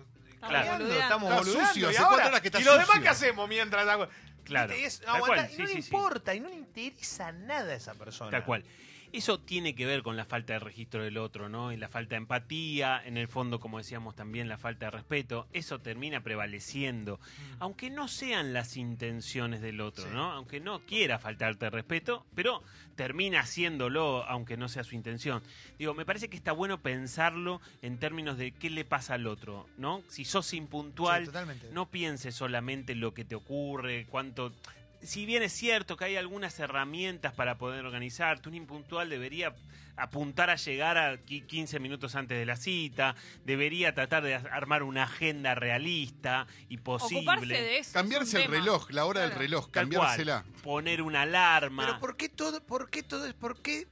Claro. 0.47 0.71
Boludeando. 0.71 0.93
estamos 1.03 1.29
Está 1.29 1.35
boludeando, 1.43 1.67
sucio, 1.69 1.87
y 1.87 1.89
hace 1.91 1.97
ahora- 1.99 2.09
cuatro 2.09 2.27
horas 2.29 2.41
que 2.41 2.47
está 2.47 2.59
¿Y 2.59 2.63
los 2.63 2.73
demás 2.73 2.87
sucio. 2.87 3.01
qué 3.03 3.09
hacemos 3.09 3.49
mientras? 3.49 4.07
Claro. 4.43 4.75
Y 4.75 4.83
es 4.83 4.99
tal 4.99 5.15
aguantar, 5.15 5.37
cual, 5.37 5.51
y 5.51 5.55
sí, 5.55 5.61
no 5.61 5.67
sí, 5.67 5.73
le 5.75 5.81
sí. 5.81 5.87
importa, 5.87 6.35
y 6.35 6.39
no 6.39 6.49
le 6.49 6.55
interesa 6.55 7.31
nada 7.31 7.71
a 7.71 7.75
esa 7.75 7.93
persona. 7.93 8.31
Tal 8.31 8.43
cual. 8.43 8.65
Eso 9.13 9.39
tiene 9.39 9.75
que 9.75 9.85
ver 9.85 10.03
con 10.03 10.15
la 10.15 10.23
falta 10.25 10.53
de 10.53 10.59
registro 10.59 11.03
del 11.03 11.17
otro, 11.17 11.49
¿no? 11.49 11.73
Y 11.73 11.77
la 11.77 11.89
falta 11.89 12.11
de 12.15 12.19
empatía, 12.19 13.01
en 13.03 13.17
el 13.17 13.27
fondo, 13.27 13.59
como 13.59 13.77
decíamos 13.77 14.15
también, 14.15 14.47
la 14.47 14.57
falta 14.57 14.85
de 14.85 14.91
respeto. 14.91 15.47
Eso 15.51 15.79
termina 15.79 16.21
prevaleciendo. 16.23 17.19
Aunque 17.59 17.89
no 17.89 18.07
sean 18.07 18.53
las 18.53 18.77
intenciones 18.77 19.61
del 19.61 19.81
otro, 19.81 20.05
Sí. 20.05 20.11
¿no? 20.13 20.31
Aunque 20.31 20.59
no 20.61 20.85
quiera 20.85 21.19
faltarte 21.19 21.69
respeto, 21.69 22.25
pero 22.35 22.63
termina 22.95 23.41
haciéndolo, 23.41 24.23
aunque 24.27 24.55
no 24.57 24.69
sea 24.69 24.83
su 24.83 24.95
intención. 24.95 25.41
Digo, 25.77 25.93
me 25.93 26.05
parece 26.05 26.29
que 26.29 26.37
está 26.37 26.51
bueno 26.53 26.81
pensarlo 26.81 27.59
en 27.81 27.97
términos 27.97 28.37
de 28.37 28.51
qué 28.53 28.69
le 28.69 28.85
pasa 28.85 29.15
al 29.15 29.27
otro, 29.27 29.67
¿no? 29.77 30.03
Si 30.07 30.23
sos 30.23 30.53
impuntual, 30.53 31.25
Sí, 31.25 31.31
no 31.73 31.89
pienses 31.89 32.33
solamente 32.35 32.95
lo 32.95 33.13
que 33.13 33.25
te 33.25 33.35
ocurre, 33.35 34.05
cuánto... 34.09 34.53
Si 35.03 35.25
bien 35.25 35.41
es 35.43 35.51
cierto 35.53 35.97
que 35.97 36.05
hay 36.05 36.15
algunas 36.15 36.59
herramientas 36.59 37.33
para 37.33 37.57
poder 37.57 37.85
organizarte, 37.85 38.49
un 38.49 38.55
impuntual 38.55 39.09
debería 39.09 39.55
apuntar 39.97 40.49
a 40.49 40.55
llegar 40.55 40.97
a 40.97 41.15
qui- 41.25 41.45
15 41.45 41.79
minutos 41.79 42.15
antes 42.15 42.37
de 42.37 42.45
la 42.45 42.55
cita, 42.55 43.15
debería 43.43 43.93
tratar 43.93 44.23
de 44.23 44.35
armar 44.35 44.83
una 44.83 45.03
agenda 45.03 45.53
realista 45.55 46.47
y 46.69 46.77
posible. 46.77 47.19
Ocuparse 47.19 47.47
de 47.47 47.77
eso. 47.79 47.93
Cambiarse 47.93 48.29
es 48.29 48.33
el 48.35 48.41
tema. 48.51 48.55
reloj, 48.57 48.89
la 48.91 49.05
hora 49.05 49.21
del 49.21 49.31
reloj, 49.31 49.69
Tal 49.71 49.87
cual. 49.89 49.97
cambiársela. 49.99 50.45
Poner 50.63 51.01
una 51.01 51.23
alarma. 51.23 51.85
Pero 51.85 51.99
¿por 51.99 52.15
qué 52.17 52.29
todo, 52.29 52.63
por 52.63 52.89
qué 52.89 53.03
todo, 53.03 53.31
por 53.35 53.61
qué 53.61 53.87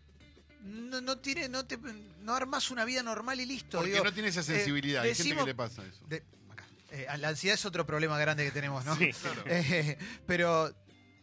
no, 0.63 1.01
no 1.01 1.17
tiene, 1.17 1.49
no 1.49 1.65
te, 1.65 1.77
no 2.21 2.35
armas 2.35 2.69
una 2.71 2.85
vida 2.85 3.03
normal 3.03 3.39
y 3.41 3.45
listo? 3.45 3.77
Porque 3.79 3.91
Digo, 3.93 4.03
no 4.03 4.13
tiene 4.13 4.29
esa 4.29 4.41
eh, 4.41 4.43
sensibilidad. 4.43 5.03
Hay 5.03 5.15
gente 5.15 5.35
que 5.35 5.43
le 5.45 5.55
pasa 5.55 5.83
eso. 5.85 6.05
de-. 6.07 6.23
Eh, 6.91 7.05
la 7.19 7.27
ansiedad 7.29 7.53
es 7.55 7.65
otro 7.65 7.85
problema 7.85 8.17
grande 8.17 8.43
que 8.45 8.51
tenemos, 8.51 8.83
¿no? 8.85 8.95
Sí. 8.95 9.09
Eh, 9.45 9.97
pero 10.25 10.71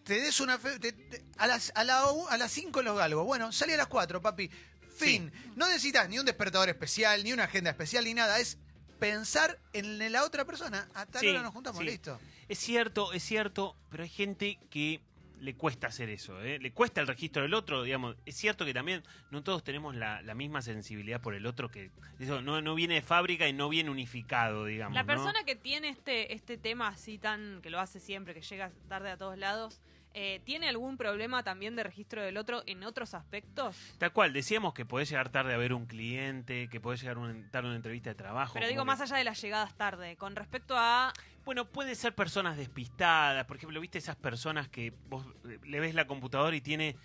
te 0.07 0.21
des 0.21 0.41
una 0.41 0.59
fe- 0.59 0.79
te- 0.79 0.93
te- 0.93 1.25
a 1.37 1.47
las 1.47 1.73
a 1.75 1.85
la 1.85 2.05
a 2.31 2.37
las 2.39 2.51
5 2.53 2.81
los 2.83 2.97
galgos. 2.97 3.27
Bueno, 3.27 3.53
sale 3.53 3.75
a 3.75 3.77
las 3.77 3.89
4, 3.89 4.23
papi. 4.23 4.49
Fin. 4.97 5.31
No 5.57 5.67
necesitas 5.69 6.09
ni 6.09 6.19
un 6.19 6.25
despertador 6.25 6.69
especial, 6.71 7.23
ni 7.23 7.33
una 7.33 7.45
agenda 7.45 7.71
especial, 7.71 8.05
ni 8.05 8.15
nada. 8.15 8.39
Es 8.39 8.57
pensar 8.99 9.59
en 9.75 10.11
la 10.13 10.25
otra 10.25 10.45
persona. 10.47 10.89
A 10.95 11.05
tal 11.07 11.21
Sí, 11.21 11.29
hora 11.29 11.43
nos 11.43 11.53
juntamos, 11.53 11.81
sí. 11.81 11.85
listo. 11.87 12.19
Es 12.49 12.59
cierto, 12.59 13.13
es 13.13 13.23
cierto, 13.23 13.77
pero 13.91 14.05
hay 14.05 14.09
gente 14.09 14.59
que 14.71 15.01
le 15.39 15.55
cuesta 15.55 15.89
hacer 15.89 16.09
eso, 16.09 16.41
¿eh? 16.43 16.59
le 16.59 16.73
cuesta 16.73 17.03
el 17.03 17.07
registro 17.07 17.43
del 17.43 17.53
otro, 17.53 17.83
digamos. 17.83 18.17
Es 18.25 18.37
cierto 18.37 18.65
que 18.65 18.73
también 18.73 19.03
no 19.31 19.43
todos 19.43 19.63
tenemos 19.63 19.95
la, 19.95 20.23
la 20.23 20.35
misma 20.35 20.63
sensibilidad 20.63 21.21
por 21.21 21.35
el 21.35 21.45
otro, 21.45 21.71
que 21.71 21.91
eso 22.19 22.41
no, 22.41 22.63
no 22.63 22.75
viene 22.75 22.95
de 22.95 23.03
fábrica 23.03 23.47
y 23.47 23.53
no 23.53 23.69
viene 23.69 23.91
unificado, 23.91 24.65
digamos. 24.65 24.95
La 24.95 25.03
¿no? 25.03 25.07
persona 25.09 25.45
que 25.45 25.55
tiene 25.55 25.91
este, 25.91 26.33
este 26.33 26.57
tema 26.57 26.89
así 26.89 27.19
tan, 27.19 27.61
que 27.61 27.69
lo 27.69 27.81
hace 27.81 28.01
siempre, 28.01 28.33
que 28.33 28.41
llega 28.41 28.73
tarde 28.89 29.11
a 29.11 29.19
todos 29.19 29.37
lados, 29.37 29.79
eh, 30.19 30.41
¿tiene 30.45 30.67
algún 30.67 30.97
problema 30.97 31.43
también 31.43 31.77
de 31.77 31.83
registro 31.83 32.23
del 32.23 32.39
otro 32.39 32.63
en 32.67 32.83
otros 32.85 33.13
aspectos? 33.13 33.77
Tal 33.99 34.13
cual, 34.15 34.33
decíamos 34.33 34.73
que 34.73 34.87
podés 34.87 35.11
llegar 35.11 35.29
tarde 35.29 35.53
a 35.53 35.59
ver 35.59 35.75
un 35.75 35.85
cliente, 35.85 36.69
que 36.71 36.81
podés 36.81 37.03
llegar 37.03 37.19
un- 37.19 37.51
tarde 37.51 37.67
a 37.67 37.71
una 37.71 37.77
entrevista 37.77 38.09
de 38.09 38.15
trabajo. 38.15 38.55
Pero 38.55 38.67
digo, 38.67 38.83
que- 38.83 38.87
más 38.87 39.01
allá 39.03 39.17
de 39.19 39.25
las 39.25 39.41
llegadas 39.43 39.77
tarde, 39.77 40.17
con 40.17 40.35
respecto 40.35 40.75
a... 40.77 41.13
Bueno, 41.45 41.67
puede 41.69 41.95
ser 41.95 42.15
personas 42.15 42.57
despistadas. 42.57 43.45
Por 43.45 43.59
ejemplo, 43.59 43.79
¿viste 43.79 43.99
esas 43.99 44.17
personas 44.17 44.69
que 44.69 44.95
vos 45.11 45.27
le 45.65 45.81
ves 45.81 45.95
la 45.95 46.07
computadora 46.07 46.57
y 46.57 46.63
tiene 46.63 46.97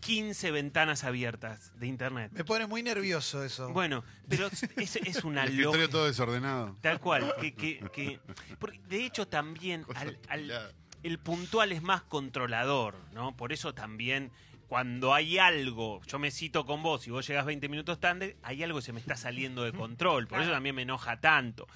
15 0.00 0.50
ventanas 0.50 1.04
abiertas 1.04 1.78
de 1.78 1.86
internet? 1.86 2.32
Me 2.34 2.44
pone 2.44 2.66
muy 2.66 2.82
nervioso 2.82 3.44
eso. 3.44 3.72
Bueno, 3.72 4.02
pero 4.28 4.48
es, 4.76 4.96
es 4.96 5.22
una 5.24 5.46
lógica. 5.46 5.88
todo 5.90 6.06
desordenado. 6.06 6.76
Tal 6.80 6.98
cual. 6.98 7.34
Que, 7.40 7.54
que, 7.54 7.84
que- 7.92 8.20
porque 8.58 8.80
de 8.88 9.04
hecho, 9.04 9.28
también 9.28 9.82
Cosas 9.84 10.14
al-. 10.28 10.74
El 11.04 11.18
puntual 11.18 11.70
es 11.70 11.82
más 11.82 12.02
controlador, 12.02 12.96
¿no? 13.12 13.36
Por 13.36 13.52
eso 13.52 13.74
también. 13.74 14.32
Cuando 14.66 15.12
hay 15.12 15.38
algo, 15.38 16.00
yo 16.06 16.18
me 16.18 16.30
cito 16.30 16.64
con 16.64 16.82
vos 16.82 17.06
y 17.06 17.10
vos 17.10 17.26
llegas 17.28 17.44
20 17.44 17.68
minutos 17.68 18.00
tarde, 18.00 18.36
hay 18.42 18.62
algo 18.62 18.78
que 18.78 18.84
se 18.84 18.92
me 18.94 18.98
está 18.98 19.14
saliendo 19.14 19.62
de 19.62 19.72
control. 19.78 20.26
Por 20.26 20.40
eso 20.40 20.50
también 20.50 20.74
me 20.74 20.82
enoja 20.82 21.20
tanto. 21.20 21.68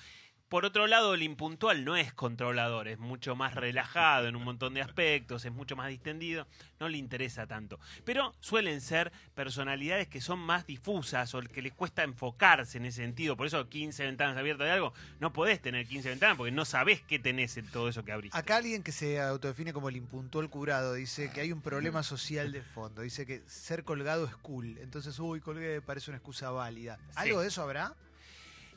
Por 0.48 0.64
otro 0.64 0.86
lado, 0.86 1.12
el 1.12 1.22
impuntual 1.22 1.84
no 1.84 1.94
es 1.94 2.14
controlador, 2.14 2.88
es 2.88 2.98
mucho 2.98 3.36
más 3.36 3.54
relajado 3.54 4.28
en 4.28 4.34
un 4.34 4.44
montón 4.44 4.72
de 4.72 4.80
aspectos, 4.80 5.44
es 5.44 5.52
mucho 5.52 5.76
más 5.76 5.90
distendido, 5.90 6.46
no 6.80 6.88
le 6.88 6.96
interesa 6.96 7.46
tanto. 7.46 7.78
Pero 8.06 8.34
suelen 8.40 8.80
ser 8.80 9.12
personalidades 9.34 10.08
que 10.08 10.22
son 10.22 10.38
más 10.38 10.66
difusas 10.66 11.34
o 11.34 11.42
que 11.42 11.60
les 11.60 11.74
cuesta 11.74 12.02
enfocarse 12.02 12.78
en 12.78 12.86
ese 12.86 13.02
sentido. 13.02 13.36
Por 13.36 13.46
eso 13.46 13.68
15 13.68 14.06
ventanas 14.06 14.38
abiertas 14.38 14.68
de 14.68 14.72
algo, 14.72 14.94
no 15.20 15.34
podés 15.34 15.60
tener 15.60 15.86
15 15.86 16.08
ventanas 16.08 16.38
porque 16.38 16.50
no 16.50 16.64
sabés 16.64 17.02
qué 17.02 17.18
tenés 17.18 17.58
en 17.58 17.66
todo 17.66 17.90
eso 17.90 18.02
que 18.02 18.12
abriste. 18.12 18.38
Acá 18.38 18.56
alguien 18.56 18.82
que 18.82 18.92
se 18.92 19.20
autodefine 19.20 19.74
como 19.74 19.90
el 19.90 19.96
impuntual 19.96 20.48
curado 20.48 20.94
dice 20.94 21.30
que 21.30 21.42
hay 21.42 21.52
un 21.52 21.60
problema 21.60 22.02
social 22.02 22.52
de 22.52 22.62
fondo. 22.62 23.02
Dice 23.02 23.26
que 23.26 23.42
ser 23.46 23.84
colgado 23.84 24.24
es 24.24 24.34
cool. 24.36 24.78
Entonces, 24.78 25.18
uy, 25.18 25.40
colgué, 25.42 25.82
parece 25.82 26.10
una 26.10 26.16
excusa 26.16 26.50
válida. 26.50 26.98
¿Algo 27.16 27.42
de 27.42 27.48
eso 27.48 27.60
habrá? 27.60 27.94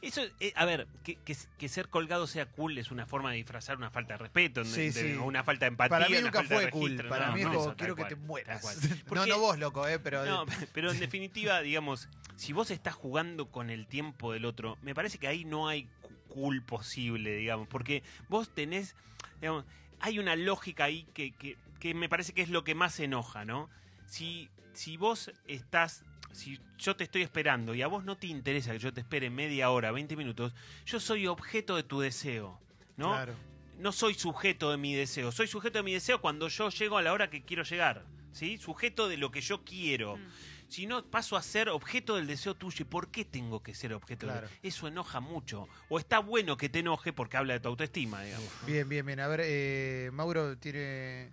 Eso, 0.01 0.21
eh, 0.39 0.51
a 0.55 0.65
ver, 0.65 0.87
que, 1.03 1.15
que- 1.17 1.37
que 1.59 1.69
ser 1.69 1.87
colgado 1.89 2.25
sea 2.25 2.47
cool 2.47 2.77
es 2.79 2.89
una 2.89 3.05
forma 3.05 3.29
de 3.31 3.37
disfrazar 3.37 3.77
una 3.77 3.91
falta 3.91 4.15
de 4.15 4.17
respeto, 4.17 4.65
Sí, 4.65 4.89
de- 4.89 4.91
sí. 4.91 5.13
o 5.13 5.25
una 5.25 5.43
falta 5.43 5.65
de 5.65 5.69
empatía. 5.69 5.97
Para 5.97 6.09
mí 6.09 6.15
nunca 6.21 6.43
fue 6.43 6.69
cool. 6.71 6.83
registro. 6.89 7.09
Para 7.09 7.27
No, 7.27 7.33
mí 7.33 7.39
es 7.41 7.45
no, 7.45 7.51
como, 7.53 7.61
eso, 7.61 7.69
tal 7.69 7.77
quiero 7.77 7.95
que 7.95 8.03
te 8.05 8.15
mueras. 8.15 8.61
No, 9.13 9.25
no 9.27 9.39
vos, 9.39 9.59
loco, 9.59 9.87
eh, 9.87 9.99
pero... 9.99 10.25
No, 10.25 10.45
pero 10.73 10.91
en 10.91 10.99
definitiva, 10.99 11.61
digamos, 11.61 12.09
si 12.35 12.51
vos 12.53 12.71
estás 12.71 12.95
jugando 12.95 13.51
con 13.51 13.69
el 13.69 13.85
tiempo 13.87 14.33
del 14.33 14.45
otro, 14.45 14.77
me 14.81 14.95
parece 14.95 15.19
que 15.19 15.27
ahí 15.27 15.45
no 15.45 15.67
hay 15.67 15.87
cool 16.29 16.63
posible, 16.63 17.35
digamos, 17.35 17.67
porque 17.67 18.01
vos 18.27 18.49
tenés, 18.55 18.95
digamos, 19.39 19.65
hay 19.99 20.17
una 20.17 20.35
lógica 20.35 20.85
ahí 20.85 21.05
que, 21.13 21.31
que, 21.35 21.57
que 21.79 21.93
me 21.93 22.09
parece 22.09 22.33
que 22.33 22.41
es 22.41 22.49
lo 22.49 22.63
que 22.63 22.73
más 22.73 22.99
enoja, 22.99 23.45
¿no? 23.45 23.69
Si, 24.07 24.49
si 24.73 24.97
vos 24.97 25.31
estás, 25.47 26.03
si 26.33 26.59
yo 26.77 26.95
te 26.95 27.03
estoy 27.03 27.21
esperando 27.21 27.73
y 27.75 27.81
a 27.81 27.87
vos 27.87 28.03
no 28.03 28.17
te 28.17 28.27
interesa 28.27 28.71
que 28.71 28.79
yo 28.79 28.93
te 28.93 29.01
espere 29.01 29.29
media 29.29 29.69
hora, 29.69 29.91
20 29.91 30.15
minutos, 30.15 30.53
yo 30.85 30.99
soy 30.99 31.27
objeto 31.27 31.75
de 31.75 31.83
tu 31.83 31.99
deseo, 31.99 32.59
¿no? 32.97 33.09
Claro. 33.11 33.33
no 33.77 33.91
soy 33.91 34.13
sujeto 34.13 34.71
de 34.71 34.77
mi 34.77 34.93
deseo, 34.95 35.31
soy 35.31 35.47
sujeto 35.47 35.79
de 35.79 35.83
mi 35.83 35.93
deseo 35.93 36.21
cuando 36.21 36.47
yo 36.47 36.69
llego 36.69 36.97
a 36.97 37.01
la 37.01 37.13
hora 37.13 37.29
que 37.29 37.43
quiero 37.43 37.63
llegar, 37.63 38.03
¿sí? 38.31 38.57
Sujeto 38.57 39.07
de 39.07 39.17
lo 39.17 39.31
que 39.31 39.41
yo 39.41 39.63
quiero. 39.63 40.17
Mm. 40.17 40.27
Si 40.67 40.85
no, 40.87 41.03
paso 41.03 41.35
a 41.35 41.41
ser 41.41 41.67
objeto 41.67 42.15
del 42.15 42.27
deseo 42.27 42.55
tuyo. 42.55 42.77
¿Y 42.79 42.85
por 42.85 43.09
qué 43.11 43.25
tengo 43.25 43.61
que 43.61 43.75
ser 43.75 43.91
objeto 43.93 44.25
Claro. 44.27 44.47
del 44.47 44.57
Eso 44.63 44.87
enoja 44.87 45.19
mucho. 45.19 45.67
O 45.89 45.99
está 45.99 46.19
bueno 46.19 46.55
que 46.55 46.69
te 46.69 46.79
enoje 46.79 47.11
porque 47.11 47.35
habla 47.35 47.55
de 47.55 47.59
tu 47.59 47.67
autoestima, 47.67 48.21
digamos. 48.21 48.47
Bien, 48.65 48.87
bien, 48.87 49.05
bien. 49.05 49.19
A 49.19 49.27
ver, 49.27 49.41
eh, 49.43 50.09
Mauro 50.13 50.57
tiene... 50.57 51.29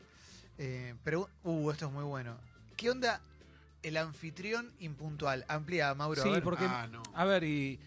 Eh, 0.58 0.94
pregu- 1.04 1.28
uh, 1.44 1.70
esto 1.70 1.86
es 1.86 1.92
muy 1.92 2.02
bueno. 2.02 2.36
¿Qué 2.76 2.90
onda 2.90 3.20
el 3.88 3.96
anfitrión 3.96 4.70
impuntual? 4.80 5.44
Amplía, 5.48 5.94
Mauro. 5.94 6.20
a 6.20 6.24
Sí, 6.24 6.30
ver. 6.30 6.42
porque, 6.42 6.64
Ah, 6.66 6.86
no. 6.90 7.02
a 7.14 7.24
ver, 7.24 7.44
y 7.44 7.78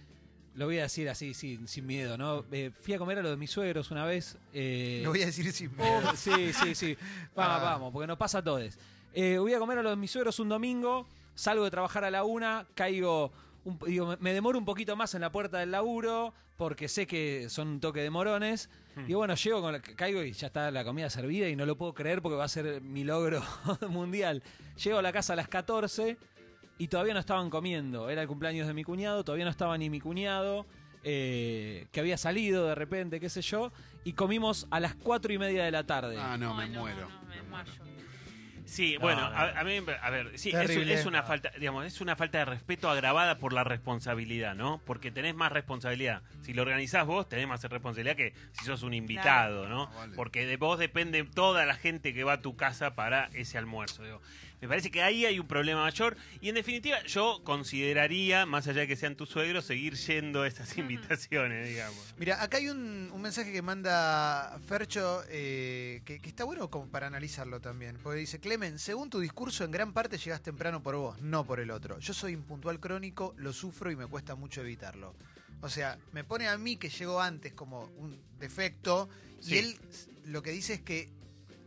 lo 0.56 0.66
voy 0.66 0.80
a 0.80 0.84
decir 0.84 1.08
así, 1.10 1.34
sin, 1.34 1.68
sin 1.68 1.86
miedo, 1.88 2.18
¿no? 2.18 2.44
Eh, 2.52 2.72
fui 2.82 2.94
a 2.94 2.98
comer 3.00 3.20
a 3.20 3.22
lo 3.22 3.30
de 3.30 3.38
mis 3.38 3.50
suegros 3.52 3.90
una 3.92 4.06
vez. 4.06 4.38
eh, 4.54 5.02
Lo 5.04 5.12
voy 5.12 5.22
a 5.24 5.28
decir 5.28 5.52
sin 5.54 5.72
Oh, 5.80 6.02
sí, 6.16 6.52
sí, 6.54 6.76
sí. 6.76 6.98
Va, 7.38 7.56
Ah. 7.56 7.64
Vamos, 7.64 7.94
porque 7.94 8.08
nos 8.08 8.18
pasa 8.18 8.40
a 8.40 8.44
todos. 8.44 8.78
Eh, 9.14 9.38
voy 9.38 9.54
a 9.54 9.60
comer 9.60 9.78
a 9.78 9.84
los 9.84 9.92
de 9.94 9.96
mis 9.96 10.12
suegros 10.12 10.40
un 10.40 10.50
domingo, 10.50 11.08
salgo 11.36 11.64
de 11.64 11.72
trabajar 11.72 12.04
a 12.04 12.12
la 12.12 12.24
una, 12.24 12.66
caigo 12.76 13.32
un- 13.66 13.80
digo, 13.86 14.16
me- 14.20 14.34
demoro 14.34 14.58
un 14.58 14.66
poquito 14.66 14.96
más 14.96 15.14
en 15.16 15.22
la 15.22 15.32
puerta 15.32 15.60
del 15.60 15.72
laburo 15.72 16.34
porque 16.58 16.88
sé 16.88 17.08
que 17.08 17.48
son 17.50 17.68
un 17.68 17.80
toque 17.80 18.02
de 18.02 18.10
morones. 18.10 18.70
Hmm. 18.96 19.10
Y 19.10 19.14
bueno, 19.14 19.36
llego, 19.36 19.62
con 19.62 19.74
la- 19.74 19.82
caigo 19.82 20.22
y 20.24 20.32
ya 20.34 20.48
está 20.48 20.70
la 20.72 20.84
comida 20.84 21.10
servida 21.10 21.48
y 21.48 21.56
no 21.56 21.66
lo 21.66 21.78
puedo 21.78 21.94
creer 21.94 22.22
porque 22.22 22.36
va 22.38 22.44
a 22.46 22.48
ser 22.50 22.82
mi 22.82 23.04
logro 23.04 23.42
mundial. 23.90 24.44
Llego 24.84 25.00
a 25.00 25.02
la 25.02 25.12
casa 25.12 25.34
a 25.34 25.36
las 25.36 25.48
14 25.48 26.18
y 26.78 26.88
todavía 26.88 27.14
no 27.14 27.20
estaban 27.20 27.50
comiendo. 27.50 28.10
Era 28.10 28.22
el 28.22 28.28
cumpleaños 28.28 28.68
de 28.68 28.74
mi 28.74 28.84
cuñado, 28.84 29.24
todavía 29.24 29.46
no 29.46 29.52
estaba 29.52 29.78
ni 29.78 29.90
mi 29.90 30.00
cuñado, 30.00 30.66
eh, 31.04 31.88
que 31.92 32.00
había 32.00 32.18
salido 32.18 32.68
de 32.68 32.76
repente, 32.76 33.20
qué 33.20 33.30
sé 33.30 33.42
yo, 33.42 33.72
y 34.04 34.14
comimos 34.14 34.68
a 34.72 34.80
las 34.80 34.96
4 34.96 35.32
y 35.34 35.38
media 35.38 35.64
de 35.64 35.72
la 35.72 35.86
tarde. 35.86 36.18
Ah, 36.20 36.38
no, 36.38 36.54
me 36.54 36.68
muero. 36.68 37.08
no, 37.10 37.28
me 37.30 37.36
desmayo. 37.38 37.72
Sí, 38.72 38.94
No, 38.94 39.02
bueno, 39.02 39.30
no, 39.30 39.38
a, 39.38 39.52
no. 39.52 39.60
a 39.60 39.64
mí, 39.66 39.80
a 40.02 40.10
ver, 40.10 40.40
sí, 40.40 40.52
es, 40.56 40.70
es 40.70 41.06
una 41.06 41.24
falta, 41.24 41.52
digamos, 41.60 41.86
es 41.86 42.00
una 42.00 42.16
falta 42.16 42.38
de 42.38 42.46
respeto 42.46 42.90
agravada 42.90 43.38
por 43.38 43.52
la 43.52 43.66
responsabilidad, 43.66 44.56
¿no? 44.56 44.82
Porque 44.86 45.12
tenés 45.12 45.36
más 45.36 45.52
responsabilidad. 45.52 46.22
Si 46.42 46.54
lo 46.54 46.62
organizás 46.62 47.06
vos, 47.06 47.28
tenés 47.28 47.50
más 47.50 47.62
responsabilidad 47.64 48.16
que 48.16 48.34
si 48.54 48.64
sos 48.64 48.84
un 48.84 48.94
invitado, 48.94 49.68
¿no? 49.68 49.90
Ah, 49.92 49.96
vale. 49.98 50.16
Porque 50.16 50.46
de 50.46 50.56
vos 50.56 50.80
depende 50.80 51.22
toda 51.26 51.66
la 51.66 51.76
gente 51.76 52.14
que 52.14 52.24
va 52.24 52.34
a 52.34 52.42
tu 52.42 52.56
casa 52.56 52.96
para 52.96 53.26
ese 53.34 53.58
almuerzo. 53.58 54.04
digo. 54.04 54.22
Me 54.62 54.68
parece 54.68 54.92
que 54.92 55.02
ahí 55.02 55.26
hay 55.26 55.40
un 55.40 55.48
problema 55.48 55.82
mayor 55.82 56.16
y 56.40 56.50
en 56.50 56.56
definitiva 56.56 57.04
yo 57.06 57.42
consideraría, 57.44 58.46
más 58.46 58.68
allá 58.68 58.82
de 58.82 58.88
que 58.88 58.96
sean 58.96 59.16
tus 59.16 59.30
suegros, 59.30 59.66
seguir 59.66 59.96
yendo 59.96 60.44
a 60.44 60.48
estas 60.48 60.78
invitaciones, 60.78 61.68
digamos. 61.68 62.14
Mira, 62.18 62.44
acá 62.44 62.58
hay 62.58 62.70
un, 62.70 63.10
un 63.12 63.22
mensaje 63.22 63.52
que 63.52 63.62
manda 63.62 64.60
Fercho 64.68 65.24
eh, 65.30 66.02
que, 66.06 66.20
que 66.20 66.30
está 66.30 66.44
bueno 66.44 66.70
como 66.70 66.88
para 66.90 67.08
analizarlo 67.08 67.60
también. 67.60 67.98
Porque 68.04 68.20
dice, 68.20 68.40
Clemen, 68.40 68.78
según 68.78 69.10
tu 69.10 69.20
discurso, 69.20 69.64
en 69.64 69.72
gran 69.72 69.94
parte 69.94 70.18
llegas 70.20 70.42
temprano 70.44 70.84
por 70.84 70.96
vos, 70.96 71.20
no 71.22 71.44
por 71.46 71.60
el 71.60 71.72
otro. 71.72 71.98
Yo 72.00 72.14
soy 72.14 72.34
impuntual 72.34 72.80
crónico, 72.80 73.34
lo 73.38 73.54
sufro 73.54 73.90
y 73.90 73.96
me 73.96 74.06
cuesta 74.06 74.36
mucho 74.36 74.62
evitarlo. 74.62 75.16
O 75.62 75.70
sea, 75.70 75.98
me 76.12 76.24
pone 76.24 76.48
a 76.48 76.58
mí 76.58 76.78
que 76.78 76.90
llego 76.90 77.20
antes 77.20 77.54
como 77.54 77.86
un 77.98 78.20
defecto 78.40 79.10
Sí. 79.40 79.56
y 79.56 79.58
él 79.58 79.80
lo 80.26 80.44
que 80.44 80.52
dice 80.52 80.74
es 80.76 80.82
que, 80.82 81.10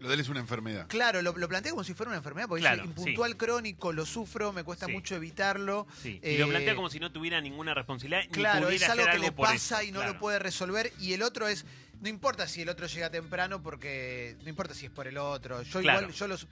Lo 0.01 0.09
de 0.09 0.15
él 0.15 0.21
es 0.21 0.29
una 0.29 0.41
enfermedad. 0.41 0.87
claro, 0.89 1.23
lo, 1.23 1.37
lo 1.37 1.49
plantea 1.49 1.73
como 1.73 1.83
si 1.85 1.95
fuera 1.95 2.11
una 2.11 2.19
enfermedad, 2.19 2.47
porque 2.49 2.61
Claro, 2.61 2.83
dice 2.83 2.89
impuntual 3.01 3.37
crónico, 3.37 3.93
lo 3.93 4.05
sufro, 4.05 4.53
me 4.53 4.63
cuesta 4.65 4.87
Sí. 4.87 4.93
mucho 4.93 5.15
evitarlo. 5.17 5.87
Sí. 6.03 6.21
y 6.23 6.37
lo 6.37 6.47
Eh, 6.47 6.49
plantea 6.51 6.75
como 6.77 6.91
si 6.91 7.01
no 7.01 7.11
tuviera 7.11 7.41
ninguna 7.41 7.73
responsabilidad 7.75 8.23
Claro, 8.31 8.69
es 8.69 8.83
algo 8.89 9.07
que 9.11 9.19
le 9.19 9.33
pasa 9.33 9.81
eso, 9.81 9.89
y 9.89 9.93
no 9.93 10.01
claro. 10.01 10.13
lo 10.15 10.19
puede 10.19 10.39
resolver. 10.39 10.93
Y 11.01 11.15
el 11.15 11.23
otro 11.23 11.49
es, 11.49 11.65
no 12.03 12.09
importa 12.09 12.47
si 12.47 12.63
el 12.63 12.69
otro 12.69 12.87
llega 12.87 13.09
temprano, 13.11 13.63
porque 13.63 14.37
no 14.43 14.49
importa 14.51 14.75
si 14.75 14.87
es 14.87 14.91
por 14.93 15.07
el 15.07 15.17
otro. 15.17 15.63
Yo 15.63 15.81
Claro. 15.81 16.01
igual, 16.03 16.15
yo 16.15 16.27
los. 16.29 16.47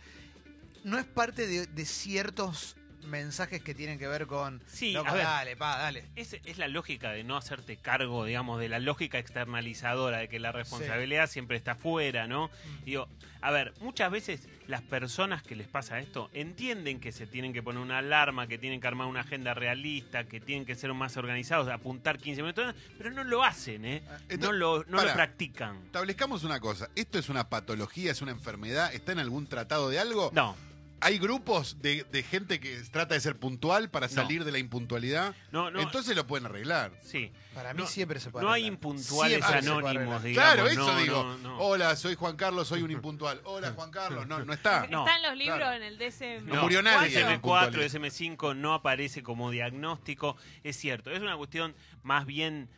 No 0.85 0.99
es 0.99 1.05
parte 1.05 1.47
de, 1.47 1.67
de 1.67 1.85
ciertos 1.85 2.77
mensajes 3.05 3.63
que 3.63 3.75
tienen 3.75 3.99
que 3.99 4.07
ver 4.09 4.27
con. 4.27 4.63
Sí, 4.67 4.93
"Loco, 4.93 5.11
a 5.11 5.15
ver. 5.15 5.25
dale, 5.25 5.57
pa, 5.57 5.79
dale. 5.79 6.05
Es, 6.17 6.35
es 6.45 6.59
la 6.59 6.69
lógica 6.69 7.11
de 7.13 7.25
no 7.25 7.37
hacerte 7.37 7.77
cargo, 7.77 8.25
digamos, 8.25 8.61
de 8.61 8.69
la 8.69 8.79
lógica 8.79 9.19
externalizadora, 9.19 10.19
de 10.19 10.29
que 10.29 10.39
la 10.39 10.53
responsabilidad 10.53 11.29
siempre 11.29 11.57
está 11.57 11.75
fuera, 11.75 12.27
¿no? 12.27 12.49
Mm. 12.49 12.85
Digo, 12.85 13.09
a 13.41 13.51
ver, 13.51 13.73
muchas 13.81 14.11
veces 14.11 14.49
las 14.69 14.83
personas 14.83 15.43
que 15.43 15.57
les 15.57 15.67
pasa 15.67 15.99
esto 15.99 16.31
entienden 16.33 17.01
que 17.01 17.11
se 17.13 17.27
tienen 17.27 17.53
que 17.53 17.63
poner 17.63 17.83
una 17.83 17.99
alarma, 17.99 18.47
que 18.47 18.57
tienen 18.59 18.81
que 18.81 18.87
armar 18.87 19.09
una 19.09 19.21
agenda 19.21 19.53
realista, 19.55 20.25
que 20.25 20.41
tienen 20.41 20.65
que 20.65 20.75
ser 20.75 20.93
más 20.95 21.17
organizados, 21.17 21.69
apuntar 21.69 22.19
15 22.19 22.43
minutos, 22.43 22.75
pero 22.97 23.11
no 23.11 23.25
lo 23.25 23.43
hacen, 23.43 23.85
¿eh? 23.85 24.03
Entonces, 24.29 24.39
no 24.41 24.53
lo, 24.53 24.85
no 24.85 25.03
lo 25.03 25.13
practican. 25.13 25.77
Establezcamos 25.87 26.45
una 26.45 26.61
cosa. 26.61 26.89
¿Esto 26.95 27.19
es 27.19 27.29
una 27.29 27.49
patología, 27.49 28.13
es 28.13 28.23
una 28.23 28.31
enfermedad? 28.33 28.95
¿Está 28.95 29.13
en 29.13 29.19
algún 29.19 29.47
tratado 29.47 29.91
de 29.91 29.99
algo? 29.99 30.31
No, 30.33 30.57
¿Hay 31.05 31.19
grupos 31.19 31.83
de, 31.83 32.05
de 32.05 32.23
gente 32.23 32.61
que 32.61 32.77
trata 32.91 33.15
de 33.15 33.21
ser 33.21 33.37
puntual 33.37 33.91
para 33.91 34.07
No. 34.07 34.13
salir 34.13 34.45
de 34.45 34.53
la 34.53 34.59
impuntualidad? 34.59 35.35
no, 35.51 35.71
no. 35.71 35.81
Entonces 35.81 36.15
lo 36.17 36.27
pueden 36.27 36.47
arreglar. 36.47 36.93
sí. 37.03 37.33
Para 37.55 37.75
mí 37.75 37.83
No- 37.83 37.87
siempre 37.87 38.19
se 38.19 38.31
puede. 38.31 38.47
No 38.47 38.51
hay 38.53 38.63
arreglar. 38.63 38.75
impuntuales 38.75 39.45
Siempre 39.45 39.59
anónimos, 39.59 40.23
digamos. 40.23 40.55
claro, 40.55 40.69
eso 40.69 40.93
no, 40.93 40.99
digo. 41.01 41.23
no, 41.25 41.37
no. 41.39 41.59
Hola, 41.59 41.95
soy 41.97 42.15
Juan 42.15 42.37
Carlos, 42.37 42.67
soy 42.69 42.83
un 42.83 42.91
impuntual. 42.91 43.41
Hola, 43.45 43.73
Juan 43.73 43.91
Carlos. 43.91 44.27
No, 44.27 44.43
no 44.45 44.53
está. 44.55 44.87
No, 44.89 45.01
Está 45.07 45.17
en 45.17 45.23
los 45.23 45.37
libros 45.37 45.59
claro. 45.59 45.77
en 45.77 45.83
el 45.83 45.99
DSM. 45.99 46.47
No 46.47 46.63
murió 46.63 46.81
nadie. 46.83 47.13
¿Cuánto? 47.41 47.81
en 47.81 47.89
SM4, 47.91 48.01
puntualidad. 48.01 48.01
SM5 48.01 48.57
no 48.57 48.73
aparece 48.75 49.23
como 49.23 49.51
diagnóstico, 49.51 50.37
es 50.65 50.77
cierto, 50.77 51.11
es 51.11 51.21
una 51.21 51.37
cuestión 51.37 51.75
más 52.03 52.25
bien 52.25 52.69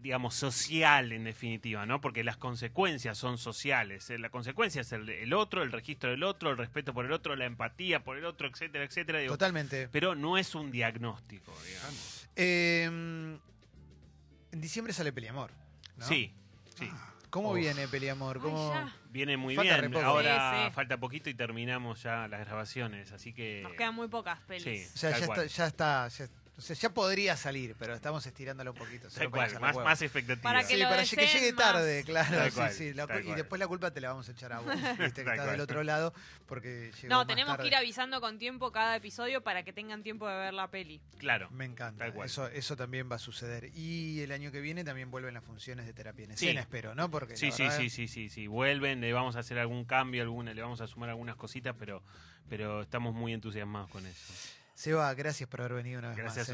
digamos 0.00 0.34
social 0.34 1.12
en 1.12 1.24
definitiva, 1.24 1.86
¿no? 1.86 2.00
Porque 2.00 2.22
las 2.24 2.36
consecuencias 2.36 3.18
son 3.18 3.38
sociales. 3.38 4.08
Eh, 4.10 4.18
La 4.18 4.30
consecuencia 4.30 4.82
es 4.82 4.92
el, 4.92 5.08
el 5.08 5.32
otro, 5.32 5.62
el 5.62 5.72
registro 5.72 6.10
del 6.10 6.22
otro, 6.22 6.50
el 6.50 6.56
respeto 6.58 6.94
por 6.94 7.04
el 7.06 7.12
otro, 7.12 7.34
la 7.36 7.46
empatía 7.46 8.04
por 8.04 8.16
el 8.16 8.24
otro, 8.24 8.48
etcétera, 8.48 8.84
etcétera. 8.84 9.18
digo, 9.18 9.34
Totalmente. 9.34 9.88
pero 9.90 10.14
no 10.14 10.38
es 10.38 10.54
un 10.54 10.70
diagnóstico, 10.70 11.52
digamos. 11.66 12.28
Eh, 12.36 12.84
en 12.84 14.60
diciembre 14.60 14.92
sale 14.92 15.12
Peliamor. 15.12 15.52
¿no? 15.96 16.06
Sí, 16.06 16.32
sí. 16.78 16.88
¿Cómo 17.30 17.50
Uf. 17.50 17.58
viene 17.58 17.86
Peliamor? 17.86 18.40
¿Cómo... 18.40 18.74
Viene 19.10 19.36
muy 19.36 19.54
Falta 19.54 19.80
bien. 19.80 19.94
Ahora 20.04 20.52
Sí, 20.62 20.66
sí. 20.68 20.74
falta 20.74 20.96
poquito 20.98 21.30
y 21.30 21.34
terminamos 21.34 22.02
ya 22.02 22.26
las 22.28 22.40
grabaciones, 22.46 23.12
así 23.12 23.32
que 23.32 23.60
Nos 23.62 23.72
quedan 23.74 23.94
muy 23.94 24.08
pocas 24.08 24.40
pelis. 24.40 24.62
Sí. 24.88 24.92
O 24.94 24.98
sea, 24.98 25.10
ya 25.10 25.16
está, 25.24 25.46
ya 25.46 25.66
está, 25.66 26.08
ya, 26.08 26.28
sea, 26.60 26.76
ya 26.76 26.92
podría 26.94 27.36
salir, 27.36 27.74
pero 27.78 27.94
estamos 27.94 28.24
estirándolo 28.26 28.72
un 28.72 28.76
poquito. 28.78 29.08
cual, 29.30 29.60
más, 29.60 29.76
más 29.76 30.02
expectativa. 30.02 30.42
Para 30.42 30.60
que 30.66 30.76
Sí, 30.76 30.82
para 30.82 31.04
que 31.04 31.16
llegue 31.26 31.52
más. 31.52 31.64
tarde, 31.64 32.04
claro. 32.04 32.36
Tal 32.36 32.50
sí, 32.50 32.56
cual, 32.56 32.72
sí, 32.72 32.94
la 32.94 33.06
tal 33.06 33.16
cul- 33.18 33.20
y 33.20 33.24
cual. 33.26 33.36
después 33.36 33.58
la 33.58 33.68
culpa 33.68 33.90
te 33.92 34.00
la 34.00 34.08
vamos 34.10 34.28
a 34.28 34.32
echar 34.32 34.52
a 34.52 34.60
vos, 34.60 34.66
viste, 34.98 35.24
que 35.24 35.30
estás 35.30 35.50
del 35.50 35.60
otro 35.60 35.82
lado, 35.82 36.12
porque 36.46 36.92
llegó 37.00 37.08
No, 37.08 37.18
más 37.18 37.26
tenemos 37.26 37.52
tarde. 37.52 37.62
que 37.62 37.68
ir 37.68 37.74
avisando 37.76 38.20
con 38.20 38.38
tiempo 38.38 38.72
cada 38.72 38.96
episodio 38.96 39.42
para 39.42 39.62
que 39.62 39.72
tengan 39.72 40.02
tiempo 40.02 40.28
de 40.28 40.36
ver 40.36 40.54
la 40.54 40.68
peli. 40.68 41.00
Claro. 41.18 41.48
Me 41.50 41.64
encanta. 41.64 42.04
Tal 42.04 42.14
cual. 42.14 42.26
Eso, 42.26 42.48
eso 42.48 42.76
también 42.76 43.10
va 43.10 43.16
a 43.16 43.18
suceder. 43.18 43.70
Y 43.74 44.20
el 44.20 44.32
año 44.32 44.50
que 44.52 44.60
viene 44.60 44.84
también 44.84 45.10
vuelven 45.10 45.34
las 45.34 45.44
funciones 45.44 45.86
de 45.86 45.92
terapia 45.92 46.24
en 46.24 46.36
Sí. 46.36 46.46
escena, 46.46 46.60
espero, 46.60 46.94
¿no? 46.94 47.10
Porque 47.10 47.36
Sí, 47.36 47.50
sí, 47.52 47.68
sí, 47.70 47.90
sí, 47.90 48.08
sí, 48.08 48.28
sí. 48.28 48.46
Vuelven, 48.46 49.00
le 49.00 49.12
vamos 49.12 49.36
a 49.36 49.40
hacer 49.40 49.58
algún 49.58 49.84
cambio, 49.84 50.22
alguna, 50.22 50.54
le 50.54 50.62
vamos 50.62 50.80
a 50.80 50.86
sumar 50.86 51.08
algunas 51.10 51.36
cositas, 51.36 51.74
pero, 51.78 52.02
pero 52.48 52.82
estamos 52.82 53.14
muy 53.14 53.32
entusiasmados 53.32 53.90
con 53.90 54.04
eso. 54.06 54.32
Seba, 54.74 55.12
gracias 55.12 55.46
por 55.48 55.60
haber 55.60 55.74
venido 55.74 55.98
una 55.98 56.08
vez 56.08 56.16
Gracias 56.16 56.38
más. 56.38 56.46